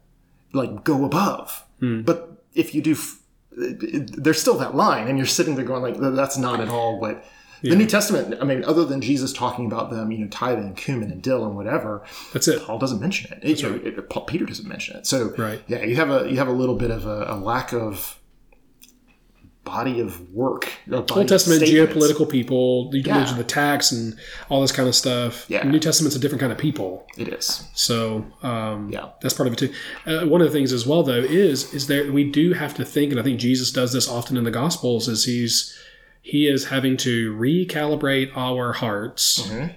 like 0.53 0.85
go 0.85 1.05
above. 1.05 1.65
But 1.81 2.43
if 2.55 2.75
you 2.75 2.81
do, 2.83 2.93
f- 2.93 3.19
there's 3.53 4.41
still 4.41 4.59
that 4.59 4.75
line, 4.75 5.07
and 5.09 5.17
you're 5.19 5.27
sitting 5.27 5.55
there 5.55 5.65
going, 5.65 5.83
like, 5.83 5.97
that's 6.15 6.37
not 6.39 6.61
at 6.61 6.69
all 6.69 6.99
what. 7.01 7.25
The 7.63 7.75
New 7.77 7.87
Testament, 7.87 8.35
I 8.41 8.45
mean, 8.45 8.65
other 8.65 8.85
than 8.85 9.01
Jesus 9.01 9.33
talking 9.33 9.67
about 9.67 9.91
them, 9.91 10.11
you 10.13 10.19
know, 10.19 10.29
tithing, 10.29 10.75
cumin 10.75 11.11
and 11.11 11.23
dill 11.23 11.45
and 11.45 11.57
whatever, 11.57 12.03
That's 12.33 12.49
it. 12.49 12.63
Paul 12.63 12.79
doesn't 12.79 13.01
mention 13.01 13.33
it. 13.33 13.39
It- 13.43 13.63
you 13.63 13.69
know, 13.71 13.81
it- 13.83 14.09
Paul, 14.11 14.25
Peter 14.25 14.45
doesn't 14.45 14.69
mention 14.69 14.97
it. 14.97 15.07
So, 15.07 15.35
Right. 15.37 15.63
yeah, 15.67 15.83
you 15.85 15.97
have 15.97 16.11
a 16.11 16.29
you 16.31 16.37
have 16.37 16.49
a 16.49 16.53
little 16.53 16.77
bit 16.77 16.91
of 16.91 17.07
a, 17.07 17.27
a 17.31 17.37
lack 17.37 17.73
of 17.73 18.19
body 19.65 19.99
of 19.99 20.33
work. 20.33 20.69
body 20.87 21.03
Old 21.13 21.29
Testament 21.29 21.61
geopolitical 21.63 22.29
people. 22.31 22.89
You 22.93 23.03
can 23.03 23.11
Yeah. 23.15 23.19
mention 23.19 23.37
the 23.37 23.43
tax 23.45 23.91
and 23.91 24.15
all 24.49 24.61
this 24.61 24.71
kind 24.71 24.89
of 24.89 24.95
stuff. 24.95 25.45
Yeah. 25.49 25.65
New 25.69 25.81
Testament's 25.81 26.15
a 26.15 26.21
different 26.21 26.39
kind 26.41 26.53
of 26.53 26.59
people. 26.59 27.05
It 27.19 27.27
is. 27.29 27.65
So 27.75 28.25
um, 28.45 28.91
Yeah. 28.93 29.07
that's 29.21 29.35
part 29.35 29.49
of 29.49 29.55
it 29.55 29.59
too. 29.59 29.73
Uh, 30.07 30.25
one 30.27 30.41
of 30.41 30.47
the 30.47 30.53
things 30.53 30.73
as 30.73 30.87
well, 30.87 31.03
though, 31.03 31.15
is 31.21 31.75
is 31.75 31.89
there 31.89 32.13
we 32.13 32.31
do 32.31 32.53
have 32.53 32.75
to 32.77 32.85
think, 32.85 33.11
and 33.11 33.19
I 33.19 33.25
think 33.25 33.41
Jesus 33.41 33.73
does 33.73 33.93
this 33.93 34.09
often 34.09 34.37
in 34.37 34.45
the 34.45 34.53
Gospels, 34.53 35.09
is 35.09 35.25
he's 35.25 35.75
he 36.27 36.49
is 36.49 36.67
having 36.67 36.97
to 36.97 37.33
recalibrate 37.37 38.37
our 38.37 38.73
hearts 38.73 39.43
Mhm. 39.47 39.75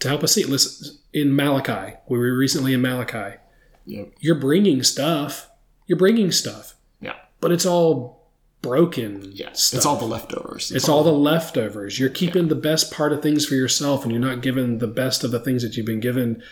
to 0.00 0.08
help 0.08 0.22
us 0.22 0.32
see. 0.32 0.44
Listen, 0.44 0.98
in 1.14 1.34
Malachi, 1.34 1.94
we 2.08 2.18
were 2.18 2.36
recently 2.36 2.74
in 2.74 2.82
Malachi. 2.82 3.38
Yep. 3.86 4.08
You're 4.20 4.34
bringing 4.34 4.82
stuff. 4.82 5.48
You're 5.86 5.96
bringing 5.98 6.30
stuff, 6.30 6.74
Yeah. 7.00 7.14
but 7.40 7.52
it's 7.52 7.64
all 7.64 8.28
broken. 8.60 9.30
Yeah. 9.32 9.52
stuff. 9.54 9.78
It's 9.78 9.86
all 9.86 9.96
the 9.96 10.04
leftovers. 10.04 10.72
It's 10.72 10.88
all 10.90 11.02
the 11.04 11.12
leftovers. 11.12 11.98
You're 11.98 12.10
keeping 12.10 12.48
the 12.48 12.54
best 12.54 12.90
part 12.92 13.12
of 13.14 13.22
things 13.22 13.46
for 13.46 13.54
yourself, 13.54 14.02
and 14.02 14.12
you're 14.12 14.20
not 14.20 14.42
giving 14.42 14.78
the 14.78 14.86
best 14.88 15.24
of 15.24 15.30
the 15.30 15.38
things 15.40 15.62
that 15.62 15.76
you've 15.76 15.86
been 15.86 16.00
given 16.00 16.42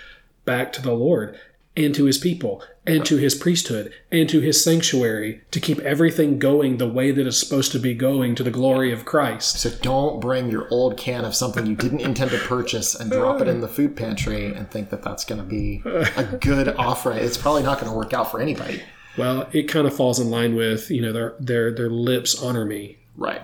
back 0.46 0.72
to 0.74 0.82
the 0.82 0.92
Lord 0.94 1.36
and 1.76 1.94
to 1.94 2.04
His 2.04 2.18
people 2.18 2.62
and 2.86 3.04
to 3.06 3.16
His 3.16 3.34
priesthood 3.34 3.92
and 4.12 4.28
to 4.28 4.40
His 4.40 4.62
sanctuary 4.62 5.40
to 5.50 5.58
keep 5.60 5.78
everything 5.80 6.38
going 6.38 6.76
the 6.76 6.88
way 6.88 7.10
that 7.10 7.26
it's 7.26 7.38
supposed 7.38 7.72
to 7.72 7.78
be 7.78 7.94
going 7.94 8.34
to 8.36 8.42
the 8.42 8.50
glory 8.50 8.92
of 8.92 9.04
Christ. 9.04 9.58
So 9.60 9.70
don't 9.82 10.20
bring 10.20 10.50
your 10.50 10.68
old 10.70 10.96
can 10.96 11.24
of 11.24 11.34
something 11.34 11.66
you 11.66 11.74
didn't 11.76 12.00
intend 12.00 12.30
to 12.30 12.38
purchase 12.38 12.94
and 12.94 13.10
drop 13.10 13.40
it 13.40 13.48
in 13.48 13.60
the 13.60 13.68
food 13.68 13.96
pantry 13.96 14.46
and 14.54 14.70
think 14.70 14.90
that 14.90 15.02
that's 15.02 15.24
going 15.24 15.40
to 15.40 15.46
be 15.46 15.82
a 15.84 16.24
good 16.40 16.68
offering. 16.76 17.18
It's 17.18 17.36
probably 17.38 17.62
not 17.64 17.80
going 17.80 17.90
to 17.90 17.96
work 17.98 18.12
out 18.12 18.30
for 18.30 18.40
anybody. 18.40 18.82
Well, 19.16 19.48
it 19.52 19.64
kind 19.64 19.86
of 19.86 19.94
falls 19.96 20.18
in 20.20 20.30
line 20.30 20.54
with 20.56 20.90
you 20.90 21.00
know 21.00 21.12
their 21.12 21.34
their 21.40 21.72
their 21.72 21.90
lips 21.90 22.40
honor 22.40 22.64
me 22.64 22.98
Right. 23.16 23.40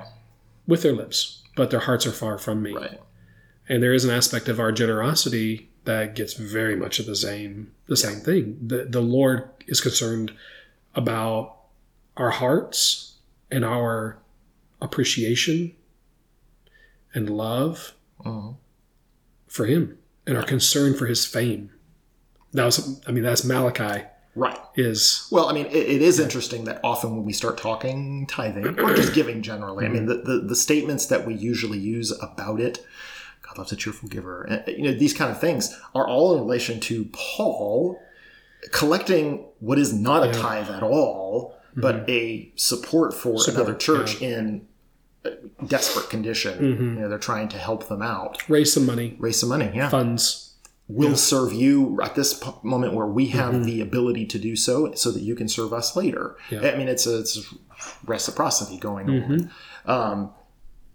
with 0.67 0.83
their 0.83 0.93
lips, 0.93 1.43
but 1.57 1.71
their 1.71 1.81
hearts 1.81 2.07
are 2.07 2.13
far 2.13 2.39
from 2.39 2.63
me. 2.63 2.75
Right. 2.75 3.01
and 3.69 3.81
there 3.83 3.95
is 3.95 4.05
an 4.05 4.11
aspect 4.11 4.49
of 4.49 4.59
our 4.61 4.73
generosity 4.73 5.70
that 5.91 6.15
gets 6.15 6.35
very 6.35 6.77
much 6.77 6.99
of 7.01 7.07
the 7.07 7.17
same 7.17 7.73
the 7.87 7.97
same 7.97 8.21
thing 8.21 8.57
the, 8.65 8.85
the 8.85 9.01
lord 9.01 9.49
is 9.67 9.81
concerned 9.81 10.33
about 10.95 11.57
our 12.17 12.31
hearts 12.31 13.17
and 13.51 13.65
our 13.65 14.19
appreciation 14.81 15.75
and 17.15 17.29
love 17.29 17.93
Mhm. 18.25 18.57
for 19.49 19.67
him 19.67 19.99
and 20.27 20.37
our 20.37 20.43
concern 20.45 20.95
for 20.95 21.07
his 21.07 21.25
fame 21.27 21.71
that 22.53 22.65
was 22.65 23.01
i 23.07 23.11
mean 23.11 23.25
that's 23.25 23.45
malachi 23.45 24.05
Right. 24.37 24.59
is 24.77 25.27
Well, 25.33 25.49
I 25.49 25.53
mean, 25.53 25.67
it, 25.67 25.75
it 25.97 26.03
is 26.03 26.21
interesting 26.21 26.63
that 26.65 26.79
often 26.85 27.17
when 27.17 27.25
we 27.25 27.33
start 27.33 27.59
talking 27.59 28.27
tithing 28.29 28.79
or 28.79 28.95
just 28.95 29.13
giving 29.13 29.43
generally, 29.43 29.85
I 29.85 29.89
mean, 29.89 30.07
the, 30.07 30.19
the, 30.19 30.39
the 30.51 30.55
statements 30.55 31.07
that 31.07 31.27
we 31.27 31.35
usually 31.35 31.81
use 31.81 32.13
about 32.23 32.61
it, 32.61 32.79
God 33.51 33.59
loves 33.59 33.73
a 33.73 33.77
cheerful 33.77 34.09
giver, 34.09 34.45
and, 34.45 34.63
uh, 34.67 34.71
you 34.71 34.83
know, 34.83 34.93
these 34.93 35.13
kind 35.13 35.31
of 35.31 35.41
things 35.41 35.79
are 35.95 36.07
all 36.07 36.35
in 36.35 36.41
relation 36.41 36.81
to 36.81 37.07
Paul 37.13 38.01
collecting 38.71 39.45
what 39.59 39.79
is 39.79 39.93
not 39.93 40.27
a 40.27 40.33
tithe 40.33 40.71
at 40.71 40.83
all, 40.83 41.57
but 41.75 42.07
mm-hmm. 42.07 42.11
a 42.11 42.53
support 42.57 43.15
for 43.15 43.39
another 43.49 43.75
church 43.75 44.21
in 44.21 44.67
a 45.25 45.33
desperate 45.67 46.11
condition. 46.11 46.59
Mm-hmm. 46.59 46.95
You 46.95 47.01
know, 47.01 47.09
they're 47.09 47.19
trying 47.19 47.49
to 47.49 47.59
help 47.59 47.89
them 47.89 48.03
out, 48.03 48.49
raise 48.49 48.73
some 48.73 48.87
money, 48.87 49.17
raise 49.19 49.41
some 49.41 49.49
money. 49.49 49.71
Yeah. 49.75 49.89
Funds. 49.89 50.55
will 50.89 51.17
serve 51.17 51.53
you 51.53 52.01
at 52.03 52.17
this 52.17 52.43
moment 52.63 52.95
where 52.95 53.07
we 53.07 53.29
have 53.29 53.55
mm-hmm. 53.55 53.63
the 53.63 53.81
ability 53.81 54.27
to 54.27 54.39
do 54.39 54.57
so 54.57 54.93
so 54.95 55.11
that 55.13 55.23
you 55.23 55.35
can 55.35 55.49
serve 55.49 55.73
us 55.73 55.97
later. 55.97 56.37
I 56.51 56.77
mean 56.77 56.89
it's 56.89 57.07
a, 57.07 57.21
it's 57.21 57.39
a 57.39 57.43
reciprocity 58.05 58.77
going 58.77 59.09
on. 59.09 59.51
Um, 59.87 60.33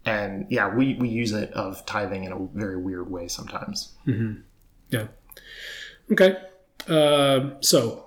and 0.05 0.45
yeah 0.49 0.73
we, 0.73 0.95
we 0.95 1.09
use 1.09 1.31
it 1.31 1.51
of 1.53 1.85
tithing 1.85 2.23
in 2.23 2.31
a 2.31 2.39
very 2.53 2.77
weird 2.77 3.09
way 3.09 3.27
sometimes 3.27 3.93
Yeah. 4.89 5.07
Okay. 6.11 6.37
Uh, 6.87 7.55
so, 7.61 8.05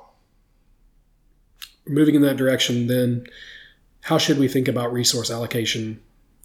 moving 1.87 2.14
in 2.14 2.22
that 2.22 2.37
direction, 2.37 2.87
then, 2.87 3.26
how 4.02 4.16
should 4.18 4.38
we 4.38 4.46
think 4.46 4.68
about 4.68 4.92
resource 4.92 5.30
allocation 5.30 6.00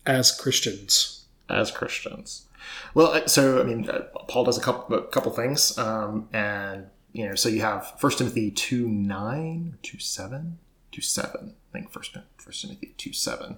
as 0.08 0.32
Christians? 0.32 1.24
as 1.50 1.72
christians 1.72 2.46
well 2.94 3.08
uh, 3.08 3.28
so 3.28 3.60
i 3.60 3.64
mean 3.64 3.90
uh, 3.90 4.00
paul 4.28 4.44
does 4.44 4.58
a 4.58 4.62
couple 4.62 4.98
a 4.98 5.04
couple 5.08 5.32
things 5.32 5.78
um, 5.78 6.28
and 6.34 6.88
you 7.12 7.28
know 7.28 7.36
so 7.36 7.50
you 7.50 7.62
have 7.62 7.94
first 8.00 8.18
timothy 8.18 8.50
2 8.50 8.88
9 8.88 9.78
2 9.84 10.00
7 10.00 10.58
2 10.92 11.02
7 11.02 11.54
i 11.74 11.80
think 11.80 11.92
first 11.92 12.18
first 12.38 12.62
timothy 12.62 12.94
2 12.98 13.14
7 13.14 13.58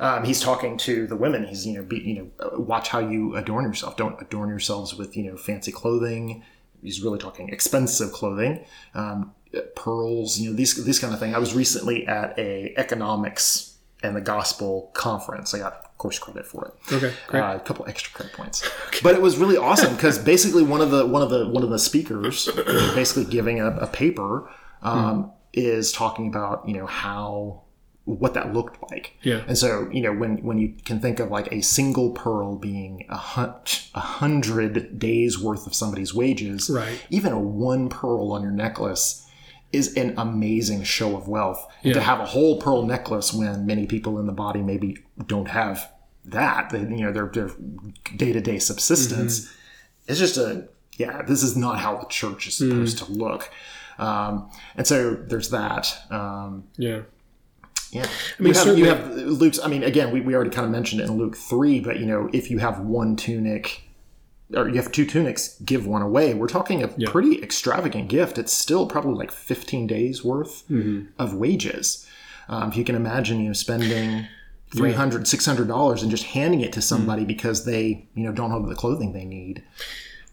um, 0.00 0.24
he's 0.24 0.40
talking 0.40 0.78
to 0.78 1.06
the 1.06 1.14
women. 1.14 1.46
He's 1.46 1.66
you 1.66 1.74
know 1.74 1.82
be, 1.82 1.98
you 1.98 2.14
know 2.14 2.30
uh, 2.40 2.58
watch 2.58 2.88
how 2.88 3.00
you 3.00 3.36
adorn 3.36 3.66
yourself. 3.66 3.98
Don't 3.98 4.18
adorn 4.18 4.48
yourselves 4.48 4.94
with 4.94 5.14
you 5.14 5.24
know 5.24 5.36
fancy 5.36 5.70
clothing. 5.70 6.42
He's 6.82 7.02
really 7.02 7.18
talking 7.18 7.50
expensive 7.50 8.10
clothing 8.10 8.64
um, 8.94 9.34
pearls 9.76 10.38
you 10.38 10.48
know 10.48 10.56
these 10.56 10.82
these 10.84 10.98
kind 10.98 11.12
of 11.12 11.20
thing. 11.20 11.34
I 11.34 11.38
was 11.38 11.54
recently 11.54 12.06
at 12.06 12.38
a 12.38 12.72
economics 12.78 13.76
and 14.02 14.16
the 14.16 14.22
gospel 14.22 14.90
conference. 14.94 15.52
I 15.52 15.58
got 15.58 15.90
course 15.98 16.18
credit 16.18 16.46
for 16.46 16.64
it. 16.64 16.94
Okay, 16.94 17.14
great. 17.26 17.40
uh, 17.40 17.56
a 17.56 17.60
couple 17.60 17.86
extra 17.86 18.12
credit 18.14 18.34
points. 18.34 18.68
But 19.02 19.14
it 19.14 19.22
was 19.22 19.38
really 19.38 19.56
awesome 19.56 19.94
because 19.94 20.18
basically 20.18 20.62
one 20.62 20.80
of 20.80 20.90
the 20.90 21.06
one 21.06 21.22
of 21.22 21.30
the 21.30 21.48
one 21.48 21.62
of 21.62 21.70
the 21.70 21.78
speakers, 21.78 22.48
basically 22.94 23.24
giving 23.24 23.60
a, 23.60 23.68
a 23.76 23.86
paper, 23.86 24.50
um, 24.82 25.32
is 25.52 25.92
talking 25.92 26.28
about 26.28 26.66
you 26.68 26.74
know 26.74 26.86
how 26.86 27.62
what 28.04 28.34
that 28.34 28.52
looked 28.52 28.82
like. 28.90 29.16
Yeah. 29.22 29.42
And 29.46 29.56
so 29.56 29.88
you 29.92 30.00
know 30.00 30.12
when 30.12 30.38
when 30.38 30.58
you 30.58 30.74
can 30.84 31.00
think 31.00 31.20
of 31.20 31.30
like 31.30 31.52
a 31.52 31.60
single 31.60 32.10
pearl 32.10 32.56
being 32.56 33.06
a, 33.08 33.16
hun- 33.16 33.54
a 33.94 34.00
hundred 34.00 34.98
days 34.98 35.38
worth 35.38 35.66
of 35.66 35.74
somebody's 35.74 36.14
wages, 36.14 36.70
Right. 36.70 37.00
Even 37.10 37.32
a 37.32 37.40
one 37.40 37.88
pearl 37.88 38.32
on 38.32 38.42
your 38.42 38.52
necklace. 38.52 39.26
Is 39.72 39.94
an 39.94 40.14
amazing 40.18 40.82
show 40.82 41.16
of 41.16 41.28
wealth. 41.28 41.64
And 41.84 41.94
to 41.94 42.00
have 42.00 42.18
a 42.18 42.26
whole 42.26 42.60
pearl 42.60 42.82
necklace 42.82 43.32
when 43.32 43.66
many 43.66 43.86
people 43.86 44.18
in 44.18 44.26
the 44.26 44.32
body 44.32 44.62
maybe 44.62 44.98
don't 45.28 45.46
have 45.46 45.88
that, 46.24 46.70
they, 46.70 46.80
you 46.80 47.02
know, 47.02 47.12
their 47.12 47.26
their 47.26 47.50
day 48.16 48.32
to 48.32 48.40
day 48.40 48.58
subsistence. 48.58 49.40
Mm-hmm. 49.40 49.54
It's 50.08 50.18
just 50.18 50.36
a 50.36 50.68
yeah. 50.96 51.22
This 51.22 51.42
is 51.42 51.56
not 51.56 51.78
how 51.78 51.96
the 51.98 52.06
church 52.06 52.48
is 52.48 52.56
supposed 52.56 52.98
mm-hmm. 52.98 53.12
to 53.12 53.18
look. 53.18 53.50
Um, 54.00 54.50
and 54.76 54.86
so 54.86 55.14
there's 55.14 55.50
that. 55.50 55.86
Um, 56.10 56.64
Yeah. 56.78 57.02
yeah, 57.92 58.06
I 58.38 58.42
mean, 58.42 58.52
you 58.54 58.54
have 58.54 58.78
you 58.78 58.84
have 58.86 59.14
Luke's. 59.16 59.58
I 59.62 59.68
mean, 59.68 59.82
again, 59.84 60.10
we, 60.12 60.20
we 60.20 60.34
already 60.34 60.50
kind 60.50 60.64
of 60.64 60.70
mentioned 60.72 61.00
it 61.02 61.04
in 61.08 61.16
Luke 61.18 61.36
three, 61.36 61.80
but 61.80 61.98
you 62.00 62.06
know, 62.06 62.28
if 62.32 62.50
you 62.50 62.58
have 62.58 62.80
one 62.80 63.14
tunic. 63.16 63.84
Or 64.52 64.68
you 64.68 64.74
have 64.82 64.90
two 64.90 65.06
tunics, 65.06 65.60
give 65.64 65.86
one 65.86 66.02
away. 66.02 66.34
We're 66.34 66.48
talking 66.48 66.82
a 66.82 66.88
pretty 66.88 67.40
extravagant 67.40 68.08
gift. 68.08 68.36
It's 68.36 68.52
still 68.52 68.84
probably 68.84 69.14
like 69.14 69.30
15 69.30 69.86
days 69.86 70.24
worth 70.24 70.64
of 71.20 71.34
wages. 71.34 72.04
Um, 72.48 72.68
if 72.70 72.76
you 72.76 72.82
can 72.82 72.96
imagine, 72.96 73.38
you 73.38 73.46
know, 73.46 73.52
spending 73.52 74.26
300 74.74 75.28
600 75.28 75.68
dollars 75.68 76.02
and 76.02 76.10
just 76.10 76.24
handing 76.24 76.62
it 76.62 76.72
to 76.72 76.82
somebody 76.82 77.24
because 77.24 77.64
they, 77.64 78.08
you 78.16 78.24
know, 78.24 78.32
don't 78.32 78.50
have 78.50 78.66
the 78.68 78.74
clothing 78.74 79.12
they 79.12 79.24
need. 79.24 79.62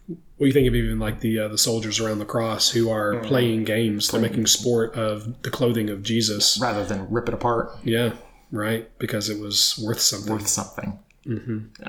Well, 0.08 0.46
you 0.46 0.52
think 0.52 0.66
of 0.68 0.74
even 0.74 0.98
like 0.98 1.20
the 1.20 1.38
uh, 1.40 1.48
the 1.48 1.58
soldiers 1.58 2.00
around 2.00 2.18
the 2.20 2.24
cross 2.24 2.70
who 2.70 2.90
are 2.90 3.14
Mm-hmm. 3.14 3.26
playing 3.28 3.64
games. 3.64 4.08
They're 4.08 4.20
making 4.20 4.46
sport 4.46 4.94
of 4.94 5.42
the 5.42 5.50
clothing 5.50 5.90
of 5.90 6.02
Jesus. 6.02 6.58
rather 6.60 6.84
than 6.84 7.10
rip 7.10 7.28
it 7.28 7.34
apart 7.34 7.70
Yeah. 7.84 8.14
Right. 8.50 8.88
Because 8.98 9.28
it 9.28 9.38
was 9.40 9.78
worth 9.84 10.00
something. 10.00 10.32
Worth 10.32 10.48
something. 10.48 10.98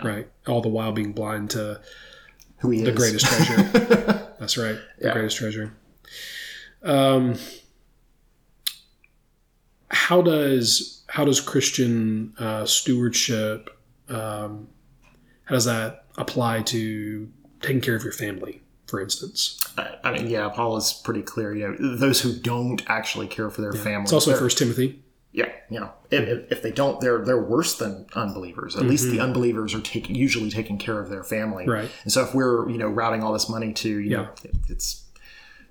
Right. 0.04 0.28
All 0.48 0.62
the 0.62 0.68
while 0.68 0.92
being 0.92 1.14
blind 1.14 1.52
to 1.52 1.80
Who 2.58 2.72
he 2.72 2.82
the 2.82 2.92
is. 2.92 2.98
greatest 2.98 3.26
treasure. 3.26 3.64
That's 4.40 4.58
right. 4.58 4.78
The 5.00 5.08
Yeah. 5.08 5.14
greatest 5.14 5.38
treasure. 5.38 5.74
Um, 6.84 7.36
how 9.92 10.22
does 10.22 11.04
how 11.08 11.26
does 11.26 11.40
Christian 11.42 12.34
uh, 12.38 12.66
stewardship 12.66 13.70
um, 14.10 14.68
how 15.46 15.56
does 15.56 15.66
that 15.66 16.06
apply 16.18 16.62
to 16.64 17.30
taking 17.62 17.82
care 17.82 17.96
of 17.96 18.04
your 18.04 18.14
family, 18.14 18.62
for 18.88 19.00
instance? 19.02 19.58
I 20.04 20.12
mean, 20.12 20.28
yeah, 20.30 20.50
Paul 20.50 20.78
is 20.78 20.94
pretty 20.94 21.22
clear. 21.22 21.56
You 21.56 21.70
know, 21.70 21.96
those 21.96 22.22
who 22.22 22.34
don't 22.34 22.82
actually 22.90 23.28
care 23.28 23.50
for 23.50 23.62
their 23.62 23.74
family. 23.74 24.04
It's 24.04 24.14
also 24.14 24.36
First 24.36 24.58
Timothy. 24.58 25.02
yeah, 25.32 25.50
you 25.70 25.80
know, 25.80 25.92
if, 26.12 26.52
if- 26.52 26.62
they 26.62 26.72
don't, 26.72 27.00
they're 27.00 27.24
they're 27.24 27.42
worse 27.42 27.78
than 27.78 28.06
unbelievers. 28.14 28.76
At 28.76 28.84
least 28.84 29.10
the 29.12 29.20
unbelievers 29.20 29.74
are 29.74 29.80
taking 29.82 30.16
usually 30.16 30.50
taking 30.50 30.78
care 30.78 31.00
of 31.00 31.10
their 31.10 31.24
family. 31.24 31.64
Mm-hmm. 31.64 31.72
Right. 31.72 31.92
And 32.04 32.12
so 32.12 32.24
if 32.24 32.34
we're 32.34 32.70
you 32.70 32.78
know 32.78 32.88
routing 32.90 33.24
all 33.24 33.32
this 33.34 33.48
money 33.50 33.72
to 33.74 33.90
you 33.90 34.10
know 34.18 34.30
it's 34.68 35.04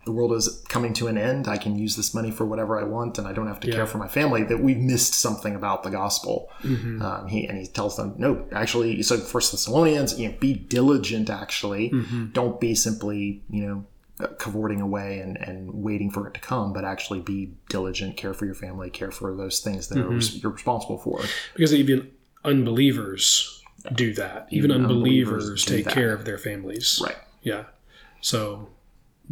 the 0.09 0.13
world 0.19 0.33
is 0.33 0.45
coming 0.69 0.93
to 0.95 1.07
an 1.13 1.19
end. 1.19 1.47
I 1.49 1.59
can 1.65 1.77
use 1.79 1.95
this 1.97 2.15
money 2.19 2.31
for 2.31 2.45
whatever 2.47 2.81
I 2.81 2.85
want, 2.85 3.19
and 3.19 3.27
I 3.31 3.33
don't 3.35 3.47
have 3.47 3.61
to 3.61 3.71
care 3.71 3.87
for 3.87 3.99
my 3.99 4.09
family. 4.09 4.43
That 4.43 4.61
we've 4.67 4.79
missed 4.93 5.13
something 5.15 5.55
about 5.55 5.83
the 5.83 5.91
gospel. 5.91 6.35
Mm-hmm. 6.63 7.03
Um, 7.03 7.29
he 7.29 7.47
and 7.49 7.59
he 7.59 7.67
tells 7.67 7.97
them, 7.99 8.15
no, 8.17 8.31
actually. 8.53 9.03
So 9.03 9.19
First 9.19 9.53
Thessalonians, 9.53 10.19
you 10.19 10.29
know, 10.29 10.35
be 10.41 10.55
diligent. 10.55 11.29
Actually, 11.31 11.91
Mm-hmm. 11.91 12.27
don't 12.33 12.59
be 12.61 12.75
simply 12.75 13.43
you 13.51 13.63
know 13.67 13.79
cavorting 14.39 14.81
away 14.81 15.21
and, 15.21 15.37
and 15.49 15.59
waiting 15.89 16.11
for 16.11 16.27
it 16.29 16.35
to 16.35 16.41
come, 16.41 16.73
but 16.73 16.85
actually 16.85 17.21
be 17.21 17.53
diligent, 17.69 18.17
care 18.17 18.35
for 18.35 18.47
your 18.47 18.55
family, 18.55 18.89
care 18.91 19.11
for 19.13 19.37
those 19.37 19.61
things 19.61 19.89
that 19.89 19.99
are, 19.99 20.05
Mm-hmm. 20.11 20.39
you're 20.43 20.53
responsible 20.53 20.99
for. 20.99 21.21
Because 21.55 21.73
even 21.75 22.11
unbelievers 22.45 23.63
do 23.95 24.13
that. 24.15 24.49
Even, 24.51 24.71
Even 24.71 24.83
unbelievers, 24.85 25.45
unbelievers 25.45 25.65
take 25.65 25.85
that. 25.85 25.95
care 25.95 26.13
of 26.13 26.25
their 26.25 26.39
families. 26.39 27.01
Right. 27.05 27.17
Yeah. 27.43 27.65
So 28.21 28.69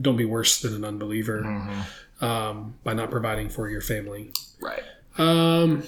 don't 0.00 0.16
be 0.16 0.24
worse 0.24 0.60
than 0.60 0.74
an 0.74 0.84
unbeliever 0.84 1.42
Mm-hmm. 1.42 2.24
um, 2.24 2.74
by 2.84 2.92
not 2.94 3.10
providing 3.10 3.48
for 3.48 3.68
your 3.68 3.80
family. 3.80 4.32
Right. 4.60 4.82
Um, 5.18 5.82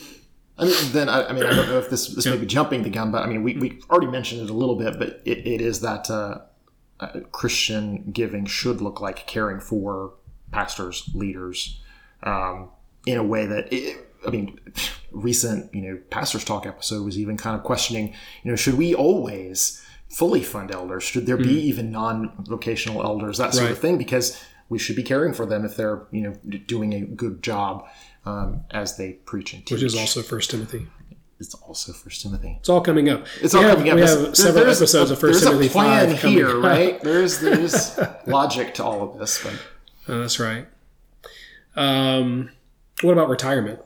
I 0.59 0.64
mean, 0.64 0.92
then 0.92 1.09
I, 1.09 1.29
I 1.29 1.33
mean, 1.33 1.44
I 1.44 1.55
don't 1.55 1.68
know 1.68 1.79
if 1.79 1.88
this 1.90 2.09
this 2.09 2.27
may 2.27 2.37
be 2.37 2.47
jumping 2.47 2.83
the 2.83 2.90
gun, 2.90 3.12
but 3.12 3.23
I 3.23 3.27
mean, 3.27 3.42
we 3.42 3.57
we 3.57 3.81
already 3.90 4.09
mentioned 4.09 4.40
it 4.42 4.51
a 4.51 4.55
little 4.55 4.77
bit, 4.77 4.99
but 4.99 5.21
it, 5.25 5.47
it 5.47 5.61
is 5.61 5.81
that 5.83 6.11
uh, 6.11 6.40
uh, 7.01 7.21
Christian 7.31 8.11
giving 8.12 8.44
should 8.47 8.81
look 8.81 9.01
like 9.01 9.27
caring 9.27 9.61
for 9.61 10.14
pastors, 10.51 11.09
leaders, 11.14 11.81
um, 12.25 12.71
in 13.07 13.18
a 13.18 13.23
way 13.23 13.47
that 13.47 13.73
it, 13.73 13.99
I 14.27 14.31
mean, 14.31 14.59
recent 15.12 15.73
you 15.73 15.83
know 15.83 15.99
pastors 16.11 16.44
talk 16.44 16.66
episode 16.66 17.05
was 17.05 17.18
even 17.18 17.37
kind 17.37 17.55
of 17.57 17.62
questioning, 17.62 18.14
you 18.42 18.51
know, 18.51 18.57
should 18.57 18.75
we 18.75 18.94
always 18.94 19.85
fully 20.09 20.42
fund 20.42 20.71
elders? 20.71 21.03
Should 21.05 21.27
there 21.27 21.37
be 21.37 21.55
even 21.68 21.90
non-vocational 21.90 23.03
elders? 23.03 23.38
That 23.38 23.55
sort 23.55 23.71
of 23.71 23.79
thing, 23.79 23.99
because 23.99 24.42
we 24.68 24.79
should 24.79 24.97
be 24.97 25.03
caring 25.03 25.33
for 25.33 25.47
them 25.47 25.64
if 25.64 25.77
they're 25.77 26.07
you 26.11 26.23
know 26.23 26.35
doing 26.66 26.92
a 26.94 27.01
good 27.01 27.42
job 27.42 27.87
um, 28.27 28.64
as 28.71 28.97
they 28.97 29.12
preach 29.12 29.55
and 29.55 29.64
teach. 29.64 29.73
which 29.77 29.83
is 29.83 29.97
also 29.97 30.23
First 30.23 30.51
Timothy. 30.51 30.87
It's 31.40 31.55
also 31.55 31.92
First 31.92 32.23
Timothy. 32.23 32.57
It's 32.59 32.68
all 32.68 32.81
coming 32.81 33.09
up. 33.09 33.25
It's 33.40 33.55
we 33.55 33.61
all 33.61 33.66
have, 33.68 33.79
coming 33.79 33.90
up. 33.92 33.94
We 33.97 34.01
There's- 34.03 34.27
have 34.27 34.37
several 34.37 34.64
there's 34.64 34.79
episodes 34.83 35.11
of 35.12 35.21
First 35.21 35.40
there's 35.44 35.51
Timothy 35.53 35.66
a 35.68 35.71
plan 35.71 36.14
here, 36.16 36.59
up. 36.59 36.64
right? 36.64 37.01
There's 37.01 37.38
there's 37.40 37.99
logic 38.27 38.75
to 38.75 38.85
all 38.85 39.03
of 39.09 39.18
this, 39.21 39.42
but 39.44 39.55
Uh, 40.12 40.18
that's 40.21 40.40
right. 40.40 40.66
Um, 41.77 42.51
what 43.03 43.12
about 43.12 43.29
retirement? 43.29 43.81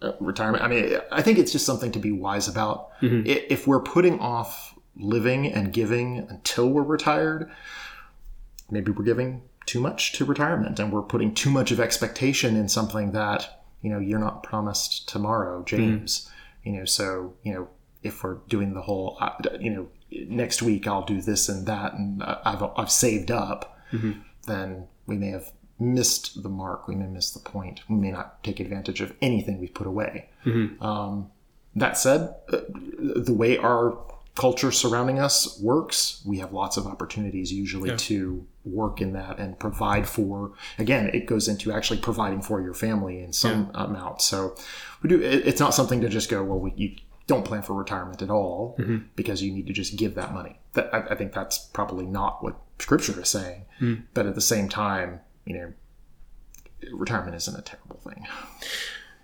uh, 0.00 0.12
retirement. 0.20 0.62
I 0.62 0.68
mean, 0.68 0.96
I 1.10 1.22
think 1.22 1.38
it's 1.38 1.50
just 1.52 1.66
something 1.66 1.90
to 1.92 1.98
be 1.98 2.12
wise 2.12 2.48
about. 2.48 2.98
Mm-hmm. 3.02 3.22
If 3.26 3.66
we're 3.66 3.82
putting 3.82 4.18
off 4.20 4.74
living 4.98 5.46
and 5.52 5.72
giving 5.72 6.18
until 6.28 6.68
we're 6.68 6.82
retired, 6.82 7.50
maybe 8.70 8.90
we're 8.92 9.04
giving 9.04 9.42
too 9.66 9.80
much 9.80 10.12
to 10.14 10.24
retirement, 10.24 10.78
and 10.78 10.92
we're 10.92 11.02
putting 11.02 11.34
too 11.34 11.50
much 11.50 11.70
of 11.70 11.78
expectation 11.80 12.56
in 12.56 12.68
something 12.68 13.12
that 13.12 13.62
you 13.82 13.90
know 13.90 13.98
you're 13.98 14.18
not 14.18 14.42
promised 14.42 15.08
tomorrow, 15.08 15.62
James. 15.64 16.28
You 16.64 16.72
know, 16.72 16.84
so 16.84 17.34
you 17.42 17.52
know 17.54 17.68
if 18.02 18.22
we're 18.22 18.38
doing 18.48 18.74
the 18.74 18.82
whole, 18.82 19.16
uh, 19.20 19.30
you 19.60 19.70
know, 19.70 19.88
next 20.28 20.62
week 20.62 20.86
I'll 20.86 21.04
do 21.04 21.20
this 21.20 21.48
and 21.48 21.66
that, 21.66 21.94
and 21.94 22.22
I- 22.22 22.40
I've 22.44 22.62
I've 22.76 22.90
saved 22.90 23.30
up, 23.30 23.78
then 24.46 24.86
we 25.06 25.16
may 25.16 25.28
have 25.30 25.52
missed 25.80 26.42
the 26.42 26.48
mark. 26.48 26.88
We 26.88 26.94
may 26.96 27.06
miss 27.06 27.30
the 27.30 27.40
point. 27.40 27.80
We 27.88 27.96
may 27.96 28.10
not 28.10 28.42
take 28.42 28.58
advantage 28.60 29.00
of 29.00 29.14
anything 29.22 29.60
we've 29.60 29.74
put 29.74 29.86
away. 29.86 30.28
Um, 30.80 31.30
that 31.76 31.96
said, 31.98 32.34
uh, 32.52 32.60
the 33.16 33.32
way 33.34 33.56
our 33.58 33.96
culture 34.38 34.70
surrounding 34.70 35.18
us 35.18 35.60
works, 35.60 36.22
we 36.24 36.38
have 36.38 36.52
lots 36.52 36.76
of 36.76 36.86
opportunities 36.86 37.52
usually 37.52 37.94
to 37.96 38.46
work 38.64 39.00
in 39.00 39.12
that 39.12 39.38
and 39.38 39.58
provide 39.58 40.08
for. 40.08 40.52
Again, 40.78 41.10
it 41.12 41.26
goes 41.26 41.48
into 41.48 41.72
actually 41.72 41.98
providing 41.98 42.40
for 42.40 42.62
your 42.62 42.72
family 42.72 43.20
in 43.20 43.32
some 43.32 43.70
amount. 43.74 44.22
So 44.22 44.54
we 45.02 45.08
do. 45.08 45.20
It, 45.20 45.46
it's 45.46 45.60
not 45.60 45.74
something 45.74 46.00
to 46.02 46.08
just 46.08 46.30
go. 46.30 46.44
Well, 46.44 46.60
we, 46.60 46.72
you 46.76 46.96
don't 47.26 47.44
plan 47.44 47.62
for 47.62 47.74
retirement 47.74 48.22
at 48.22 48.30
all 48.30 48.76
mm-hmm. 48.78 48.98
because 49.16 49.42
you 49.42 49.52
need 49.52 49.66
to 49.66 49.72
just 49.72 49.96
give 49.96 50.14
that 50.14 50.32
money. 50.32 50.60
That 50.74 50.94
I, 50.94 51.00
I 51.10 51.14
think 51.16 51.32
that's 51.32 51.58
probably 51.58 52.06
not 52.06 52.42
what 52.42 52.56
Scripture 52.78 53.20
is 53.20 53.28
saying. 53.28 53.64
Mm. 53.80 54.04
But 54.14 54.26
at 54.26 54.36
the 54.36 54.40
same 54.40 54.68
time, 54.68 55.20
you 55.46 55.54
know, 55.58 55.72
retirement 56.92 57.34
isn't 57.34 57.58
a 57.58 57.62
terrible 57.62 57.98
thing. 57.98 58.24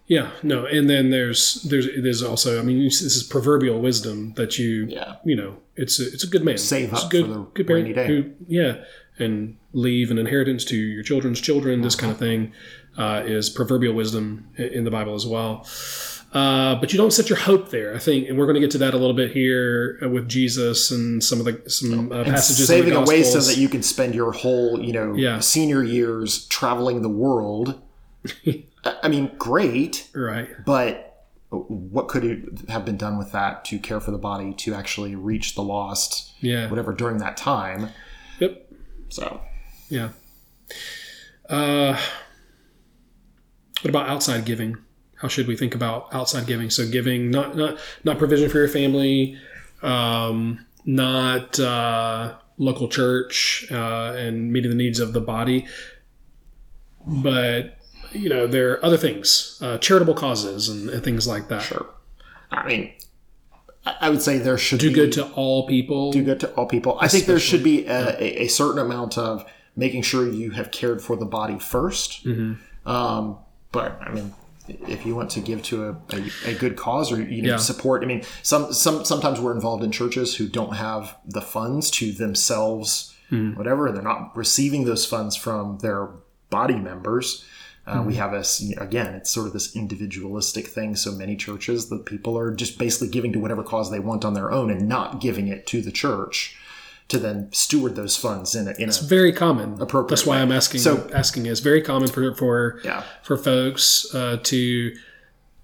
Yeah, 0.06 0.30
no, 0.42 0.66
and 0.66 0.88
then 0.90 1.10
there's 1.10 1.62
there's 1.62 1.88
there's 2.02 2.22
also 2.22 2.58
I 2.60 2.62
mean 2.62 2.82
this 2.84 3.00
is 3.00 3.22
proverbial 3.22 3.80
wisdom 3.80 4.34
that 4.34 4.58
you 4.58 4.86
Yeah. 4.88 5.16
you 5.24 5.34
know 5.34 5.56
it's 5.76 5.98
a, 5.98 6.04
it's 6.12 6.24
a 6.24 6.26
good 6.26 6.44
man 6.44 6.58
Save 6.58 6.92
It's 6.92 7.02
a 7.02 7.04
up 7.06 7.10
good 7.10 7.26
for 7.26 7.32
the 7.32 7.46
good 7.54 7.70
rainy 7.70 7.92
day. 7.94 8.06
who 8.06 8.30
yeah 8.46 8.84
and 9.18 9.56
leave 9.72 10.10
an 10.10 10.18
inheritance 10.18 10.64
to 10.66 10.76
your 10.76 11.02
children's 11.02 11.40
children 11.40 11.80
this 11.80 11.94
kind 11.96 12.12
of 12.12 12.18
thing 12.18 12.52
uh, 12.98 13.22
is 13.24 13.48
proverbial 13.48 13.94
wisdom 13.94 14.48
in 14.56 14.84
the 14.84 14.90
Bible 14.90 15.14
as 15.14 15.26
well. 15.26 15.66
Uh, 16.32 16.74
but 16.80 16.92
you 16.92 16.96
don't 16.98 17.12
set 17.12 17.28
your 17.28 17.38
hope 17.38 17.70
there, 17.70 17.94
I 17.94 17.98
think, 17.98 18.28
and 18.28 18.36
we're 18.36 18.46
going 18.46 18.54
to 18.54 18.60
get 18.60 18.72
to 18.72 18.78
that 18.78 18.92
a 18.92 18.96
little 18.96 19.14
bit 19.14 19.30
here 19.32 19.98
uh, 20.02 20.08
with 20.08 20.28
Jesus 20.28 20.90
and 20.90 21.22
some 21.22 21.38
of 21.38 21.44
the 21.46 21.62
some 21.70 22.10
uh, 22.12 22.24
passages. 22.24 22.66
saving 22.66 22.88
in 22.88 22.94
the 22.94 23.00
away 23.02 23.22
so 23.22 23.40
that 23.40 23.56
you 23.56 23.68
can 23.68 23.82
spend 23.84 24.14
your 24.16 24.32
whole, 24.32 24.80
you 24.80 24.92
know, 24.92 25.14
Yeah. 25.14 25.38
senior 25.40 25.82
years 25.84 26.46
traveling 26.48 27.02
the 27.02 27.08
world. 27.08 27.80
I 28.84 29.08
mean, 29.08 29.32
great, 29.38 30.08
right. 30.14 30.48
but 30.64 31.10
what 31.50 32.08
could 32.08 32.24
it 32.24 32.68
have 32.68 32.84
been 32.84 32.96
done 32.96 33.16
with 33.16 33.32
that 33.32 33.64
to 33.66 33.78
care 33.78 34.00
for 34.00 34.10
the 34.10 34.18
body 34.18 34.52
to 34.54 34.74
actually 34.74 35.14
reach 35.14 35.54
the 35.54 35.62
lost, 35.62 36.32
Yeah. 36.40 36.68
whatever 36.68 36.92
during 36.92 37.18
that 37.18 37.36
time? 37.36 37.90
Yep. 38.40 38.72
So 39.10 39.40
Yeah. 39.88 40.08
Uh, 41.48 41.96
what 43.82 43.90
about 43.90 44.08
outside 44.08 44.44
giving? 44.44 44.76
How 45.16 45.28
should 45.28 45.46
we 45.46 45.56
think 45.56 45.74
about 45.74 46.12
outside 46.12 46.46
giving? 46.46 46.70
So 46.70 46.88
giving 46.88 47.30
not 47.30 47.56
not 47.56 47.78
not 48.02 48.18
provision 48.18 48.48
for 48.50 48.58
your 48.58 48.68
family, 48.68 49.38
um, 49.82 50.64
not 50.84 51.58
uh, 51.60 52.34
local 52.58 52.88
church 52.88 53.66
uh, 53.70 54.14
and 54.16 54.52
meeting 54.52 54.70
the 54.70 54.76
needs 54.76 55.00
of 55.00 55.12
the 55.12 55.20
body, 55.20 55.66
but 57.06 57.78
you 58.14 58.28
know 58.28 58.46
there 58.46 58.72
are 58.72 58.84
other 58.84 58.96
things, 58.96 59.58
uh, 59.62 59.78
charitable 59.78 60.14
causes 60.14 60.68
and, 60.68 60.88
and 60.90 61.02
things 61.04 61.26
like 61.26 61.48
that. 61.48 61.62
sure. 61.62 61.86
I 62.50 62.66
mean, 62.66 62.92
I 64.00 64.08
would 64.10 64.22
say 64.22 64.38
there 64.38 64.56
should 64.58 64.78
Do 64.80 64.88
be 64.88 64.94
good 64.94 65.12
to 65.12 65.26
all 65.32 65.66
people. 65.66 66.12
do 66.12 66.22
good 66.24 66.40
to 66.40 66.50
all 66.54 66.66
people. 66.66 66.96
I 67.00 67.08
think 67.08 67.26
there 67.26 67.38
should 67.40 67.62
be 67.64 67.86
a, 67.86 68.10
a, 68.18 68.42
a 68.44 68.48
certain 68.48 68.78
amount 68.78 69.18
of 69.18 69.44
making 69.76 70.02
sure 70.02 70.28
you 70.28 70.52
have 70.52 70.70
cared 70.70 71.02
for 71.02 71.16
the 71.16 71.26
body 71.26 71.54
1st 71.54 72.22
Mm-hmm. 72.24 72.88
Um, 72.88 73.38
but 73.72 73.98
I 74.00 74.12
mean, 74.12 74.32
if 74.68 75.04
you 75.04 75.14
want 75.16 75.30
to 75.32 75.40
give 75.40 75.62
to 75.64 75.88
a, 75.88 75.96
a, 76.16 76.50
a 76.52 76.54
good 76.54 76.76
cause 76.76 77.10
or 77.10 77.20
you 77.20 77.42
know 77.42 77.50
Yeah. 77.50 77.56
support, 77.56 78.02
I 78.02 78.06
mean, 78.06 78.22
some 78.42 78.72
some 78.72 79.04
sometimes 79.04 79.40
we're 79.40 79.54
involved 79.54 79.82
in 79.82 79.90
churches 79.90 80.36
who 80.36 80.48
don't 80.48 80.76
have 80.76 81.16
the 81.26 81.40
funds 81.42 81.90
to 81.92 82.12
themselves, 82.12 83.14
Hmm. 83.30 83.54
whatever, 83.54 83.86
and 83.86 83.96
they're 83.96 84.02
not 84.04 84.36
receiving 84.36 84.84
those 84.84 85.04
funds 85.06 85.34
from 85.34 85.78
their 85.78 86.08
body 86.50 86.76
members. 86.76 87.44
Uh, 87.86 88.00
Hmm. 88.00 88.06
We 88.06 88.14
have 88.14 88.32
a 88.32 88.42
again, 88.78 89.14
it's 89.14 89.30
sort 89.30 89.46
of 89.46 89.52
this 89.52 89.76
individualistic 89.76 90.68
thing. 90.68 90.96
So 90.96 91.12
many 91.12 91.36
churches, 91.36 91.88
the 91.90 91.98
people 91.98 92.38
are 92.38 92.50
just 92.54 92.78
basically 92.78 93.08
giving 93.08 93.32
to 93.34 93.38
whatever 93.38 93.62
cause 93.62 93.90
they 93.90 94.00
want 94.00 94.24
on 94.24 94.34
their 94.34 94.50
own 94.50 94.70
and 94.70 94.88
not 94.88 95.20
giving 95.20 95.48
it 95.48 95.66
to 95.68 95.82
the 95.82 95.92
church 95.92 96.56
to 97.08 97.18
then 97.18 97.52
steward 97.52 97.96
those 97.96 98.16
funds 98.16 98.54
in 98.54 98.66
a, 98.66 98.72
in 98.78 98.88
a 98.88 98.92
very 99.04 99.30
common. 99.32 99.74
Appropriate 99.82 100.08
That's 100.16 100.26
why 100.26 100.36
way. 100.36 100.42
I'm 100.42 100.52
asking. 100.52 100.80
So- 100.80 101.10
asking 101.14 101.44
is 101.46 101.60
very 101.60 101.82
common 101.82 102.08
for 102.08 102.34
for 102.34 102.80
yeah 102.84 103.02
for 103.22 103.36
folks 103.36 104.06
uh, 104.14 104.38
to 104.44 104.96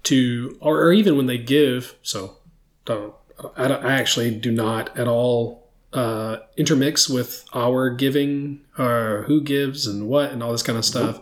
to 0.03 0.57
or, 0.61 0.79
or 0.83 0.93
even 0.93 1.17
when 1.17 1.25
they 1.25 1.37
give. 1.39 1.95
So 2.03 2.37
don't 2.85 3.13
I, 3.57 3.67
don't, 3.67 3.83
I 3.83 3.93
actually 3.93 4.29
do 4.35 4.51
not 4.51 4.95
at 4.97 5.07
all 5.07 5.67
uh, 5.93 6.37
intermix 6.57 7.09
with 7.09 7.43
our 7.53 7.89
giving 7.89 8.61
or 8.77 9.23
who 9.27 9.41
gives 9.41 9.87
and 9.87 10.07
what 10.07 10.31
and 10.31 10.43
all 10.43 10.51
this 10.51 10.63
kind 10.63 10.77
of 10.77 10.85
stuff. 10.85 11.21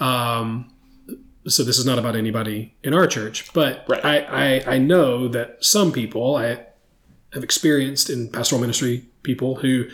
Um, 0.00 0.70
so 1.46 1.62
this 1.62 1.78
is 1.78 1.84
not 1.86 1.98
about 1.98 2.16
anybody 2.16 2.74
in 2.82 2.94
our 2.94 3.06
church, 3.06 3.52
but 3.52 3.84
Right. 3.88 4.04
I, 4.04 4.18
I 4.66 4.74
I 4.74 4.78
know 4.78 5.28
that 5.28 5.64
some 5.64 5.92
people 5.92 6.36
I 6.36 6.60
have 7.34 7.42
experienced 7.44 8.08
in 8.10 8.28
pastoral 8.30 8.60
ministry 8.60 9.06
people 9.22 9.56
who 9.56 9.86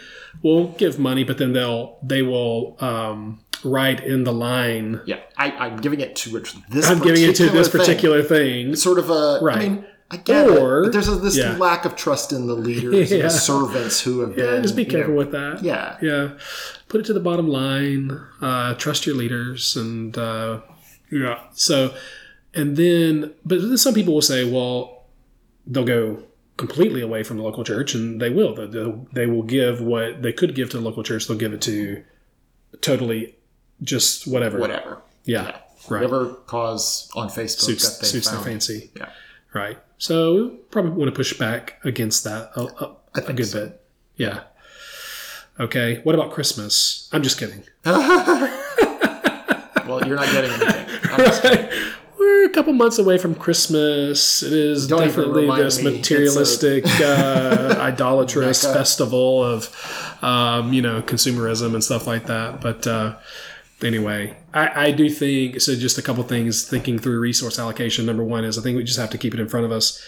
will 0.42 0.68
give 0.72 0.98
money, 0.98 1.24
but 1.24 1.38
then 1.38 1.52
they'll 1.52 1.98
they 2.02 2.22
will 2.22 2.76
um, 2.80 3.40
write 3.64 4.00
in 4.04 4.24
the 4.24 4.32
line. 4.32 5.00
yeah 5.06 5.20
I, 5.36 5.50
I'm 5.52 5.76
giving 5.78 6.00
it 6.00 6.14
to 6.16 6.32
which 6.32 6.54
this 6.68 6.88
I'm 6.88 7.00
giving 7.00 7.22
it 7.22 7.34
to 7.36 7.48
this 7.50 7.68
thing. 7.68 7.80
particular 7.80 8.22
thing. 8.22 8.76
sort 8.76 8.98
of 8.98 9.10
a 9.10 9.38
Right. 9.42 9.56
I 9.56 9.60
mean 9.68 9.86
I 10.12 10.16
get 10.16 10.48
Or- 10.48 10.80
it, 10.80 10.86
but 10.86 10.92
there's 10.92 11.08
a, 11.08 11.14
this 11.16 11.36
yeah. 11.36 11.56
lack 11.56 11.84
of 11.84 11.94
trust 11.94 12.32
in 12.32 12.46
the 12.48 12.54
leaders 12.54 13.12
and 13.12 13.22
the 13.22 13.30
servants 13.50 14.00
who 14.00 14.20
have 14.20 14.36
Yeah, 14.36 14.46
been 14.52 14.62
just 14.62 14.74
be 14.74 14.82
you 14.82 14.88
know, 14.88 14.94
careful 14.94 15.14
with 15.14 15.30
that. 15.32 15.62
yeah 15.62 15.96
Yeah, 16.02 16.30
put 16.88 17.00
it 17.00 17.04
to 17.06 17.12
the 17.12 17.20
bottom 17.20 17.46
line. 17.48 18.20
Uh, 18.40 18.74
trust 18.74 19.06
your 19.06 19.14
leaders, 19.14 19.76
and 19.76 20.16
uh, 20.18 20.60
yeah. 21.12 21.40
So, 21.52 21.94
and 22.54 22.76
then, 22.76 23.32
but 23.44 23.60
then 23.62 23.76
some 23.78 23.94
people 23.94 24.14
will 24.14 24.22
say, 24.22 24.42
well, 24.50 25.04
they'll 25.66 25.84
go 25.84 26.24
completely 26.56 27.00
away 27.00 27.22
from 27.22 27.36
the 27.36 27.42
local 27.44 27.62
church, 27.62 27.94
and 27.94 28.20
they 28.20 28.30
will. 28.30 28.54
They, 28.54 28.66
they'll- 28.66 29.06
they 29.12 29.26
will 29.26 29.44
give 29.44 29.80
what 29.80 30.22
they 30.22 30.32
could 30.32 30.54
give 30.56 30.70
to 30.70 30.78
the 30.78 30.82
local 30.82 31.02
church. 31.04 31.28
They'll 31.28 31.36
give 31.38 31.52
it 31.52 31.62
to 31.62 32.02
totally 32.80 33.36
just 33.82 34.26
whatever. 34.26 34.58
whatever 34.58 35.02
Yeah, 35.24 35.42
Yeah. 35.42 35.50
right. 35.88 36.02
whatever 36.02 36.34
cause 36.46 37.08
on 37.14 37.28
Facebook 37.28 37.60
suits 37.60 37.88
that 37.98 38.02
they 38.04 38.08
suits 38.10 38.28
their 38.30 38.40
fancy. 38.40 38.90
Yeah. 38.96 39.10
Right. 39.54 39.78
So 40.00 40.34
we 40.34 40.48
probably 40.70 40.92
want 40.92 41.08
to 41.10 41.14
push 41.14 41.32
back 41.38 41.78
against 41.84 42.24
that 42.24 42.50
a, 42.56 42.62
a, 42.62 42.96
a 43.16 43.20
think 43.20 43.36
good 43.36 43.46
so. 43.46 43.66
bit. 43.66 43.82
Yeah. 44.16 44.40
Okay. 45.60 46.00
What 46.04 46.14
about 46.14 46.32
Christmas? 46.32 47.08
I'm 47.12 47.22
just 47.22 47.38
kidding. 47.38 47.62
Well, 49.86 50.06
you're 50.06 50.14
not 50.16 50.26
getting 50.30 50.52
anything. 50.52 50.86
I'm 51.10 51.18
just 51.18 51.42
kidding. 51.42 51.68
We're 52.16 52.44
a 52.46 52.50
couple 52.50 52.72
months 52.74 52.98
away 53.00 53.18
from 53.18 53.34
Christmas. 53.34 54.40
It 54.42 54.52
is 54.52 54.86
Don't 54.86 55.00
definitely 55.00 55.46
this 55.48 55.82
me. 55.82 55.90
It's 55.90 55.96
a- 55.96 56.14
materialistic, 56.14 56.84
uh, 57.00 57.74
idolatrous 57.80 58.62
Mecca. 58.62 58.78
festival 58.78 59.42
of, 59.42 59.68
um, 60.22 60.72
you 60.72 60.80
know, 60.82 61.02
consumerism 61.02 61.74
and 61.74 61.82
stuff 61.82 62.06
like 62.06 62.26
that. 62.26 62.60
But 62.60 62.86
uh, 62.86 63.16
anyway, 63.82 64.36
I, 64.52 64.86
I 64.86 64.90
do 64.90 65.08
think 65.10 65.60
so. 65.60 65.74
Just 65.76 65.98
a 65.98 66.02
couple 66.02 66.22
things 66.24 66.68
thinking 66.68 66.98
through 66.98 67.20
resource 67.20 67.58
allocation. 67.58 68.04
Number 68.06 68.24
one 68.24 68.44
is 68.44 68.58
I 68.58 68.62
think 68.62 68.76
we 68.76 68.84
just 68.84 68.98
have 68.98 69.10
to 69.10 69.18
keep 69.18 69.32
it 69.34 69.40
in 69.40 69.48
front 69.48 69.64
of 69.66 69.72
us 69.72 70.02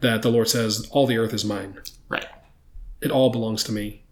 that 0.00 0.22
the 0.22 0.30
Lord 0.30 0.48
says, 0.48 0.86
"All 0.90 1.06
the 1.06 1.16
earth 1.18 1.32
is 1.32 1.44
mine. 1.44 1.78
right. 2.08 2.26
It 3.00 3.10
all 3.10 3.30
belongs 3.30 3.64
to 3.64 3.72
me." 3.72 4.04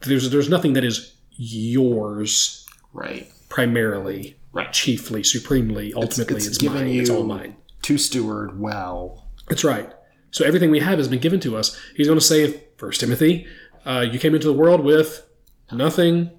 There's 0.00 0.30
there's 0.30 0.48
nothing 0.48 0.72
that 0.74 0.84
is 0.84 1.14
yours 1.36 2.66
Right. 2.92 3.30
primarily, 3.48 4.36
Right. 4.52 4.72
chiefly, 4.72 5.22
supremely, 5.22 5.92
ultimately. 5.94 6.36
it's 6.36 6.46
It's, 6.46 6.58
given 6.58 6.84
mine. 6.86 6.96
it's 6.96 7.10
all 7.10 7.24
mine. 7.24 7.56
To 7.82 7.98
steward 7.98 8.58
well. 8.58 9.26
That's 9.48 9.62
right. 9.64 9.90
So 10.30 10.44
everything 10.44 10.70
we 10.70 10.80
have 10.80 10.98
has 10.98 11.08
been 11.08 11.20
given 11.20 11.40
to 11.40 11.56
us. 11.56 11.78
He's 11.94 12.06
going 12.08 12.18
to 12.18 12.24
say, 12.24 12.64
First 12.76 13.00
Timothy, 13.00 13.46
uh, 13.86 14.04
you 14.10 14.18
came 14.18 14.34
into 14.34 14.46
the 14.48 14.52
world 14.52 14.80
with 14.82 15.26
nothing. 15.72 16.30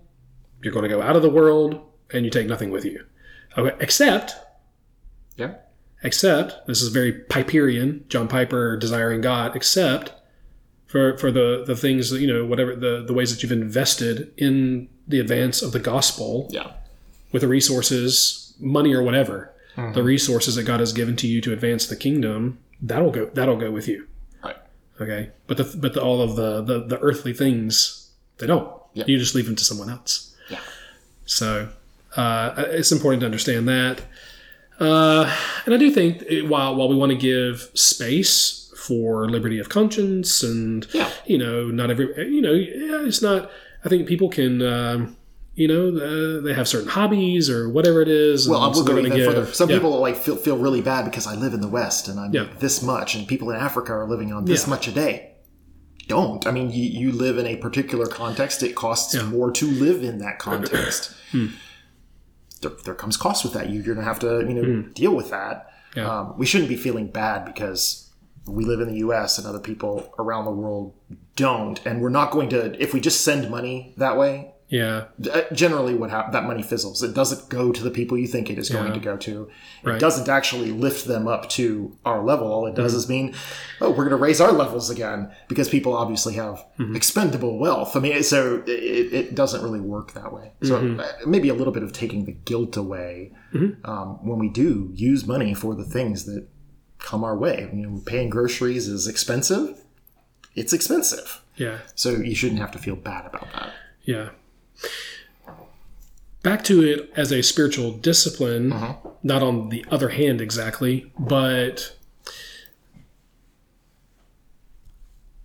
You're 0.64 0.74
going 0.74 0.84
to 0.84 0.90
go 0.90 1.02
out 1.02 1.16
of 1.16 1.22
the 1.22 1.30
world, 1.30 1.80
and 2.12 2.26
you 2.26 2.32
take 2.32 2.48
nothing 2.48 2.70
with 2.72 2.86
you. 2.86 3.06
Okay, 3.58 3.76
except, 3.80 4.34
Yeah. 5.36 5.56
except 6.04 6.67
this 6.67 6.82
is 6.82 6.89
very 6.89 7.12
Piperian, 7.13 8.08
John 8.08 8.28
Piper 8.28 8.78
desiring 8.78 9.22
God. 9.22 9.56
Except 9.56 10.13
for 10.86 11.17
for 11.17 11.32
the 11.32 11.63
the 11.65 11.76
things 11.76 12.10
that 12.12 12.22
you 12.22 12.28
know, 12.28 12.46
whatever 12.46 12.76
the 12.76 13.04
the 13.06 13.13
ways 13.13 13.34
that 13.34 13.43
you've 13.43 13.52
invested 13.52 14.32
in 14.38 14.89
the 15.08 15.20
advance 15.20 15.62
of 15.62 15.72
the 15.72 15.80
gospel 15.80 16.48
Yeah. 16.52 16.72
with 17.32 17.41
the 17.41 17.48
resources, 17.48 18.54
money 18.60 18.93
or 18.93 19.02
whatever, 19.02 19.54
mm-hmm. 19.76 19.93
the 19.93 20.04
resources 20.04 20.56
that 20.56 20.63
God 20.63 20.80
has 20.80 20.93
given 20.93 21.15
to 21.17 21.28
you 21.28 21.41
to 21.41 21.54
advance 21.54 21.88
the 21.88 21.96
kingdom, 21.96 22.60
that'll 22.82 23.12
go 23.12 23.26
that'll 23.34 23.58
go 23.58 23.72
with 23.72 23.88
you. 23.88 24.08
Right. 24.43 24.58
Okay, 25.02 25.32
but 25.48 25.58
the 25.58 25.63
but 25.78 25.93
the, 25.93 26.02
all 26.02 26.22
of 26.22 26.36
the, 26.36 26.62
the 26.62 26.86
the 26.86 27.00
earthly 27.00 27.34
things 27.34 28.12
they 28.38 28.48
don't. 28.48 28.72
Yeah. 28.93 29.06
You 29.08 29.17
just 29.17 29.36
leave 29.36 29.46
them 29.46 29.56
to 29.56 29.63
someone 29.63 29.89
else. 29.89 30.36
Yeah. 30.50 30.60
So 31.26 31.70
uh, 32.18 32.66
it's 32.72 32.92
important 32.92 33.22
to 33.22 33.26
understand 33.26 33.68
that. 33.70 34.02
Uh, 34.80 35.34
and 35.66 35.74
I 35.74 35.78
do 35.78 35.90
think 35.90 36.22
it, 36.24 36.44
while 36.48 36.76
while 36.76 36.90
we 36.90 36.96
want 36.96 37.12
to 37.12 37.18
give 37.18 37.70
space 37.74 38.72
for 38.78 39.30
liberty 39.30 39.58
of 39.60 39.70
conscience 39.70 40.44
and 40.44 40.86
Yeah. 40.94 41.10
you 41.26 41.38
know 41.38 41.66
not 41.70 41.90
every 41.90 42.08
you 42.34 42.42
know 42.42 42.54
it's 43.08 43.22
not. 43.22 43.50
I 43.86 43.90
think 43.90 44.08
people 44.08 44.30
can 44.30 44.62
um, 44.62 45.18
you 45.56 45.68
know, 45.68 45.88
uh, 45.98 46.42
they 46.42 46.54
have 46.54 46.68
certain 46.68 46.88
hobbies 46.90 47.50
or 47.50 47.68
whatever 47.68 48.00
it 48.04 48.08
is. 48.08 48.48
Well, 48.48 48.64
and 48.64 48.76
we'll 48.76 48.84
go 48.86 48.96
even 49.00 49.10
gonna 49.12 49.26
further. 49.26 49.46
Some 49.54 49.70
yeah. 49.72 49.78
people 49.78 50.00
like 50.00 50.16
feel, 50.16 50.36
feel 50.36 50.56
really 50.56 50.82
bad 50.84 51.06
because 51.06 51.26
I 51.26 51.34
live 51.34 51.56
in 51.56 51.62
the 51.62 51.68
West 51.68 52.08
and 52.08 52.20
I 52.20 52.30
Yeah. 52.32 52.44
make 52.44 52.60
this 52.60 52.84
much, 52.84 53.16
and 53.16 53.28
people 53.28 53.50
in 53.50 53.56
Africa 53.56 53.94
are 53.94 54.08
living 54.08 54.32
on 54.32 54.46
this 54.46 54.66
Yeah. 54.66 54.70
much 54.70 54.88
a 54.88 54.92
day. 54.92 55.32
Don't. 56.08 56.46
I 56.46 56.52
mean, 56.52 56.70
you, 56.70 56.84
you 56.84 57.12
live 57.12 57.40
in 57.40 57.48
a 57.48 57.56
particular 57.56 58.06
context. 58.06 58.62
It 58.62 58.76
costs 58.76 59.16
Yeah. 59.16 59.24
more 59.24 59.50
to 59.52 59.66
live 59.66 60.04
in 60.04 60.20
that 60.20 60.38
context. 60.38 61.12
Hmm. 61.32 61.48
There, 62.62 62.72
there 62.86 62.96
comes 62.96 63.17
cost 63.17 63.43
with 63.43 63.54
that. 63.54 63.70
You, 63.70 63.82
you're 63.82 63.96
going 63.96 63.98
to 63.98 64.04
have 64.04 64.20
to, 64.20 64.46
you 64.48 64.54
know, 64.54 64.82
deal 64.93 65.15
with 65.15 65.30
that. 65.30 65.72
Yeah. 65.96 66.10
Um, 66.10 66.38
we 66.38 66.46
shouldn't 66.46 66.70
be 66.70 66.76
feeling 66.76 67.08
bad 67.08 67.46
because 67.46 68.10
we 68.46 68.65
live 68.65 68.80
in 68.80 68.88
the 68.88 68.98
U.S. 68.98 69.38
and 69.38 69.48
other 69.48 69.60
people 69.60 70.13
around 70.20 70.46
the 70.46 70.52
world 70.52 70.93
don't, 71.36 71.84
and 71.86 72.02
we're 72.02 72.10
not 72.10 72.32
going 72.32 72.50
to. 72.50 72.82
If 72.82 72.93
we 72.93 73.00
just 73.00 73.22
send 73.22 73.50
money 73.50 73.93
that 73.98 74.17
way, 74.17 74.54
Yeah. 74.70 75.06
uh, 75.32 75.42
generally 75.54 75.94
what 75.94 76.10
hap- 76.10 76.34
that 76.34 76.44
money 76.44 76.62
fizzles. 76.62 77.02
It 77.02 77.14
doesn't 77.14 77.48
go 77.50 77.72
to 77.72 77.82
the 77.82 77.90
people 77.90 78.18
you 78.18 78.28
think 78.28 78.50
it 78.50 78.58
is 78.60 78.70
going 78.70 78.88
Yeah. 78.88 78.94
to 78.96 79.00
go 79.00 79.16
to. 79.16 79.44
It 79.84 79.88
Right. 79.90 80.00
doesn't 80.00 80.28
actually 80.28 80.72
lift 80.72 81.08
them 81.08 81.26
up 81.26 81.48
to 81.52 81.96
our 82.04 82.22
level. 82.22 82.48
All 82.52 82.66
it 82.66 82.76
does 82.76 82.94
is 82.94 83.08
mean 83.08 83.34
oh 83.80 83.90
we're 83.92 84.04
going 84.04 84.10
to 84.10 84.16
raise 84.18 84.42
our 84.42 84.52
levels 84.52 84.90
again 84.90 85.32
because 85.48 85.70
people 85.70 85.94
obviously 85.96 86.34
have 86.34 86.66
expendable 86.94 87.58
wealth. 87.60 87.96
I 87.96 88.00
mean 88.02 88.22
so 88.24 88.62
it, 88.68 89.14
it 89.14 89.36
doesn't 89.36 89.62
really 89.64 89.80
work 89.80 90.12
that 90.14 90.34
way. 90.34 90.52
So 90.64 90.76
uh, 91.00 91.08
maybe 91.26 91.48
a 91.48 91.54
little 91.54 91.74
bit 91.74 91.84
of 91.84 91.94
taking 91.94 92.26
the 92.26 92.34
guilt 92.34 92.76
away 92.76 93.32
um, 93.86 94.20
when 94.28 94.38
we 94.38 94.50
do 94.50 94.92
use 94.94 95.26
money 95.26 95.54
for 95.54 95.76
the 95.76 95.86
things 95.86 96.26
that 96.26 96.46
come 97.00 97.24
our 97.24 97.38
way. 97.38 97.70
You 97.74 97.88
know 97.88 98.02
paying 98.06 98.30
groceries 98.30 98.90
is 98.90 99.08
expensive. 99.08 99.82
It's 100.56 100.74
expensive. 100.74 101.42
Yeah. 101.56 101.78
so 101.96 102.10
you 102.12 102.36
shouldn't 102.36 102.60
have 102.60 102.72
to 102.72 102.80
feel 102.80 102.96
bad 102.98 103.26
about 103.26 103.48
that. 103.54 103.72
Yeah. 104.04 104.30
Back 106.44 106.63
to 106.66 106.82
it 106.84 107.12
as 107.16 107.32
a 107.32 107.42
spiritual 107.42 107.92
discipline, 107.92 108.72
uh-huh. 108.72 108.96
not 109.24 109.44
on 109.44 109.70
the 109.70 109.84
other 109.90 110.10
hand 110.10 110.40
exactly, 110.40 111.12
but 111.20 111.98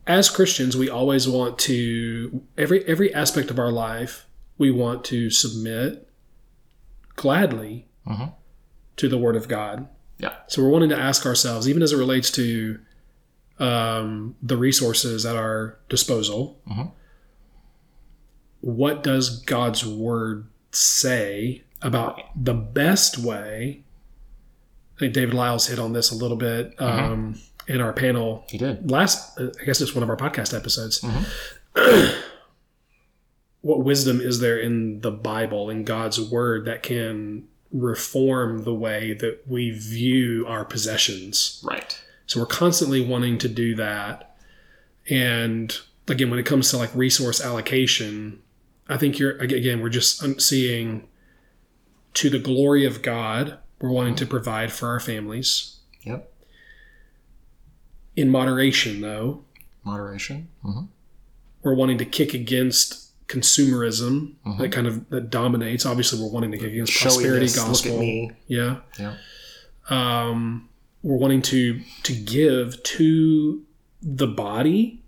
as 0.07 0.31
Christians, 0.31 0.77
we 0.77 0.89
always 0.89 1.29
want 1.29 1.59
to 1.61 2.43
every 2.59 2.85
every 2.85 3.13
aspect 3.15 3.51
of 3.51 3.59
our 3.59 3.73
life 3.73 4.27
we 4.59 4.71
want 4.71 5.05
to 5.07 5.31
submit 5.31 6.09
gladly 7.17 7.87
mm-hmm. 8.07 8.27
to 8.97 9.09
the 9.09 9.19
Word 9.19 9.37
of 9.37 9.49
God. 9.49 9.89
yeah. 10.19 10.35
So 10.47 10.63
we're 10.63 10.71
wanting 10.71 10.91
to 10.91 10.99
ask 10.99 11.27
ourselves, 11.27 11.69
even 11.69 11.83
as 11.83 11.93
it 11.93 11.97
relates 11.97 12.31
to 12.33 12.79
um, 13.59 14.37
the 14.43 14.57
resources 14.57 15.25
at 15.27 15.37
our 15.37 15.79
disposal, 15.89 16.61
mm-hmm. 16.69 16.89
What 18.63 19.03
does 19.03 19.41
God's 19.43 19.85
word 19.85 20.47
say 20.71 21.63
about 21.83 22.21
the 22.35 22.55
best 22.55 23.19
way? 23.19 23.83
I 24.97 25.01
think 25.01 25.13
David 25.13 25.35
Lyles 25.35 25.67
hit 25.67 25.79
on 25.79 25.93
this 25.93 26.11
a 26.11 26.15
little 26.15 26.37
bit 26.37 26.77
mm-hmm. 26.79 27.13
um, 27.13 27.41
in 27.69 27.81
our 27.81 27.93
panel 27.93 28.45
he 28.49 28.59
did 28.59 28.91
last. 28.91 29.39
Uh, 29.39 29.49
I 29.61 29.65
guess 29.65 29.81
it's 29.81 29.95
one 29.95 30.03
of 30.03 30.09
our 30.09 30.17
podcast 30.17 30.57
episodes. 30.57 31.01
Mm-hmm. 31.01 32.21
what 33.63 33.85
wisdom 33.85 34.21
is 34.21 34.41
there 34.41 34.59
in 34.59 35.01
the 35.01 35.11
Bible, 35.11 35.69
in 35.69 35.85
God's 35.85 36.21
word, 36.21 36.65
that 36.67 36.83
can 36.83 37.49
reform 37.73 38.63
the 38.63 38.75
way 38.75 39.15
that 39.15 39.43
we 39.47 39.71
view 39.71 40.45
our 40.47 40.65
possessions? 40.65 41.61
right 41.67 42.01
So 42.27 42.39
we're 42.39 42.47
constantly 42.47 43.05
wanting 43.05 43.39
to 43.39 43.49
do 43.49 43.75
that. 43.75 44.37
And 45.11 45.77
again, 46.07 46.31
when 46.31 46.39
it 46.39 46.47
comes 46.47 46.71
to 46.71 46.77
like 46.77 46.95
resource 46.95 47.45
allocation, 47.45 48.41
I 48.89 48.97
think 48.97 49.19
you're 49.19 49.37
again, 49.39 49.81
we're 49.81 49.89
just 49.89 50.41
seeing 50.41 51.09
to 52.15 52.29
the 52.29 52.39
glory 52.39 52.85
of 52.85 53.01
God, 53.03 53.59
we're 53.81 53.91
wanting 53.91 54.15
to 54.17 54.27
provide 54.27 54.73
for 54.73 54.89
our 54.89 55.01
families 55.01 55.77
Yep. 56.03 56.31
in 58.17 58.29
moderation, 58.31 59.01
though. 59.01 59.45
Moderation. 59.85 60.49
hmm 60.63 60.83
We're 61.63 61.75
wanting 61.75 61.99
to 61.99 62.05
kick 62.05 62.35
against 62.35 62.99
consumerism 63.29 64.35
that 64.59 64.71
kind 64.73 64.87
of 64.87 65.09
that 65.11 65.31
dominates. 65.31 65.87
Obviously, 65.87 66.21
we're 66.21 66.31
wanting 66.31 66.53
to 66.53 66.59
kick 66.59 66.73
against 66.73 67.01
prosperity 67.01 67.47
gospel. 67.47 67.93
Look 67.93 68.01
at 68.01 68.01
me. 68.01 68.33
Yeah. 68.47 68.77
Yeah. 68.99 69.17
um, 69.89 70.69
we're 71.03 71.17
wanting 71.17 71.43
to 71.43 71.81
to 72.03 72.13
give 72.15 72.83
to 72.83 73.63
the 74.03 74.27
body, 74.27 75.03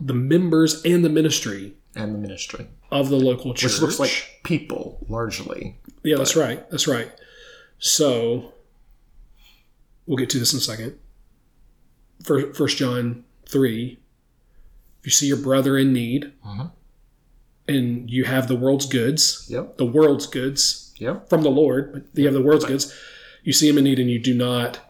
the 0.00 0.14
members, 0.14 0.82
and 0.84 1.04
the 1.04 1.08
ministry 1.08 1.74
And 2.02 2.14
the 2.14 2.18
ministry, 2.18 2.66
of 2.90 3.08
the 3.10 3.16
local 3.16 3.54
church. 3.54 3.72
which 3.72 3.80
looks 3.82 3.98
like 3.98 4.40
people 4.44 5.04
largely. 5.08 5.78
yeah, 6.02 6.16
that's 6.16 6.36
right. 6.36 6.68
That's 6.70 6.86
right. 6.88 7.10
So 7.78 8.52
we'll 10.06 10.16
get 10.18 10.30
to 10.30 10.38
this 10.38 10.52
in 10.52 10.58
a 10.58 10.62
second. 10.62 10.98
First, 12.24 12.76
John 12.76 13.24
three. 13.48 13.98
If 15.00 15.06
you 15.06 15.10
see 15.10 15.26
your 15.26 15.38
brother 15.38 15.78
in 15.78 15.92
need, 15.94 16.32
Mhm. 16.46 16.72
and 17.66 18.10
you 18.10 18.24
have 18.24 18.48
the 18.48 18.56
world's 18.56 18.84
goods, 18.86 19.46
Yep. 19.48 19.78
the 19.78 19.86
world's 19.86 20.26
goods, 20.26 20.92
Yep. 20.98 21.30
from 21.30 21.42
the 21.42 21.50
Lord, 21.50 21.92
but 21.92 22.18
you 22.20 22.26
have 22.26 22.34
the 22.34 22.42
world's 22.42 22.66
goods. 22.66 22.92
You 23.42 23.54
see 23.54 23.66
him 23.68 23.78
in 23.78 23.84
need 23.84 23.98
and 23.98 24.10
you 24.10 24.18
do 24.18 24.34
not 24.34 24.80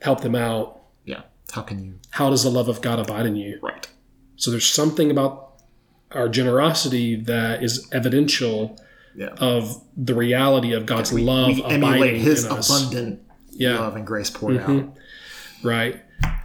help 0.00 0.22
them 0.22 0.34
out. 0.34 0.80
Yeah. 1.04 1.22
How 1.52 1.62
can 1.62 1.84
you? 1.84 1.94
How 2.10 2.30
does 2.30 2.42
the 2.42 2.50
love 2.50 2.68
of 2.68 2.80
God 2.80 2.98
abide 2.98 3.26
in 3.26 3.36
you? 3.36 3.60
Right. 3.62 3.86
So 4.36 4.50
there's 4.50 4.66
something 4.66 5.10
about 5.12 5.43
our 6.14 6.28
generosity 6.28 7.16
that 7.16 7.62
is 7.62 7.88
evidential 7.92 8.78
Yeah. 9.16 9.28
of 9.38 9.80
the 9.96 10.14
reality 10.14 10.72
of 10.72 10.86
God's 10.86 11.12
we, 11.12 11.22
love 11.22 11.48
we 11.56 11.62
abiding 11.62 12.20
His 12.20 12.44
in 12.44 12.52
us. 12.52 12.68
abundant 12.68 13.20
Yeah. 13.52 13.78
love 13.78 13.96
and 13.96 14.06
grace 14.06 14.30
poured 14.30 14.56
Mhm. 14.58 14.68
out. 14.88 14.96
Right. 15.62 16.00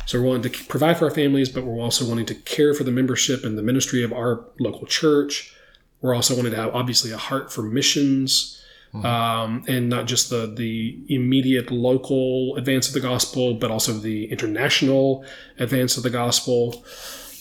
So 0.05 0.19
we're 0.19 0.27
wanting 0.27 0.51
to 0.51 0.63
provide 0.65 0.97
for 0.97 1.05
our 1.05 1.11
families, 1.11 1.49
but 1.49 1.63
we're 1.65 1.81
also 1.83 2.05
wanting 2.05 2.25
to 2.27 2.35
care 2.35 2.73
for 2.73 2.83
the 2.83 2.91
membership 2.91 3.43
and 3.43 3.57
the 3.57 3.61
ministry 3.63 4.03
of 4.03 4.11
our 4.13 4.45
local 4.59 4.85
church. 4.87 5.53
We're 6.01 6.15
also 6.15 6.35
wanting 6.35 6.51
to 6.51 6.57
have 6.57 6.73
obviously 6.73 7.11
a 7.11 7.17
heart 7.17 7.51
for 7.51 7.61
missions, 7.61 8.55
um, 9.03 9.63
and 9.67 9.87
not 9.89 10.07
just 10.07 10.29
the 10.31 10.51
the 10.55 10.97
immediate 11.09 11.69
local 11.71 12.55
advance 12.55 12.87
of 12.87 12.93
the 12.93 12.99
gospel, 13.01 13.53
but 13.55 13.69
also 13.69 13.93
the 13.93 14.25
international 14.31 15.23
advance 15.59 15.97
of 15.97 16.03
the 16.03 16.09
gospel. 16.09 16.83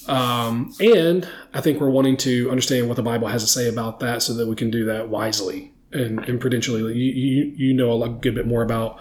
Um, 0.08 0.74
and 0.80 1.28
I 1.52 1.60
think 1.60 1.80
we're 1.80 1.90
wanting 1.90 2.16
to 2.18 2.50
understand 2.50 2.88
what 2.88 2.96
the 2.96 3.02
Bible 3.02 3.28
has 3.28 3.42
to 3.42 3.48
say 3.48 3.68
about 3.68 4.00
that, 4.00 4.22
so 4.22 4.34
that 4.34 4.48
we 4.48 4.56
can 4.56 4.70
do 4.70 4.84
that 4.86 5.08
wisely 5.08 5.72
and, 5.92 6.20
and 6.20 6.40
prudentially. 6.40 6.80
You, 6.94 7.12
you 7.12 7.44
you 7.56 7.74
know 7.74 8.02
a 8.02 8.08
good 8.08 8.34
bit 8.34 8.46
more 8.46 8.62
about. 8.62 8.98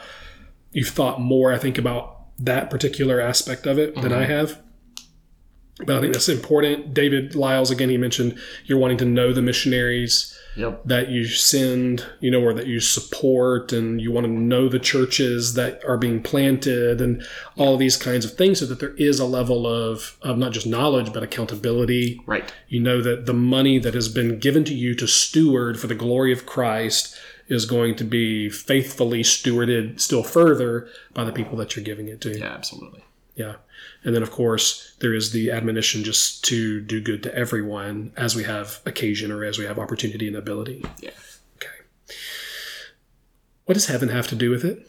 You've 0.72 0.89
thought 0.89 1.22
more, 1.22 1.54
I 1.54 1.58
think, 1.58 1.78
about 1.78 2.17
that 2.39 2.70
particular 2.70 3.20
aspect 3.20 3.65
of 3.65 3.80
it 3.80 3.96
than 3.96 4.13
I 4.13 4.26
have. 4.26 4.62
But 5.80 5.98
I 5.98 6.02
think 6.02 6.13
that's 6.13 6.30
important. 6.30 6.93
David 6.93 7.36
Lyles, 7.36 7.72
again, 7.72 7.89
he 7.89 7.98
mentioned 7.98 8.38
you're 8.65 8.80
wanting 8.80 8.98
to 8.98 9.06
know 9.06 9.32
the 9.32 9.41
missionaries 9.41 10.37
Yep. 10.58 10.82
that 10.86 11.10
you 11.10 11.26
send, 11.26 12.06
you 12.20 12.32
know, 12.32 12.41
or 12.41 12.54
that 12.54 12.67
you 12.67 12.80
support, 12.80 13.72
and 13.72 14.02
you 14.02 14.12
want 14.12 14.26
to 14.26 14.32
know 14.32 14.67
the 14.67 14.80
churches 14.80 15.54
that 15.54 15.84
are 15.86 15.98
being 15.98 16.22
planted, 16.22 17.00
and 17.00 17.24
all 17.56 17.78
these 17.78 17.96
kinds 17.96 18.26
of 18.26 18.34
things, 18.34 18.60
so 18.60 18.65
that 18.65 18.80
there 18.80 18.96
is 18.96 19.20
a 19.20 19.26
level 19.26 19.67
of, 19.67 20.17
of 20.22 20.38
not 20.38 20.52
just 20.52 20.65
knowledge, 20.65 21.13
but 21.13 21.24
accountability. 21.24 22.22
Right. 22.26 22.52
You 22.67 22.80
know 22.80 23.02
that 23.02 23.26
the 23.26 23.34
money 23.34 23.80
that 23.80 23.93
has 23.93 24.10
been 24.10 24.39
given 24.39 24.63
to 24.65 24.74
you 24.74 24.96
to 24.96 25.08
steward 25.08 25.80
for 25.80 25.88
the 25.88 25.96
glory 25.96 26.34
of 26.34 26.46
Christ 26.46 27.15
is 27.48 27.65
going 27.65 27.96
to 27.96 28.04
be 28.04 28.50
faithfully 28.50 29.24
stewarded 29.24 30.00
still 30.00 30.24
further 30.24 30.89
by 31.13 31.24
the 31.24 31.32
people 31.32 31.58
that 31.58 31.76
you're 31.76 31.86
giving 31.86 32.08
it 32.08 32.20
to. 32.22 32.38
Yeah. 32.38 32.46
Absolutely. 32.46 33.06
Yeah. 33.36 33.56
And 34.08 34.15
then, 34.15 34.24
of 34.24 34.32
course, 34.32 34.96
there 35.02 35.13
is 35.13 35.34
the 35.34 35.52
admonition 35.52 36.06
just 36.06 36.41
to 36.45 36.80
do 36.80 37.01
good 37.01 37.24
to 37.24 37.36
everyone 37.36 38.14
as 38.16 38.38
we 38.38 38.45
have 38.45 38.80
occasion 38.86 39.34
or 39.34 39.43
as 39.43 39.60
we 39.60 39.66
have 39.66 39.78
opportunity 39.78 40.28
and 40.28 40.38
ability. 40.38 40.86
Yeah. 41.01 41.10
Okay. 41.58 42.16
What 43.66 43.74
does 43.74 43.88
heaven 43.88 44.08
have 44.08 44.28
to 44.28 44.36
do 44.36 44.49
with 44.49 44.64
it? 44.64 44.88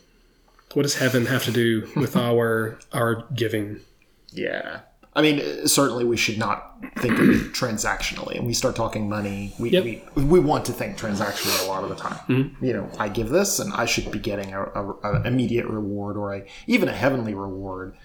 What 0.73 0.85
does 0.85 0.99
heaven 0.99 1.27
have 1.27 1.43
to 1.47 1.51
do 1.51 1.89
with 1.97 2.17
our 2.29 2.79
our 2.93 3.27
giving? 3.35 3.81
Yeah. 4.31 4.83
I 5.17 5.23
mean, 5.23 5.67
certainly 5.67 6.05
we 6.05 6.17
should 6.17 6.39
not 6.39 6.77
think 6.99 7.19
of 7.19 7.29
it 7.29 7.53
transactionally. 7.53 8.37
And 8.37 8.47
we 8.47 8.55
start 8.55 8.77
talking 8.77 9.09
money, 9.09 9.53
we, 9.59 9.71
Yep. 9.71 9.85
we, 10.15 10.25
we 10.25 10.39
want 10.39 10.65
to 10.67 10.73
think 10.73 10.97
transactionally 10.97 11.67
a 11.67 11.69
lot 11.69 11.83
of 11.83 11.89
the 11.89 11.97
time. 11.97 12.21
Mm-hmm. 12.29 12.65
You 12.65 12.73
know, 12.73 12.91
I 13.01 13.09
give 13.09 13.31
this 13.31 13.59
and 13.59 13.73
I 13.73 13.85
should 13.85 14.13
be 14.13 14.21
getting 14.21 14.55
a, 14.55 14.63
a, 14.63 14.93
a 15.03 15.27
immediate 15.27 15.67
reward 15.67 16.17
or 16.17 16.35
a, 16.37 16.47
even 16.69 16.89
a 16.89 16.93
heavenly 16.93 17.35
reward. 17.35 17.97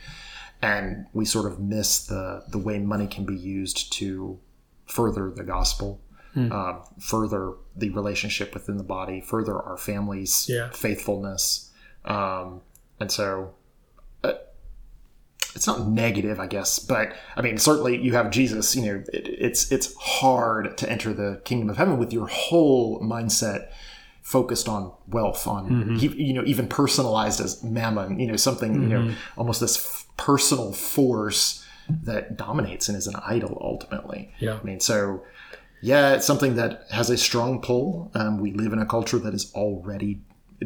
And 0.63 1.05
we 1.13 1.25
sort 1.25 1.45
of 1.51 1.59
miss 1.59 2.05
the, 2.07 2.43
the 2.47 2.57
way 2.57 2.79
money 2.79 3.07
can 3.07 3.25
be 3.25 3.35
used 3.35 3.91
to 3.93 4.39
further 4.85 5.29
the 5.29 5.43
gospel, 5.43 5.99
uh, 6.35 6.79
further 6.99 7.53
the 7.75 7.89
relationship 7.91 8.53
within 8.53 8.77
the 8.77 8.83
body, 8.83 9.21
further 9.21 9.55
our 9.61 9.77
family's 9.77 10.47
Yeah. 10.49 10.69
faithfulness. 10.71 11.69
Um, 12.05 12.61
and 12.99 13.11
so 13.11 13.53
uh, 14.23 14.33
it's 15.55 15.67
not 15.67 15.87
negative, 15.87 16.39
I 16.39 16.47
guess, 16.47 16.79
but 16.79 17.13
I 17.35 17.41
mean, 17.41 17.57
certainly 17.57 18.01
you 18.01 18.13
have 18.13 18.31
Jesus. 18.31 18.75
You 18.75 18.81
know, 18.85 19.03
it, 19.13 19.27
it's 19.27 19.71
it's 19.71 19.93
hard 19.95 20.77
to 20.79 20.89
enter 20.89 21.13
the 21.13 21.41
kingdom 21.45 21.69
of 21.69 21.77
heaven 21.77 21.97
with 21.99 22.11
your 22.13 22.27
whole 22.27 22.99
mindset 23.01 23.69
focused 24.21 24.67
on 24.69 24.91
wealth, 25.07 25.45
on 25.47 25.95
he- 25.97 26.07
you 26.27 26.33
know, 26.33 26.43
even 26.45 26.67
personalized 26.67 27.39
as 27.41 27.61
mammon. 27.63 28.19
You 28.19 28.27
know, 28.27 28.37
something 28.37 28.73
you 28.83 28.89
know, 28.89 29.13
almost 29.37 29.59
this 29.61 30.02
personal 30.17 30.73
force 30.73 31.65
that 31.89 32.37
dominates 32.37 32.87
and 32.87 32.97
is 32.97 33.07
an 33.07 33.15
idol 33.25 33.57
ultimately. 33.61 34.33
Yeah. 34.39 34.59
I 34.61 34.63
mean, 34.63 34.79
so 34.79 35.23
yeah, 35.81 36.13
it's 36.13 36.25
something 36.25 36.55
that 36.55 36.85
has 36.91 37.09
a 37.09 37.17
strong 37.17 37.61
pull. 37.61 38.11
Um, 38.15 38.39
we 38.39 38.53
live 38.53 38.71
in 38.73 38.79
a 38.79 38.85
culture 38.85 39.17
that 39.19 39.33
is 39.33 39.51
already 39.53 40.21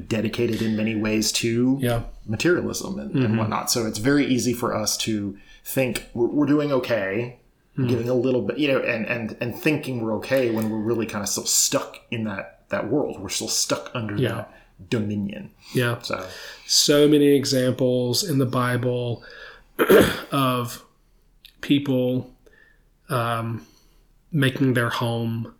dedicated 0.08 0.62
in 0.62 0.76
many 0.76 0.96
ways 0.96 1.32
to 1.32 1.78
Yeah. 1.82 2.04
materialism 2.28 3.00
and, 3.00 3.16
and 3.16 3.38
whatnot. 3.38 3.72
So 3.72 3.88
it's 3.88 3.98
very 3.98 4.28
easy 4.28 4.54
for 4.54 4.76
us 4.76 4.96
to 4.98 5.38
think 5.64 6.06
we're, 6.14 6.28
we're 6.28 6.46
doing 6.46 6.72
okay, 6.72 7.40
getting 7.76 8.08
a 8.10 8.14
little 8.14 8.44
bit, 8.44 8.60
you 8.60 8.68
know, 8.68 8.80
and, 8.80 9.06
and, 9.08 9.36
and 9.42 9.56
thinking 9.56 10.02
we're 10.04 10.16
okay 10.18 10.52
when 10.52 10.70
we're 10.70 10.78
really 10.80 11.08
kind 11.08 11.24
of 11.24 11.30
still 11.30 11.46
stuck 11.48 11.98
in 12.12 12.26
that, 12.26 12.62
that 12.70 12.90
world. 12.90 13.20
We're 13.20 13.30
still 13.30 13.48
stuck 13.48 13.90
under 13.96 14.16
Yeah. 14.16 14.30
that 14.34 14.54
dominion. 14.90 15.52
Yeah. 15.74 16.00
So 16.02 16.28
so 16.66 17.08
many 17.08 17.28
examples 17.28 18.24
in 18.24 18.38
the 18.38 18.46
Bible 18.46 19.24
of 20.32 20.84
people 21.62 22.34
um, 23.10 23.66
making 24.32 24.74
their 24.74 24.90
home 24.90 25.54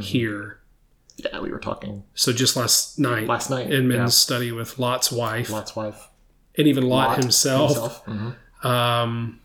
here. 0.00 0.58
yeah, 1.16 1.38
we 1.40 1.50
were 1.52 1.58
talking 1.58 2.02
So 2.14 2.32
just 2.32 2.56
last 2.56 2.98
night, 2.98 3.26
last 3.26 3.50
night. 3.50 3.70
in 3.70 3.88
men's 3.88 3.98
yeah. 4.00 4.06
study 4.08 4.52
with 4.52 4.78
Lot's 4.78 5.12
wife, 5.12 5.50
Lot's 5.50 5.76
wife. 5.76 6.08
and 6.56 6.66
even 6.66 6.84
Lot, 6.88 7.08
Lot 7.10 7.18
himself, 7.18 8.04
Mhm. 8.06 8.34
Um, 8.64 9.40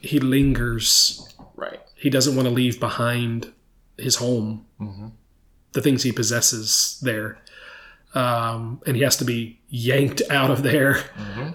he 0.00 0.20
lingers. 0.20 1.26
Right. 1.56 1.80
He 1.96 2.08
doesn't 2.10 2.36
want 2.36 2.46
to 2.46 2.54
leave 2.54 2.78
behind 2.78 3.52
his 3.98 4.16
home, 4.16 4.66
the 5.72 5.80
things 5.80 6.02
he 6.04 6.12
possesses 6.12 6.98
there. 7.02 7.38
Um, 8.14 8.80
and 8.86 8.96
he 8.96 9.02
has 9.02 9.16
to 9.16 9.24
be 9.24 9.58
yanked 9.68 10.22
out 10.30 10.50
of 10.50 10.62
there 10.62 11.02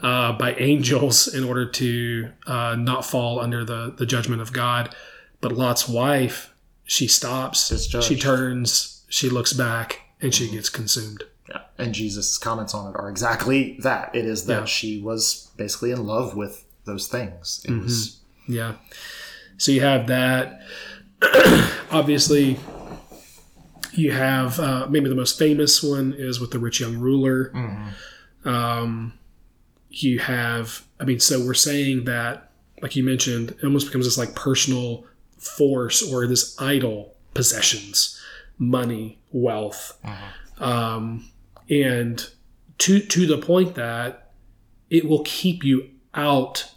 uh, 0.03 0.33
by 0.33 0.53
angels 0.55 1.33
in 1.33 1.45
order 1.45 1.65
to 1.65 2.31
uh, 2.47 2.75
not 2.77 3.05
fall 3.05 3.39
under 3.39 3.63
the, 3.63 3.93
the 3.97 4.05
judgment 4.05 4.41
of 4.41 4.51
God. 4.51 4.93
But 5.39 5.53
Lot's 5.53 5.87
wife, 5.87 6.53
she 6.83 7.07
stops, 7.07 7.71
she 8.03 8.17
turns, 8.17 9.05
she 9.07 9.29
looks 9.29 9.53
back, 9.53 10.01
and 10.21 10.33
she 10.35 10.51
gets 10.51 10.67
consumed. 10.69 11.23
Yeah. 11.47 11.61
And 11.77 11.93
Jesus' 11.93 12.37
comments 12.37 12.73
on 12.73 12.89
it 12.93 12.97
are 12.97 13.09
exactly 13.09 13.77
that. 13.79 14.13
It 14.13 14.25
is 14.25 14.45
that 14.47 14.59
Yeah. 14.59 14.65
she 14.65 15.01
was 15.01 15.49
basically 15.55 15.91
in 15.91 16.05
love 16.05 16.35
with 16.35 16.65
those 16.85 17.07
things. 17.07 17.63
It 17.67 17.71
was 17.71 18.19
Yeah. 18.47 18.73
So 19.57 19.71
you 19.71 19.79
have 19.81 20.07
that. 20.07 20.61
Obviously, 21.91 22.59
you 23.99 24.11
have 24.11 24.59
uh, 24.59 24.87
maybe 24.89 25.09
the 25.09 25.15
most 25.15 25.37
famous 25.37 25.83
one 25.83 26.13
is 26.17 26.39
with 26.39 26.51
the 26.51 26.59
rich 26.59 26.79
young 26.79 26.97
ruler. 26.97 27.51
Um, 28.45 29.13
you 29.89 30.19
have, 30.19 30.85
I 30.99 31.05
mean, 31.05 31.19
so 31.19 31.43
we're 31.45 31.53
saying 31.53 32.05
that, 32.05 32.51
like 32.81 32.95
you 32.95 33.03
mentioned, 33.03 33.51
it 33.51 33.63
almost 33.63 33.87
becomes 33.87 34.05
this 34.05 34.17
like 34.17 34.35
personal 34.35 35.05
force 35.37 36.01
or 36.01 36.27
this 36.27 36.59
idol 36.61 37.15
possessions, 37.33 38.19
money, 38.57 39.19
wealth, 39.31 39.99
um, 40.59 41.29
and 41.69 42.29
to 42.77 42.99
to 42.99 43.25
the 43.25 43.37
point 43.37 43.75
that 43.75 44.31
it 44.89 45.05
will 45.07 45.23
keep 45.23 45.63
you 45.63 45.89
out 46.13 46.71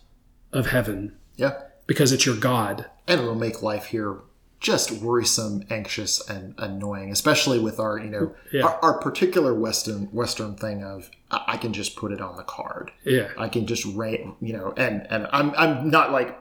of 0.52 0.66
heaven 0.66 1.16
yeah. 1.36 1.52
because 1.86 2.12
it's 2.12 2.26
your 2.26 2.36
God. 2.36 2.86
and 3.06 3.20
it'll 3.20 3.34
make 3.34 3.62
life 3.62 3.86
here 3.86 4.18
just 4.62 4.92
worrisome, 4.92 5.64
anxious, 5.70 6.26
and 6.30 6.54
annoying. 6.56 7.10
Especially 7.10 7.58
with 7.58 7.78
our, 7.80 7.98
you 7.98 8.08
know, 8.10 8.34
Yeah. 8.52 8.62
our, 8.62 8.78
our 8.82 8.98
particular 9.00 9.52
Western 9.54 10.04
Western 10.12 10.54
thing 10.54 10.82
of 10.84 11.10
I, 11.30 11.56
can 11.56 11.72
just 11.72 11.96
put 11.96 12.12
it 12.12 12.20
on 12.20 12.36
the 12.36 12.44
card. 12.44 12.92
Yeah. 13.04 13.28
I 13.36 13.48
can 13.48 13.66
just 13.66 13.84
rate, 13.86 14.24
you 14.40 14.52
know, 14.52 14.72
and 14.76 15.06
and 15.10 15.26
I'm 15.32 15.52
I'm 15.56 15.90
not 15.90 16.12
like 16.12 16.38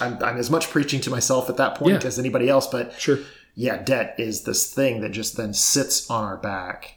I'm, 0.00 0.22
I'm 0.22 0.36
as 0.36 0.50
much 0.50 0.70
preaching 0.70 1.00
to 1.02 1.10
myself 1.10 1.50
at 1.50 1.56
that 1.56 1.74
point 1.74 2.02
Yeah. 2.02 2.06
as 2.08 2.18
anybody 2.18 2.48
else, 2.48 2.66
but 2.68 2.92
Sure. 3.00 3.18
yeah, 3.54 3.82
debt 3.82 4.14
is 4.18 4.44
this 4.44 4.72
thing 4.72 5.00
that 5.00 5.10
just 5.10 5.36
then 5.36 5.52
sits 5.52 6.08
on 6.10 6.22
our 6.24 6.36
back 6.36 6.94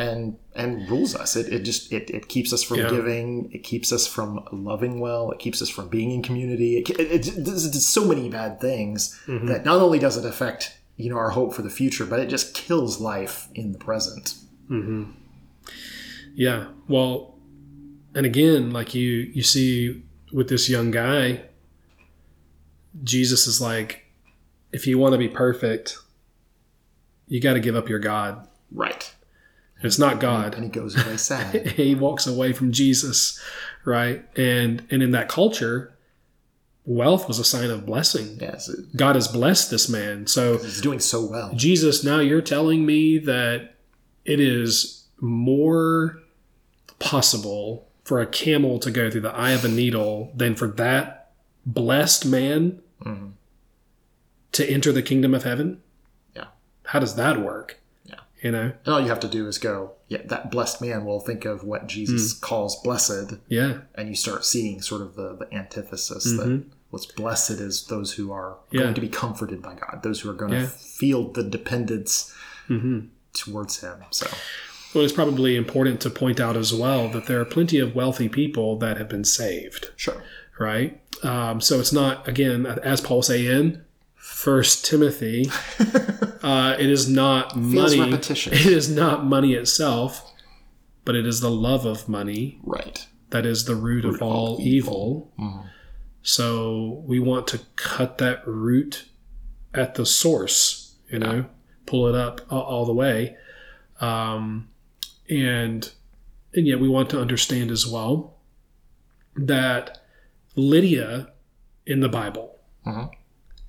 and 0.00 0.36
and 0.54 0.88
rules 0.90 1.14
us. 1.14 1.36
It, 1.36 1.52
it 1.52 1.62
just 1.62 1.92
it, 1.92 2.10
it 2.10 2.28
keeps 2.28 2.52
us 2.52 2.62
from 2.62 2.78
Yeah. 2.78 2.90
giving. 2.90 3.50
It 3.52 3.62
keeps 3.64 3.92
us 3.92 4.06
from 4.06 4.40
loving 4.52 5.00
well. 5.00 5.30
It 5.30 5.38
keeps 5.38 5.60
us 5.62 5.68
from 5.68 5.88
being 5.88 6.10
in 6.10 6.22
community. 6.22 6.78
It, 6.78 6.90
it, 6.90 7.26
it, 7.28 7.44
there's 7.44 7.86
so 7.86 8.04
many 8.04 8.28
bad 8.28 8.60
things 8.60 9.18
Mm-hmm. 9.26 9.46
that 9.48 9.64
not 9.64 9.80
only 9.80 9.98
does 9.98 10.16
it 10.16 10.24
affect 10.24 10.76
you 10.96 11.08
know 11.10 11.16
our 11.16 11.30
hope 11.30 11.54
for 11.54 11.62
the 11.62 11.70
future, 11.70 12.06
but 12.06 12.18
it 12.20 12.28
just 12.28 12.54
kills 12.54 13.00
life 13.00 13.48
in 13.54 13.72
the 13.72 13.78
present. 13.78 14.34
Yeah. 16.34 16.68
Well, 16.88 17.34
and 18.14 18.24
again, 18.26 18.70
like 18.72 18.94
you 18.94 19.30
you 19.34 19.42
see 19.42 20.02
with 20.32 20.48
this 20.48 20.68
young 20.68 20.90
guy, 20.90 21.42
Jesus 23.02 23.46
is 23.46 23.60
like, 23.60 24.04
if 24.72 24.86
you 24.86 24.98
want 24.98 25.12
to 25.12 25.18
be 25.18 25.28
perfect, 25.28 25.96
you 27.26 27.40
got 27.40 27.54
to 27.54 27.60
give 27.60 27.74
up 27.76 27.88
your 27.88 27.98
God. 27.98 28.46
Right. 28.72 29.12
It's 29.82 29.98
not 29.98 30.20
God. 30.20 30.54
And 30.54 30.64
he 30.64 30.70
goes 30.70 30.94
away 30.94 31.16
sad. 31.30 31.66
he 31.72 31.94
walks 31.94 32.26
away 32.26 32.52
from 32.52 32.72
Jesus, 32.72 33.40
right? 33.84 34.24
And 34.36 34.86
and 34.90 35.02
in 35.02 35.10
that 35.12 35.28
culture, 35.28 35.96
wealth 36.84 37.28
was 37.28 37.38
a 37.38 37.44
sign 37.44 37.70
of 37.70 37.86
blessing. 37.86 38.38
yes, 38.40 38.68
it- 38.68 38.96
God 38.96 39.14
has 39.14 39.28
blessed 39.28 39.70
this 39.70 39.88
man. 39.88 40.26
So 40.26 40.58
he's 40.58 40.80
doing 40.80 40.98
so 41.00 41.24
well. 41.24 41.52
Jesus, 41.54 42.02
now 42.04 42.20
you're 42.20 42.40
telling 42.42 42.84
me 42.84 43.18
that 43.18 43.76
it 44.24 44.40
is 44.40 45.04
more 45.20 46.18
possible 46.98 47.88
for 48.04 48.20
a 48.20 48.26
camel 48.26 48.78
to 48.80 48.90
go 48.90 49.10
through 49.10 49.20
the 49.22 49.34
eye 49.34 49.52
of 49.52 49.64
a 49.64 49.68
needle 49.68 50.32
than 50.34 50.54
for 50.54 50.66
that 50.66 51.32
blessed 51.64 52.26
man 52.26 52.80
Mhm. 53.04 53.32
to 54.52 54.68
enter 54.68 54.92
the 54.92 55.02
kingdom 55.02 55.34
of 55.34 55.44
heaven? 55.44 55.80
Yeah. 56.34 56.46
How 56.84 56.98
does 56.98 57.14
that 57.16 57.40
work? 57.40 57.79
You 58.42 58.50
know? 58.52 58.72
And 58.84 58.94
all 58.94 59.00
you 59.00 59.08
have 59.08 59.20
to 59.20 59.28
do 59.28 59.46
is 59.48 59.58
go, 59.58 59.92
yeah, 60.08 60.22
that 60.26 60.50
blessed 60.50 60.80
man 60.80 61.04
will 61.04 61.20
think 61.20 61.44
of 61.44 61.62
what 61.62 61.86
Jesus 61.86 62.32
Hmm. 62.32 62.40
calls 62.40 62.80
blessed, 62.82 63.34
Yeah. 63.48 63.78
and 63.94 64.08
you 64.08 64.14
start 64.14 64.44
seeing 64.46 64.80
sort 64.80 65.02
of 65.02 65.14
the, 65.14 65.36
the 65.36 65.54
antithesis 65.54 66.24
that 66.24 66.46
Mhm. 66.48 66.64
what's 66.90 67.06
blessed 67.06 67.50
is 67.60 67.84
those 67.86 68.14
who 68.14 68.32
are 68.32 68.56
Yeah. 68.70 68.82
going 68.82 68.94
to 68.94 69.00
be 69.00 69.08
comforted 69.08 69.60
by 69.62 69.74
God, 69.74 70.00
those 70.02 70.20
who 70.20 70.30
are 70.30 70.34
going 70.34 70.52
Yeah. 70.54 70.62
to 70.62 70.66
feel 70.68 71.30
the 71.30 71.42
dependence 71.42 72.32
hmm 72.66 73.00
towards 73.32 73.80
Him. 73.80 73.96
So, 74.10 74.26
Well, 74.94 75.04
it's 75.04 75.12
probably 75.12 75.54
important 75.54 76.00
to 76.00 76.10
point 76.10 76.40
out 76.40 76.56
as 76.56 76.74
well 76.74 77.08
that 77.10 77.26
there 77.26 77.40
are 77.40 77.44
plenty 77.44 77.78
of 77.78 77.94
wealthy 77.94 78.28
people 78.28 78.76
that 78.78 78.96
have 78.96 79.08
been 79.08 79.24
saved. 79.24 79.90
sure. 79.96 80.22
right? 80.58 81.00
Um, 81.22 81.60
so 81.62 81.78
it's 81.80 81.92
not 81.92 82.26
again, 82.28 82.66
as 82.66 83.00
Paul 83.00 83.22
say 83.22 83.46
in 83.46 83.82
First 84.44 84.86
Timothy, 84.86 85.50
uh, 86.42 86.74
it 86.78 86.88
is 86.88 87.06
not 87.10 87.54
money. 87.56 87.98
It 88.10 88.54
is 88.72 88.88
not 88.88 89.26
money 89.26 89.52
itself, 89.52 90.32
but 91.04 91.14
it 91.14 91.26
is 91.26 91.40
the 91.40 91.50
love 91.50 91.84
of 91.84 92.08
money 92.08 92.58
Right. 92.62 93.06
that 93.30 93.44
is 93.44 93.66
the 93.66 93.74
root, 93.76 94.06
of 94.06 94.22
all 94.22 94.56
evil. 94.60 95.30
So 96.22 97.02
we 97.06 97.18
want 97.18 97.48
to 97.48 97.60
cut 97.76 98.16
that 98.18 98.46
root 98.46 99.08
at 99.74 99.96
the 99.96 100.06
source. 100.06 100.94
You 101.10 101.18
know, 101.18 101.44
pull 101.84 102.06
it 102.06 102.14
up 102.14 102.40
all, 102.50 102.62
all 102.62 102.86
the 102.86 102.94
way, 102.94 103.36
um, 104.00 104.68
and 105.28 105.90
and 106.54 106.66
yet 106.66 106.80
we 106.80 106.88
want 106.88 107.10
to 107.10 107.20
understand 107.20 107.70
as 107.70 107.86
well 107.86 108.38
that 109.36 109.98
Lydia 110.56 111.28
in 111.84 112.00
the 112.00 112.08
Bible 112.08 112.58
Mhm. 112.86 113.10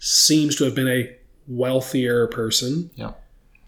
Seems 0.03 0.55
to 0.55 0.63
have 0.65 0.73
been 0.75 0.87
a 0.87 1.15
wealthier 1.47 2.27
person. 2.27 2.89
Yeah. 2.95 3.11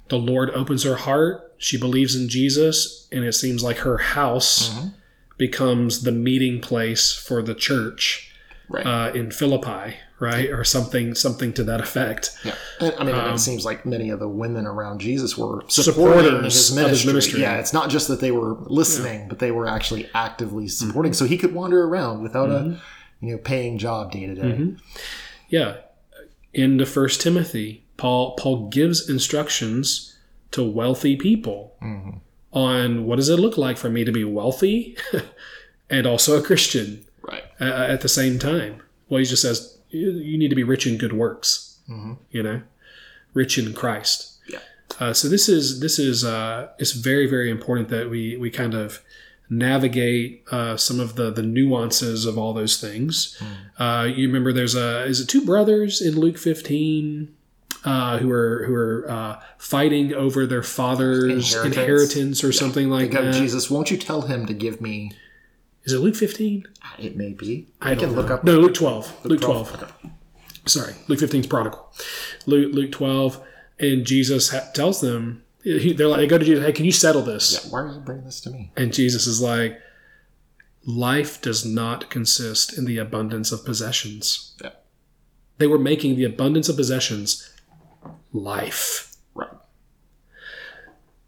The 0.10 0.18
Lord 0.18 0.50
opens 0.52 0.84
her 0.84 0.96
heart. 0.96 1.54
She 1.58 1.78
believes 1.80 2.16
in 2.16 2.28
Jesus, 2.28 3.08
and 3.12 3.24
it 3.24 3.34
seems 3.34 3.64
like 3.64 3.78
her 3.78 3.98
house 4.00 4.70
Mhm. 4.70 4.94
becomes 5.38 6.02
the 6.02 6.12
meeting 6.12 6.60
place 6.60 7.12
for 7.14 7.42
the 7.42 7.54
church 7.56 8.30
Right. 8.70 8.86
uh, 8.86 9.12
in 9.14 9.30
Philippi, 9.32 9.96
right, 10.20 10.50
or 10.50 10.64
something, 10.64 11.14
something 11.16 11.54
to 11.54 11.64
that 11.66 11.80
effect. 11.82 12.32
yeah. 12.44 12.56
And, 12.80 12.94
I 13.00 13.04
mean, 13.04 13.16
um, 13.16 13.34
it 13.36 13.40
seems 13.40 13.64
like 13.66 13.86
many 13.86 14.10
of 14.10 14.20
the 14.20 14.28
women 14.28 14.66
around 14.66 15.00
Jesus 15.00 15.38
were 15.38 15.62
Supporters 15.68 15.86
supporting 15.86 16.44
his 16.44 16.70
of 16.72 16.76
ministry. 16.78 16.90
his 16.98 17.06
ministry. 17.06 17.42
Yeah, 17.42 17.60
it's 17.60 17.74
not 17.74 17.90
just 17.90 18.08
that 18.08 18.20
they 18.22 18.32
were 18.32 18.56
listening, 18.68 19.28
but 19.28 19.40
they 19.40 19.52
were 19.52 19.68
actually 19.68 20.10
actively 20.16 20.66
Mm-hmm. 20.66 20.88
supporting, 20.88 21.14
so 21.14 21.26
he 21.26 21.38
could 21.38 21.54
wander 21.54 21.84
around 21.84 22.22
without 22.24 22.50
a 22.50 22.80
you 23.22 23.32
know 23.34 23.38
paying 23.38 23.78
job 23.78 24.12
day 24.12 24.26
to 24.28 24.36
day. 24.36 24.42
Mm-hmm. 24.42 24.70
Yeah, 25.50 25.76
into 26.54 26.86
First 26.86 27.22
Timothy, 27.22 27.86
Paul 27.98 28.36
Paul 28.36 28.70
gives 28.70 29.10
instructions 29.10 30.18
to 30.52 30.64
wealthy 30.64 31.16
people 31.16 31.76
Mm-hmm. 31.82 32.18
on 32.52 33.06
what 33.06 33.16
does 33.18 33.30
it 33.30 33.40
look 33.40 33.58
like 33.58 33.78
for 33.78 33.90
me 33.90 34.04
to 34.06 34.12
be 34.12 34.24
wealthy 34.24 34.96
and 35.90 36.06
also 36.08 36.38
a 36.38 36.42
Christian. 36.44 37.06
Right. 37.22 37.44
uh, 37.60 37.64
at 37.90 38.02
the 38.02 38.10
same 38.10 38.38
time? 38.38 38.82
Well, 39.10 39.20
he 39.20 39.26
just 39.26 39.42
says 39.42 39.78
you, 39.90 40.38
need 40.38 40.50
to 40.50 40.56
be 40.56 40.64
rich 40.64 40.86
in 40.86 40.98
good 40.98 41.14
works. 41.14 41.78
You 42.32 42.44
know, 42.44 42.62
rich 43.34 43.58
in 43.58 43.74
Christ. 43.74 44.40
Yeah. 44.48 44.60
Uh, 45.00 45.14
so 45.14 45.28
this 45.28 45.48
is 45.50 45.80
this 45.82 46.00
is 46.00 46.24
uh, 46.24 46.70
it's 46.80 46.92
very 46.94 47.28
very 47.28 47.50
important 47.50 47.90
that 47.90 48.10
we 48.10 48.38
we 48.38 48.50
kind 48.50 48.74
of 48.74 49.02
navigate 49.58 50.44
uh, 50.52 50.78
some 50.78 51.00
of 51.00 51.16
the 51.16 51.32
the 51.32 51.44
nuances 51.44 52.26
of 52.26 52.38
all 52.38 52.54
those 52.54 52.80
things. 52.80 53.42
Uh, 53.78 54.10
you 54.14 54.28
remember 54.28 54.52
there's 54.54 54.76
a 54.76 55.04
is 55.06 55.20
it 55.22 55.28
two 55.28 55.46
brothers 55.46 56.02
in 56.02 56.16
Luke 56.20 56.38
15 56.38 57.34
uh, 57.86 58.18
who 58.18 58.32
are 58.32 58.64
who 58.66 58.74
are 58.74 59.10
uh, 59.10 59.42
fighting 59.58 60.14
over 60.14 60.46
their 60.46 60.64
father's 60.64 61.54
Inheritance. 61.54 61.66
inheritance, 61.78 62.44
or 62.44 62.52
something 62.52 62.90
like 62.90 63.12
that. 63.12 63.34
Jesus, 63.34 63.70
won't 63.70 63.92
you 63.92 63.98
tell 63.98 64.22
him 64.22 64.46
to 64.46 64.54
give 64.54 64.80
me? 64.82 65.12
Is 65.84 65.92
it 65.94 66.00
Luke 66.00 66.16
15? 66.16 66.66
It 67.00 67.18
may 67.18 67.34
be. 67.34 67.68
I 67.82 67.92
I 67.92 67.96
can 67.96 68.14
look 68.14 68.30
up. 68.30 68.44
No, 68.46 68.54
Luke 68.60 68.74
12. 68.74 69.26
Luke 69.26 69.42
12. 69.42 69.74
Okay. 69.84 69.92
Sorry, 70.66 70.94
Luke 71.10 71.20
15's 71.20 71.48
prodigal. 71.48 71.92
Luke 72.46 72.74
Luke 72.74 72.92
12, 72.94 73.42
and 73.80 74.06
Jesus 74.06 74.50
ha- 74.52 74.70
tells 74.74 75.02
them. 75.02 75.43
He, 75.64 75.94
they're 75.94 76.08
like, 76.08 76.20
they 76.20 76.28
go 76.28 76.38
to 76.38 76.44
Jesus. 76.46 76.66
Hey, 76.66 76.72
can 76.74 76.86
you 76.86 76.92
settle 76.92 77.22
this? 77.22 77.64
Yeah, 77.66 77.72
why 77.72 77.82
are 77.82 77.94
you 77.94 78.00
bringing 78.02 78.26
this 78.26 78.42
to 78.42 78.50
me? 78.50 78.72
And 78.76 78.94
Jesus 78.94 79.28
is 79.28 79.42
like, 79.42 79.80
life 80.86 81.42
does 81.42 81.66
not 81.66 82.10
consist 82.10 82.78
in 82.78 82.84
the 82.86 82.98
abundance 82.98 83.52
of 83.54 83.64
possessions. 83.64 84.56
Yeah. 84.62 84.72
They 85.60 85.68
were 85.68 85.80
making 85.80 86.18
the 86.18 86.26
abundance 86.26 86.68
of 86.68 86.76
possessions 86.76 87.50
life. 88.34 89.16
Right. 89.34 89.50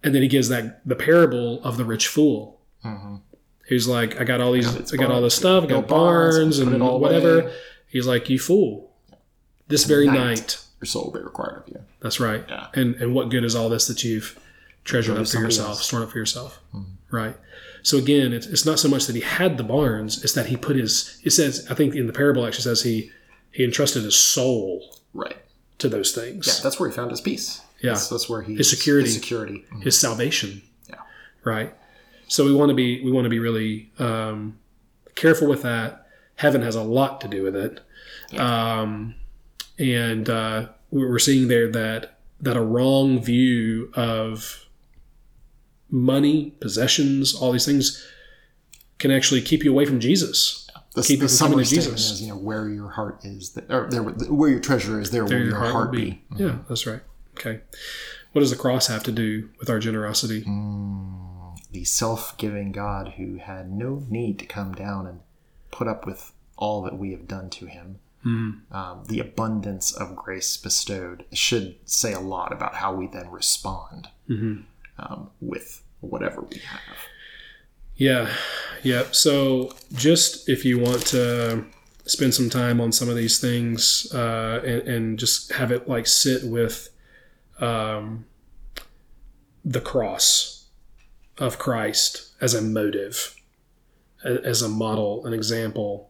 And 0.04 0.14
then 0.14 0.22
he 0.22 0.28
gives 0.28 0.50
that 0.50 0.86
the 0.88 0.96
parable 0.96 1.64
of 1.64 1.78
the 1.78 1.86
rich 1.86 2.08
fool. 2.08 2.60
Mhm. 2.84 3.22
He's 3.68 3.88
like, 3.88 4.20
I 4.20 4.26
got 4.26 4.42
all 4.42 4.52
these, 4.52 4.94
I 4.94 4.98
got 4.98 5.10
all 5.12 5.22
this 5.22 5.34
stuff, 5.36 5.64
I 5.64 5.68
got 5.68 5.88
barns, 5.88 6.36
barns 6.38 6.60
and 6.60 6.84
all 6.84 7.00
whatever. 7.00 7.42
away. 7.42 7.54
He's 7.88 8.06
like, 8.06 8.30
you 8.30 8.38
fool. 8.38 8.92
This 9.68 9.86
very 9.86 10.06
Night. 10.08 10.14
night. 10.16 10.65
Your 10.82 10.86
soul 10.88 11.06
will 11.06 11.20
be 11.20 11.24
required 11.24 11.64
of 11.64 11.70
you. 11.70 11.82
That's 12.02 12.20
right. 12.20 12.44
Yeah. 12.48 12.68
And 12.74 12.96
and 12.96 13.14
what 13.16 13.30
good 13.30 13.44
is 13.44 13.56
all 13.56 13.70
this 13.70 13.88
that 13.88 14.04
you've 14.04 14.38
treasured 14.84 15.18
up 15.18 15.28
for 15.28 15.40
yourself, 15.40 15.70
else. 15.70 15.86
Stored 15.88 16.04
up 16.04 16.12
for 16.12 16.18
yourself? 16.18 16.60
Right. 17.12 17.36
So 17.82 17.98
again, 17.98 18.34
it's, 18.34 18.48
it's 18.48 18.66
not 18.66 18.80
so 18.80 18.88
much 18.90 19.06
that 19.08 19.16
he 19.16 19.22
had 19.22 19.58
the 19.58 19.64
barns; 19.64 20.24
it's 20.24 20.34
that 20.34 20.48
he 20.48 20.58
put 20.58 20.76
his. 20.76 21.20
It 21.24 21.32
says, 21.32 21.66
I 21.70 21.76
think 21.76 21.96
in 21.96 22.08
the 22.08 22.14
parable 22.14 22.46
actually 22.46 22.64
says 22.64 22.82
he 22.84 23.12
he 23.52 23.64
entrusted 23.64 24.04
his 24.04 24.16
soul 24.16 24.98
Right. 25.14 25.38
to 25.78 25.88
those 25.88 26.12
things, 26.14 26.46
Yeah, 26.48 26.62
that's 26.62 26.78
where 26.80 26.90
he 26.90 26.96
found 26.96 27.12
his 27.12 27.22
peace. 27.22 27.62
Yeah. 27.82 27.92
That's, 27.92 28.10
that's 28.10 28.28
where 28.30 28.42
he 28.42 28.56
His 28.56 28.70
security. 28.70 29.06
His 29.08 29.16
security. 29.16 29.66
Mhm. 29.72 29.84
his 29.84 29.98
salvation. 30.00 30.62
Yeah. 30.90 30.96
Right. 31.44 31.74
So 32.28 32.44
we 32.44 32.54
want 32.54 32.70
to 32.70 32.76
be 32.76 33.02
we 33.04 33.12
want 33.12 33.26
to 33.26 33.30
be 33.30 33.40
really 33.40 33.92
um, 34.00 34.58
careful 35.16 35.48
with 35.48 35.62
that. 35.62 36.08
Heaven 36.36 36.62
has 36.64 36.76
a 36.76 36.82
lot 36.82 37.22
to 37.22 37.28
do 37.30 37.44
with 37.44 37.56
it, 37.56 37.80
um, 38.38 39.16
and 39.80 40.30
uh, 40.30 40.68
we- 40.92 41.06
we're 41.06 41.20
seeing 41.20 41.48
there 41.48 41.70
that 41.72 42.18
that 42.42 42.58
a 42.58 42.62
wrong 42.62 43.22
view 43.24 43.92
of 43.96 44.66
money, 45.90 46.52
possessions, 46.60 47.34
all 47.34 47.52
these 47.52 47.66
things 47.66 48.06
can 49.00 49.12
actually 49.12 49.42
keep 49.42 49.64
you 49.64 49.72
away 49.72 49.86
from 49.86 50.00
Jesus. 50.00 50.70
The, 50.94 51.02
Keep 51.04 51.20
the 51.20 51.26
it 51.26 51.30
from 51.30 51.38
coming 51.38 51.52
summary 51.52 51.64
to 51.64 51.70
statement 51.70 51.98
Jesus. 51.98 52.12
is, 52.12 52.22
you 52.22 52.30
know, 52.30 52.38
where 52.38 52.70
your 52.70 52.90
heart 52.90 53.20
is, 53.24 53.58
or 53.70 53.88
there, 53.90 54.02
where 54.04 54.50
your 54.50 54.60
treasure 54.62 55.00
is, 55.00 55.12
there, 55.12 55.26
There 55.26 55.40
will 55.40 55.46
your 55.46 55.56
heart, 55.58 55.92
will 55.92 55.98
be. 56.00 56.22
Yeah, 56.38 56.60
that's 56.70 56.86
right. 56.88 57.02
Okay. 57.38 57.62
What 58.32 58.42
does 58.42 58.50
the 58.52 58.56
cross 58.58 58.88
have 58.88 59.04
to 59.04 59.12
do 59.12 59.50
with 59.60 59.70
our 59.70 59.80
generosity? 59.80 60.42
The 61.72 61.84
self-giving 61.84 62.72
God 62.72 63.14
who 63.18 63.38
had 63.38 63.72
no 63.72 64.04
need 64.10 64.40
to 64.40 64.46
come 64.46 64.74
down 64.74 65.06
and 65.08 65.20
put 65.72 65.88
up 65.88 66.06
with 66.06 66.32
all 66.58 66.82
that 66.84 66.98
we 66.98 67.12
have 67.12 67.28
done 67.28 67.50
to 67.52 67.66
him. 67.66 68.00
Um, 68.72 69.04
the 69.08 69.20
abundance 69.20 69.92
of 69.92 70.16
grace 70.16 70.58
bestowed 70.58 71.26
should 71.32 71.76
say 71.86 72.14
a 72.14 72.20
lot 72.20 72.52
about 72.52 72.76
how 72.76 72.94
we 72.94 73.08
then 73.08 73.30
respond 73.30 74.10
um, 74.98 75.30
with 75.42 75.84
whatever 76.00 76.42
we 76.42 76.58
have. 76.60 76.98
Yeah, 77.96 78.30
yeah. 78.84 79.04
So, 79.12 79.74
just 79.94 80.50
if 80.50 80.66
you 80.66 80.80
want 80.80 81.06
to 81.08 81.66
spend 82.06 82.34
some 82.34 82.50
time 82.50 82.82
on 82.82 82.92
some 82.92 83.10
of 83.10 83.16
these 83.16 83.40
things 83.40 84.12
uh, 84.14 84.62
and, 84.66 84.82
and 84.88 85.20
just 85.20 85.52
have 85.54 85.72
it 85.72 85.88
like 85.88 86.08
sit 86.08 86.44
with 86.44 86.90
um, 87.60 88.26
the 89.64 89.82
cross 89.82 90.66
of 91.38 91.58
Christ 91.58 92.34
as 92.42 92.54
a 92.54 92.62
motive, 92.62 93.36
as 94.24 94.62
a 94.62 94.70
model, 94.70 95.26
an 95.26 95.34
example. 95.34 96.10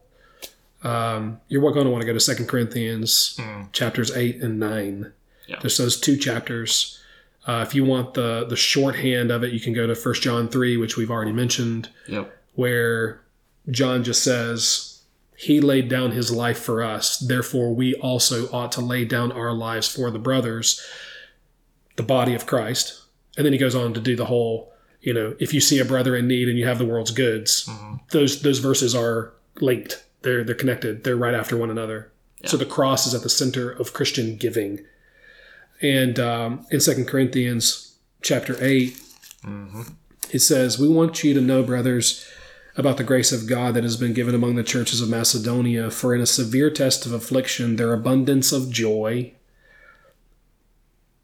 Um, 0.85 1.41
you're 1.47 1.61
going 1.73 1.85
to 1.85 1.91
want 1.91 2.01
to 2.01 2.05
go 2.07 2.13
to 2.13 2.19
Second 2.19 2.47
Corinthians 2.47 3.39
chapters 3.71 4.15
eight 4.15 4.41
and 4.41 4.59
nine. 4.59 5.11
Yeah. 5.47 5.57
There's 5.61 5.77
those 5.77 5.99
two 5.99 6.15
chapters. 6.17 6.99
Uh, 7.47 7.63
if 7.67 7.75
you 7.75 7.83
want 7.85 8.13
the 8.13 8.45
the 8.47 8.55
shorthand 8.55 9.31
of 9.31 9.43
it, 9.43 9.51
you 9.53 9.59
can 9.59 9.73
go 9.73 9.87
to 9.87 9.95
First 9.95 10.21
John 10.23 10.47
three, 10.47 10.77
which 10.77 10.95
we've 10.97 11.11
already 11.11 11.31
mentioned, 11.31 11.89
Yep. 12.07 12.35
where 12.53 13.21
John 13.69 14.03
just 14.03 14.23
says, 14.23 15.01
"He 15.35 15.59
laid 15.61 15.87
down 15.89 16.11
his 16.11 16.31
life 16.31 16.59
for 16.59 16.83
us; 16.83 17.17
therefore 17.17 17.73
we 17.73 17.93
also 17.95 18.47
ought 18.51 18.71
to 18.73 18.81
lay 18.81 19.05
down 19.05 19.31
our 19.31 19.53
lives 19.53 19.87
for 19.87 20.09
the 20.11 20.19
brothers, 20.19 20.81
the 21.95 22.03
body 22.03 22.33
of 22.33 22.45
Christ." 22.45 23.01
And 23.37 23.45
then 23.45 23.53
he 23.53 23.59
goes 23.59 23.75
on 23.75 23.93
to 23.93 23.99
do 23.99 24.15
the 24.15 24.25
whole, 24.25 24.71
you 25.01 25.13
know, 25.13 25.35
if 25.39 25.53
you 25.53 25.59
see 25.59 25.77
a 25.79 25.85
brother 25.85 26.15
in 26.15 26.27
need 26.27 26.47
and 26.47 26.57
you 26.57 26.65
have 26.65 26.77
the 26.79 26.85
world's 26.85 27.11
goods, 27.11 27.69
those 28.11 28.41
those 28.41 28.59
verses 28.59 28.95
are 28.95 29.33
linked. 29.61 30.03
They're 30.25 30.43
they're 30.43 30.55
connected. 30.55 31.03
They're 31.03 31.15
right 31.15 31.33
after 31.35 31.55
one 31.55 31.69
another. 31.69 32.11
So 32.45 32.57
the 32.57 32.65
cross 32.65 33.07
is 33.07 33.13
at 33.13 33.23
the 33.23 33.29
center 33.29 33.71
of 33.71 33.93
Christian 33.93 34.35
giving. 34.35 34.81
And 35.81 36.19
um, 36.19 36.65
in 36.69 36.79
Second 36.79 37.07
Corinthians 37.07 37.97
chapter 38.21 38.57
8 38.59 38.99
it 40.31 40.39
says, 40.39 40.77
"We 40.77 40.89
want 40.89 41.23
you 41.23 41.33
to 41.33 41.41
know, 41.41 41.63
brothers, 41.63 42.25
about 42.75 42.97
the 42.97 43.03
grace 43.03 43.31
of 43.31 43.47
God 43.47 43.73
that 43.75 43.83
has 43.83 43.97
been 43.97 44.13
given 44.13 44.35
among 44.35 44.55
the 44.55 44.63
churches 44.63 44.99
of 45.01 45.09
Macedonia. 45.09 45.89
For 45.91 46.13
in 46.13 46.21
a 46.21 46.25
severe 46.25 46.69
test 46.69 47.05
of 47.05 47.13
affliction, 47.13 47.75
their 47.75 47.93
abundance 47.93 48.51
of 48.51 48.71
joy 48.71 49.33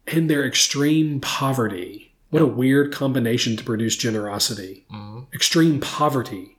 and 0.06 0.30
their 0.30 0.46
extreme 0.46 1.20
poverty. 1.20 2.14
What 2.30 2.42
a 2.42 2.46
weird 2.46 2.92
combination 2.92 3.56
to 3.56 3.64
produce 3.64 3.96
generosity. 3.96 4.86
Extreme 5.34 5.80
poverty. 5.80 6.56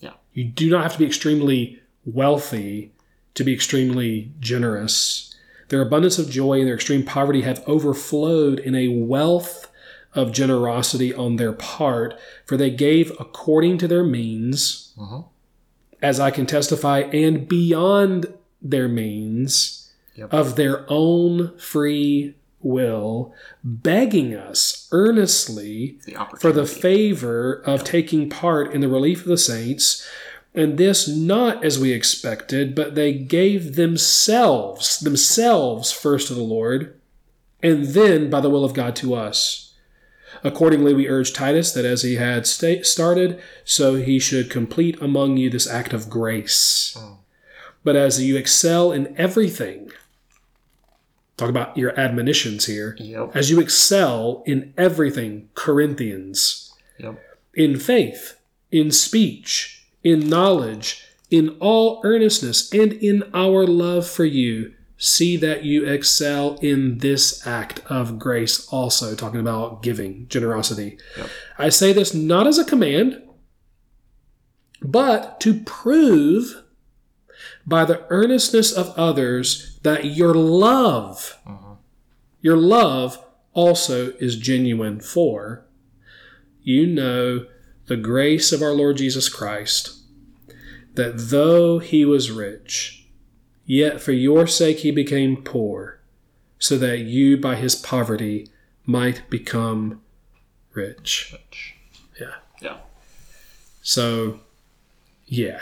Yeah. 0.00 0.12
You 0.32 0.44
do 0.44 0.70
not 0.70 0.82
have 0.82 0.92
to 0.94 0.98
be 0.98 1.04
extremely 1.06 1.79
wealthy 2.04 2.92
to 3.34 3.44
be 3.44 3.52
extremely 3.52 4.32
generous. 4.40 5.34
Their 5.68 5.82
abundance 5.82 6.18
of 6.18 6.30
joy 6.30 6.58
and 6.58 6.66
their 6.66 6.74
extreme 6.74 7.04
poverty 7.04 7.42
have 7.42 7.62
overflowed 7.66 8.58
in 8.58 8.74
a 8.74 8.88
wealth 8.88 9.70
of 10.14 10.32
generosity 10.32 11.14
on 11.14 11.36
their 11.36 11.52
part, 11.52 12.18
for 12.44 12.56
they 12.56 12.70
gave 12.70 13.12
according 13.20 13.78
to 13.78 13.86
their 13.88 14.02
means, 14.02 14.92
uh-huh. 15.00 15.22
as 16.02 16.18
I 16.18 16.32
can 16.32 16.46
testify, 16.46 17.00
and 17.12 17.46
beyond 17.48 18.26
their 18.60 18.88
means 18.88 19.76
Yep. 20.16 20.34
of 20.34 20.56
their 20.56 20.84
own 20.88 21.56
free 21.56 22.34
will, 22.60 23.32
begging 23.64 24.34
us 24.34 24.86
earnestly 24.92 25.98
The 26.04 26.26
for 26.38 26.52
the 26.52 26.66
favor 26.66 27.62
of 27.64 27.84
taking 27.84 28.28
part 28.28 28.74
in 28.74 28.82
the 28.82 28.88
relief 28.88 29.22
of 29.22 29.28
the 29.28 29.38
saints, 29.38 30.06
and 30.54 30.78
this 30.78 31.06
not 31.08 31.64
as 31.64 31.78
we 31.78 31.92
expected, 31.92 32.74
but 32.74 32.94
they 32.94 33.12
gave 33.12 33.76
themselves, 33.76 34.98
themselves 35.00 35.92
first 35.92 36.28
to 36.28 36.34
the 36.34 36.42
Lord, 36.42 36.98
and 37.62 37.86
then 37.88 38.30
by 38.30 38.40
the 38.40 38.50
will 38.50 38.64
of 38.64 38.74
God 38.74 38.96
to 38.96 39.14
us. 39.14 39.74
Accordingly, 40.42 40.94
we 40.94 41.08
urge 41.08 41.32
Titus 41.32 41.72
that 41.72 41.84
as 41.84 42.02
he 42.02 42.16
had 42.16 42.46
sta- 42.46 42.82
started, 42.82 43.40
so 43.64 43.96
he 43.96 44.18
should 44.18 44.50
complete 44.50 45.00
among 45.00 45.36
you 45.36 45.50
this 45.50 45.68
act 45.68 45.92
of 45.92 46.08
grace. 46.08 46.96
But 47.84 47.96
as 47.96 48.22
you 48.22 48.36
excel 48.36 48.92
in 48.92 49.14
everything, 49.18 49.90
talk 51.36 51.48
about 51.48 51.76
your 51.76 51.98
admonitions 51.98 52.66
here. 52.66 52.96
Yep. 52.98 53.32
As 53.34 53.50
you 53.50 53.60
excel 53.60 54.42
in 54.46 54.72
everything, 54.78 55.48
Corinthians, 55.54 56.72
Yep. 56.98 57.18
in 57.54 57.78
faith, 57.78 58.36
in 58.70 58.90
speech, 58.90 59.79
in 60.02 60.28
knowledge, 60.28 61.04
in 61.30 61.56
all 61.60 62.00
earnestness, 62.04 62.72
and 62.72 62.92
in 62.94 63.24
our 63.34 63.66
love 63.66 64.08
for 64.08 64.24
you, 64.24 64.72
see 64.96 65.36
that 65.36 65.64
you 65.64 65.86
excel 65.86 66.58
in 66.60 66.98
this 66.98 67.46
act 67.46 67.80
of 67.86 68.18
grace 68.18 68.66
also, 68.68 69.14
talking 69.14 69.40
about 69.40 69.82
giving, 69.82 70.26
generosity. 70.28 70.98
I 71.58 71.68
say 71.68 71.92
this 71.92 72.12
not 72.12 72.46
as 72.46 72.58
a 72.58 72.64
command, 72.64 73.22
but 74.82 75.40
to 75.40 75.60
prove 75.60 76.62
by 77.66 77.84
the 77.84 78.04
earnestness 78.10 78.72
of 78.72 78.88
others 78.98 79.78
that 79.82 80.04
your 80.04 80.34
love, 80.34 81.38
mm-hmm. 81.46 81.74
your 82.40 82.56
love 82.56 83.24
also 83.52 84.10
is 84.18 84.36
genuine 84.36 85.00
for 85.00 85.66
you 86.62 86.86
know 86.86 87.46
the 87.90 87.96
grace 87.96 88.52
of 88.52 88.62
our 88.62 88.70
Lord 88.72 88.98
Jesus 88.98 89.28
Christ, 89.28 89.96
that 90.94 91.14
though 91.16 91.80
he 91.80 92.04
was 92.04 92.30
rich, 92.30 93.04
yet 93.66 94.00
for 94.00 94.12
your 94.12 94.46
sake 94.46 94.78
he 94.78 94.92
became 94.92 95.42
poor, 95.42 95.98
so 96.56 96.78
that 96.78 96.98
you 97.00 97.36
by 97.36 97.56
his 97.56 97.74
poverty 97.74 98.46
might 98.86 99.28
become 99.28 100.00
rich. 100.72 101.34
Yeah. 102.20 102.34
Yeah. 102.62 102.76
So, 103.82 104.38
yeah, 105.26 105.58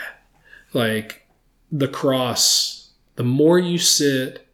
like 0.71 1.25
the 1.71 1.87
cross, 1.87 2.91
the 3.15 3.23
more 3.23 3.57
you 3.57 3.79
sit 3.79 4.45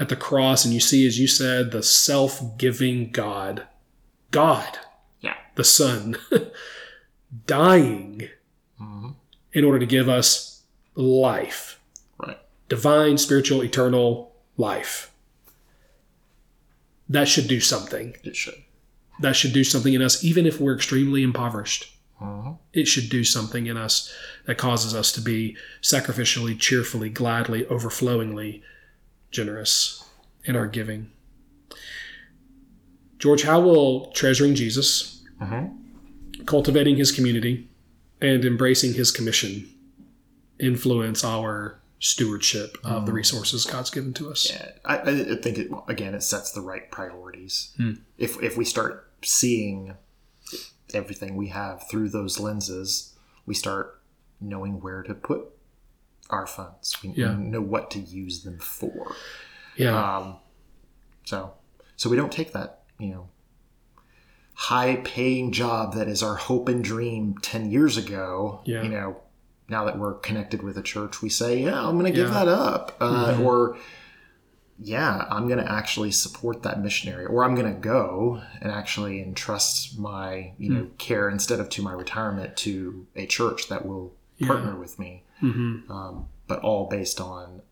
at 0.00 0.08
the 0.08 0.16
cross 0.16 0.64
and 0.64 0.74
you 0.74 0.80
see, 0.80 1.06
as 1.06 1.20
you 1.20 1.28
said, 1.28 1.70
the 1.70 1.84
self 1.84 2.58
giving 2.58 3.12
God, 3.12 3.68
God, 4.32 4.78
Yeah. 5.20 5.36
the 5.54 5.62
Son, 5.62 6.16
dying 7.46 8.28
in 9.52 9.64
order 9.64 9.78
to 9.78 9.86
give 9.86 10.08
us 10.08 10.62
life, 10.94 11.80
Right. 12.18 12.38
divine, 12.68 13.18
spiritual, 13.18 13.62
eternal 13.64 14.34
life. 14.56 15.10
That 17.08 17.28
should 17.28 17.48
do 17.48 17.60
something. 17.60 18.16
It 18.22 18.36
should. 18.36 18.54
That 19.20 19.34
should 19.34 19.52
do 19.52 19.64
something 19.64 19.94
in 19.94 20.02
us, 20.02 20.22
even 20.22 20.46
if 20.46 20.60
we're 20.60 20.74
extremely 20.76 21.22
impoverished. 21.22 21.92
Mhm. 22.20 22.58
It 22.72 22.86
should 22.86 23.08
do 23.08 23.24
something 23.24 23.66
in 23.66 23.76
us 23.76 24.12
that 24.46 24.58
causes 24.58 24.94
us 24.94 25.10
to 25.12 25.20
be 25.20 25.56
sacrificially, 25.82 26.58
cheerfully, 26.58 27.08
gladly, 27.08 27.66
overflowingly 27.66 28.62
generous 29.30 30.04
in 30.44 30.54
our 30.56 30.66
giving. 30.66 31.10
George, 33.18 33.42
how 33.42 33.60
will 33.60 34.06
treasuring 34.12 34.54
Jesus, 34.54 35.22
Mhm. 35.40 35.76
Cultivating 36.48 36.96
his 36.96 37.12
community, 37.12 37.68
and 38.20 38.44
embracing 38.44 38.94
his 38.94 39.10
commission 39.12 39.68
influence 40.58 41.22
our 41.24 41.78
stewardship 42.00 42.76
of 42.84 43.06
the 43.06 43.12
resources 43.12 43.64
God's 43.64 43.90
given 43.90 44.12
to 44.14 44.30
us? 44.30 44.50
Yeah, 44.50 44.70
I, 44.84 44.96
I 44.98 45.10
I 45.10 45.36
think 45.36 45.58
it, 45.58 45.70
again 45.86 46.14
it 46.14 46.22
sets 46.22 46.50
the 46.52 46.60
right 46.62 46.90
priorities. 46.90 47.72
Hmm. 47.76 47.92
If 48.16 48.42
if 48.42 48.56
we 48.56 48.64
start 48.64 49.10
seeing 49.22 49.94
everything 50.94 51.36
we 51.36 51.48
have 51.48 51.86
through 51.90 52.08
those 52.08 52.40
lenses, 52.40 53.14
we 53.46 53.54
start 53.54 54.00
knowing 54.40 54.80
where 54.80 55.02
to 55.02 55.14
put 55.14 55.42
our 56.30 56.46
funds. 56.46 56.96
We 57.02 57.10
Yeah. 57.10 57.36
know 57.38 57.60
what 57.60 57.90
to 57.92 57.98
use 57.98 58.42
them 58.42 58.58
for. 58.58 59.14
Yeah. 59.76 59.94
Um, 60.16 60.36
so 61.24 61.52
so 61.96 62.08
we 62.10 62.16
don't 62.16 62.32
take 62.32 62.52
that 62.52 62.82
you 62.98 63.08
know 63.10 63.28
high 64.60 64.96
paying 65.04 65.52
job 65.52 65.94
that 65.94 66.08
is 66.08 66.20
our 66.22 66.34
hope 66.34 66.68
and 66.68 66.82
dream 66.82 67.36
10 67.42 67.70
years 67.70 67.96
ago 67.96 68.60
Yeah. 68.64 68.82
you 68.82 68.88
know 68.88 69.16
now 69.68 69.84
that 69.84 69.98
we're 69.98 70.14
connected 70.14 70.62
with 70.64 70.76
a 70.76 70.82
church 70.82 71.22
we 71.22 71.28
say 71.28 71.62
yeah 71.62 71.80
i'm 71.86 71.96
gonna 71.96 72.10
give 72.10 72.28
Yeah. 72.28 72.34
that 72.44 72.48
up 72.48 72.96
uh, 73.00 73.38
or 73.40 73.76
yeah 74.80 75.26
i'm 75.30 75.48
gonna 75.48 75.66
actually 75.68 76.10
support 76.10 76.62
that 76.64 76.82
missionary 76.82 77.24
or 77.26 77.44
i'm 77.44 77.54
gonna 77.54 77.72
go 77.72 78.42
and 78.60 78.72
actually 78.72 79.22
entrust 79.22 79.96
my 79.98 80.52
you 80.58 80.70
know 80.70 80.88
care 80.98 81.28
instead 81.28 81.60
of 81.60 81.68
to 81.70 81.82
my 81.82 81.92
retirement 81.92 82.56
to 82.56 83.06
a 83.14 83.26
church 83.26 83.68
that 83.68 83.86
will 83.86 84.12
partner 84.44 84.74
with 84.76 84.98
me 84.98 85.22
hmm 85.40 85.78
um, 85.88 86.26
but 86.48 86.58
all 86.60 86.88
based 86.88 87.20
on 87.20 87.62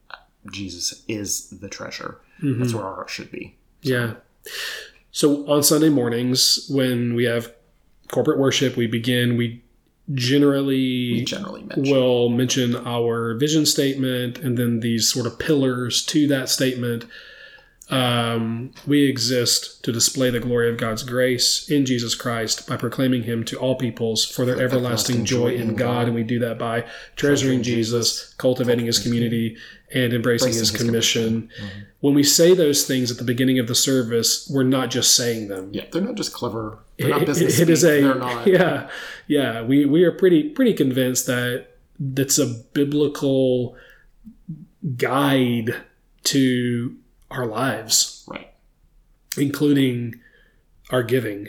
Jesus 0.52 1.02
is 1.08 1.50
the 1.50 1.68
treasure. 1.68 2.20
Mm-hmm. 2.40 2.60
That's 2.60 2.72
where 2.72 2.84
our 2.84 2.94
heart 2.94 3.10
should 3.10 3.32
be. 3.32 3.56
Yeah. 3.82 4.14
So 5.16 5.50
on 5.50 5.62
Sunday 5.62 5.88
mornings, 5.88 6.66
when 6.68 7.14
we 7.14 7.24
have 7.24 7.50
corporate 8.08 8.38
worship, 8.38 8.76
we 8.76 8.86
begin, 8.86 9.38
we 9.38 9.64
generally 10.12 11.14
We 11.14 11.24
generally 11.24 11.62
mention. 11.62 11.90
will 11.90 12.28
mention 12.28 12.76
our 12.76 13.32
vision 13.32 13.64
statement 13.64 14.36
and 14.36 14.58
then 14.58 14.80
these 14.80 15.08
sort 15.08 15.24
of 15.26 15.38
pillars 15.38 16.04
to 16.06 16.28
that 16.28 16.50
statement. 16.50 17.06
Um, 17.88 18.72
we 18.86 19.08
exist 19.08 19.82
to 19.84 19.92
display 19.92 20.28
the 20.28 20.40
glory 20.40 20.68
of 20.68 20.76
God's 20.76 21.02
grace 21.02 21.66
in 21.70 21.86
Jesus 21.86 22.14
Christ 22.14 22.68
by 22.68 22.76
proclaiming 22.76 23.22
Him 23.22 23.42
to 23.44 23.56
all 23.56 23.76
peoples 23.76 24.22
for 24.22 24.44
their 24.44 24.60
everlasting, 24.60 25.24
joy 25.24 25.54
in 25.54 25.76
God. 25.76 26.08
And 26.08 26.14
we 26.14 26.24
do 26.24 26.38
that 26.40 26.58
by 26.58 26.84
treasuring 27.14 27.62
Jesus, 27.62 28.34
cultivating 28.34 28.84
His 28.84 28.98
community, 28.98 29.56
and 29.94 30.12
embracing 30.12 30.48
His 30.48 30.56
Embracing 30.56 30.58
His 30.58 30.70
commission. 30.70 31.50
Mm-hmm. 31.60 31.78
When 32.00 32.14
we 32.14 32.22
say 32.22 32.54
those 32.54 32.86
things 32.86 33.10
at 33.10 33.18
the 33.18 33.24
beginning 33.24 33.58
of 33.58 33.66
the 33.68 33.74
service, 33.74 34.48
we're 34.52 34.62
not 34.62 34.90
just 34.90 35.14
saying 35.16 35.48
them 35.48 35.70
yeah, 35.72 35.84
they're 35.92 36.02
not 36.02 36.14
just 36.16 36.32
clever. 36.32 36.78
They're 36.98 37.08
not 37.10 37.22
it, 37.22 37.26
business 37.26 37.58
it 37.60 37.70
is 37.70 37.84
a 37.84 38.00
They're 38.02 38.14
not. 38.14 38.46
yeah 38.46 38.88
yeah 39.26 39.62
we 39.62 39.84
we 39.84 40.04
are 40.04 40.12
pretty 40.12 40.48
pretty 40.50 40.72
convinced 40.74 41.26
that 41.26 41.66
that's 41.98 42.38
a 42.38 42.46
biblical 42.74 43.76
guide 44.96 45.74
to 46.24 46.96
our 47.30 47.46
lives 47.46 48.24
Right. 48.28 48.52
including 49.36 50.20
our 50.90 51.02
giving 51.02 51.48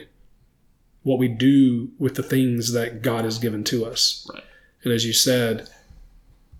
what 1.03 1.19
we 1.19 1.27
do 1.27 1.89
with 1.99 2.15
the 2.15 2.23
things 2.23 2.73
that 2.73 3.01
god 3.01 3.23
has 3.25 3.37
given 3.39 3.63
to 3.65 3.85
us 3.85 4.27
Right. 4.33 4.43
and 4.83 4.93
as 4.93 5.05
you 5.05 5.13
said 5.13 5.69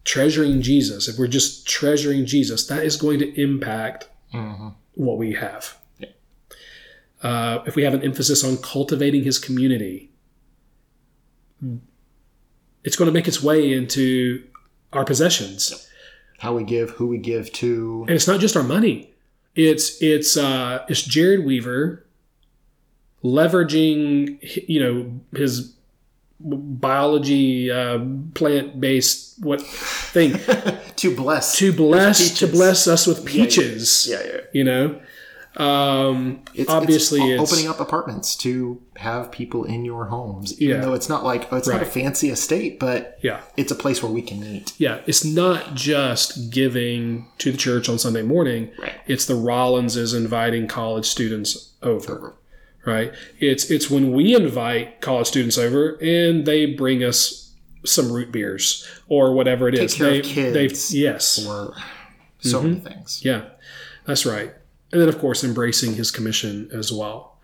treasuring 0.07 0.61
jesus 0.61 1.07
if 1.09 1.17
we're 1.19 1.27
just 1.27 1.67
treasuring 1.67 2.25
jesus 2.25 2.65
that 2.67 2.83
is 2.83 2.95
going 2.95 3.19
to 3.19 3.27
impact 3.41 4.07
hmm 4.31 4.69
what 4.95 5.17
we 5.19 5.33
have. 5.33 5.77
Yeah. 5.99 6.09
Uh, 7.21 7.61
if 7.67 7.75
we 7.75 7.83
have 7.83 7.93
an 7.93 8.01
emphasis 8.01 8.43
on 8.43 8.57
cultivating 8.57 9.23
his 9.23 9.37
community, 9.37 10.09
it's 12.83 12.95
going 12.95 13.05
to 13.07 13.11
make 13.11 13.27
its 13.27 13.43
way 13.43 13.71
into 13.73 14.43
our 14.93 15.05
possessions, 15.05 15.87
How 16.39 16.55
we 16.55 16.63
give, 16.63 16.89
who 16.91 17.05
we 17.07 17.19
give 17.19 17.51
to. 17.53 18.05
and 18.07 18.15
it's 18.15 18.27
not 18.27 18.39
just 18.39 18.55
our 18.57 18.63
money. 18.63 19.13
It's 19.55 20.01
it's 20.01 20.35
uh, 20.35 20.83
it's 20.89 21.03
Jared 21.03 21.45
Weaver 21.45 22.03
leveraging 23.23 24.39
you 24.67 24.79
know 24.79 25.19
his 25.39 25.73
biology 26.39 27.71
uh, 27.71 27.99
plant 28.33 28.79
based 28.79 29.35
what 29.43 29.61
thing 29.61 30.33
to 30.95 31.15
bless. 31.15 31.57
to 31.57 31.71
bless 31.73 32.39
to 32.39 32.47
bless 32.47 32.87
us 32.87 33.07
with 33.07 33.25
peaches. 33.25 34.07
yeah, 34.09 34.21
yeah. 34.25 34.39
You 34.53 34.63
know, 34.63 35.01
um, 35.63 36.43
It's, 36.53 36.69
obviously 36.69 37.21
it's, 37.31 37.41
it's, 37.41 37.51
opening 37.51 37.69
up 37.69 37.79
apartments 37.79 38.35
to 38.37 38.81
have 38.97 39.31
people 39.31 39.63
in 39.63 39.83
your 39.85 40.05
homes, 40.05 40.59
even 40.61 40.77
Yeah. 40.77 40.81
though 40.85 40.93
it's 40.93 41.09
not 41.09 41.23
like 41.23 41.51
oh, 41.51 41.57
it's 41.57 41.67
not 41.67 41.81
a 41.81 41.85
fancy 41.85 42.29
estate, 42.29 42.79
but 42.79 43.17
yeah, 43.23 43.41
it's 43.57 43.71
a 43.71 43.75
place 43.75 44.03
where 44.03 44.11
we 44.11 44.21
can 44.21 44.39
meet. 44.39 44.73
yeah. 44.77 45.01
It's 45.07 45.25
not 45.25 45.73
just 45.73 46.51
giving 46.51 47.27
to 47.39 47.51
the 47.51 47.57
church 47.57 47.89
on 47.89 47.97
Sunday 47.97 48.21
morning. 48.21 48.69
Right. 48.79 48.93
It's 49.07 49.25
the 49.25 49.33
Rollinses 49.35 50.15
inviting 50.15 50.67
college 50.67 51.05
students 51.05 51.71
over. 51.81 52.35
Right. 52.87 53.13
It's 53.39 53.69
it's 53.69 53.89
when 53.91 54.13
we 54.13 54.33
invite 54.33 55.01
college 55.01 55.27
students 55.27 55.57
over 55.57 55.97
and 56.01 56.45
they 56.45 56.65
bring 56.67 57.03
us 57.03 57.53
some 57.85 58.11
root 58.11 58.31
beers 58.31 58.87
or 59.09 59.33
whatever 59.33 59.67
it 59.67 59.75
is. 59.75 59.93
care 59.93 60.09
they, 60.11 60.19
of 60.19 60.25
kids. 60.25 60.89
They, 60.91 60.97
yes. 60.99 61.45
Or 61.45 61.73
so 62.39 62.59
Mm-hmm. 62.59 62.67
many 62.69 62.79
things. 62.79 63.21
Yeah, 63.25 63.41
that's 64.05 64.25
right. 64.25 64.53
And 64.91 65.01
then, 65.01 65.09
of 65.09 65.19
course, 65.19 65.43
embracing 65.43 65.95
his 65.95 66.11
commission 66.11 66.69
as 66.71 66.91
well. 66.93 67.37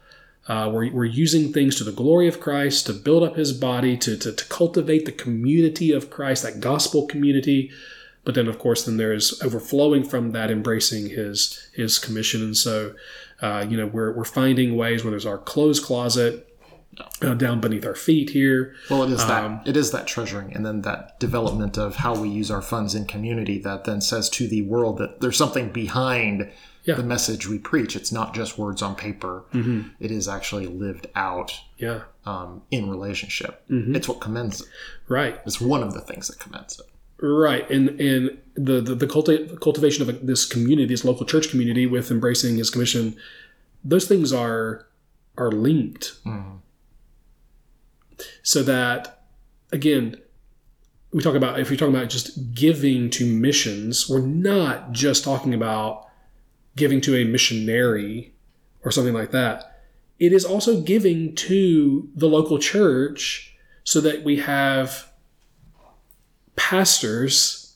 Uh, 0.48 0.70
we're, 0.74 0.92
we're 0.92 1.06
using 1.06 1.52
things 1.52 1.76
to 1.76 1.84
the 1.84 1.92
glory 1.92 2.28
of 2.28 2.40
Christ 2.40 2.86
to 2.86 2.94
build 2.94 3.24
up 3.24 3.36
his 3.36 3.52
body, 3.54 3.98
to, 3.98 4.18
to, 4.18 4.32
to 4.32 4.46
cultivate 4.46 5.06
the 5.06 5.12
community 5.12 5.92
of 5.92 6.10
Christ, 6.10 6.44
that 6.44 6.60
gospel 6.62 7.06
community. 7.08 7.72
But 8.26 8.36
then, 8.36 8.48
of 8.48 8.60
course, 8.60 8.86
then 8.86 8.98
there's 8.98 9.42
overflowing 9.42 10.04
from 10.06 10.32
that, 10.32 10.50
embracing 10.52 11.10
his 11.10 11.68
his 11.74 12.00
commission. 12.00 12.42
And 12.42 12.56
so, 12.56 12.94
uh, 13.46 13.66
you 13.70 13.76
know, 13.78 13.88
we're, 13.88 14.12
we're 14.18 14.24
finding 14.42 14.76
ways 14.76 15.04
where 15.04 15.12
there's 15.12 15.26
our 15.34 15.38
clothes 15.38 15.80
closet 15.80 16.34
uh, 17.22 17.34
down 17.34 17.60
beneath 17.60 17.86
our 17.86 17.96
feet 17.96 18.30
here. 18.30 18.76
Well, 18.90 19.04
it 19.04 19.12
is 19.12 19.22
Um, 19.22 19.28
that 19.28 19.68
it 19.72 19.76
is 19.76 19.92
that 19.92 20.06
treasuring, 20.08 20.54
and 20.56 20.64
then 20.66 20.82
that 20.84 21.20
development 21.20 21.78
of 21.78 21.96
how 21.98 22.14
we 22.24 22.30
use 22.30 22.50
our 22.52 22.62
funds 22.62 22.94
in 22.96 23.06
community 23.06 23.58
that 23.60 23.84
then 23.86 24.00
says 24.02 24.30
to 24.38 24.48
the 24.48 24.62
world 24.62 24.98
that 25.00 25.20
there's 25.20 25.38
something 25.38 25.70
behind 25.72 26.52
Yeah. 26.86 26.96
the 26.96 27.04
message 27.16 27.48
we 27.48 27.58
preach. 27.72 27.96
It's 27.96 28.12
not 28.12 28.36
just 28.36 28.58
words 28.60 28.82
on 28.84 28.94
paper; 28.96 29.44
Mm-hmm. 29.54 29.80
It 30.00 30.12
is 30.12 30.28
actually 30.28 30.68
lived 30.68 31.08
out 31.16 31.50
Yeah, 31.78 32.02
um, 32.26 32.62
in 32.70 32.90
relationship. 32.90 33.54
Mm-hmm. 33.70 33.96
It's 33.96 34.08
what 34.08 34.20
commends 34.20 34.62
it. 34.62 34.68
right. 35.08 35.40
It's 35.48 35.60
one 35.60 35.82
of 35.82 35.94
the 35.94 36.02
things 36.02 36.28
that 36.28 36.38
commends 36.40 36.80
it. 36.80 36.86
Right, 37.26 37.70
and 37.72 38.02
and 38.02 38.38
the 38.56 38.82
the, 38.82 38.96
the 38.96 39.08
culti- 39.08 39.58
cultivation 39.62 40.08
of 40.10 40.28
this 40.28 40.46
community, 40.46 40.90
this 40.90 41.06
local 41.06 41.26
church 41.26 41.50
community, 41.50 41.88
with 41.88 42.12
embracing 42.12 42.58
His 42.58 42.70
commission, 42.70 43.16
those 43.82 44.10
things 44.10 44.34
are 44.34 44.88
are 45.38 45.50
linked, 45.50 46.22
mm-hmm. 46.26 46.58
so 48.42 48.62
that 48.64 49.24
again, 49.72 50.18
we 51.14 51.24
talk 51.24 51.36
about 51.36 51.62
if 51.62 51.70
you're 51.70 51.78
talking 51.78 51.96
about 51.96 52.10
just 52.10 52.54
giving 52.54 53.10
to 53.12 53.26
missions, 53.26 54.10
we're 54.10 54.20
not 54.20 54.92
just 54.92 55.24
talking 55.24 55.54
about 55.54 56.10
giving 56.76 57.00
to 57.00 57.16
a 57.16 57.24
missionary 57.24 58.34
or 58.84 58.92
something 58.92 59.14
like 59.14 59.32
that. 59.32 59.80
It 60.20 60.34
is 60.34 60.44
also 60.44 60.82
giving 60.82 61.36
to 61.36 62.10
the 62.16 62.28
local 62.28 62.60
church 62.60 63.56
so 63.86 64.02
that 64.02 64.26
we 64.26 64.40
have 64.40 65.10
pastors 66.56 67.76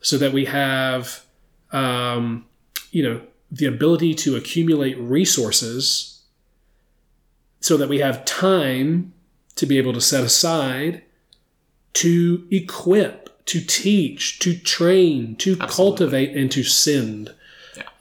so 0.00 0.18
that 0.18 0.32
we 0.32 0.44
have, 0.46 1.24
um, 1.72 2.46
you 2.90 3.02
know, 3.02 3.20
the 3.50 3.66
ability 3.66 4.14
to 4.14 4.36
accumulate 4.36 4.98
resources 4.98 6.22
so 7.60 7.76
that 7.76 7.88
we 7.88 7.98
have 7.98 8.24
time 8.24 9.12
to 9.56 9.66
be 9.66 9.78
able 9.78 9.92
to 9.92 10.00
set 10.00 10.22
aside 10.22 11.02
to 11.94 12.46
equip, 12.50 13.44
to 13.46 13.60
teach, 13.60 14.38
to 14.38 14.56
train, 14.56 15.34
to 15.36 15.56
cultivate, 15.56 16.36
and 16.36 16.52
to 16.52 16.62
send 16.62 17.34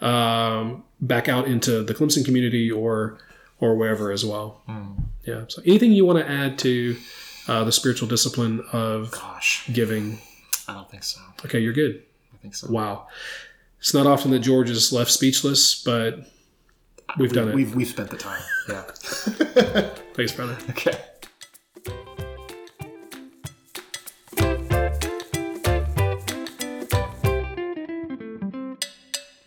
um, 0.02 0.84
back 1.02 1.28
out 1.28 1.48
into 1.48 1.84
the 1.84 1.94
Clemson 1.94 2.24
community 2.24 2.70
or 2.72 3.18
or 3.60 3.76
wherever 3.76 4.12
as 4.12 4.24
well. 4.24 4.62
Yeah. 5.26 5.46
So 5.48 5.62
anything 5.66 5.92
you 5.92 6.06
want 6.06 6.20
to 6.20 6.30
add 6.30 6.60
to 6.60 6.96
uh, 7.48 7.64
the 7.64 7.72
spiritual 7.72 8.08
discipline 8.08 8.64
of 8.72 9.12
Gosh, 9.12 9.68
giving? 9.72 10.20
I 10.68 10.74
don't 10.74 10.90
think 10.90 11.04
so. 11.04 11.20
Okay, 11.46 11.60
you're 11.60 11.74
good. 11.74 12.04
I 12.34 12.38
think 12.38 12.56
so. 12.56 12.70
Wow. 12.70 13.08
It's 13.80 13.94
not 13.94 14.08
often 14.08 14.32
that 14.32 14.40
George 14.40 14.70
is 14.70 14.92
left 14.92 15.12
speechless, 15.12 15.82
but 15.84 16.28
we've 17.18 17.32
done 17.32 17.50
it. 17.50 17.56
We've 17.56 17.74
we've 17.76 17.88
spent 17.88 18.10
the 18.10 18.18
time. 18.18 18.42
Yeah. 18.68 18.82
Thanks, 20.14 20.32
brother. 20.32 20.58
Okay. 20.72 20.98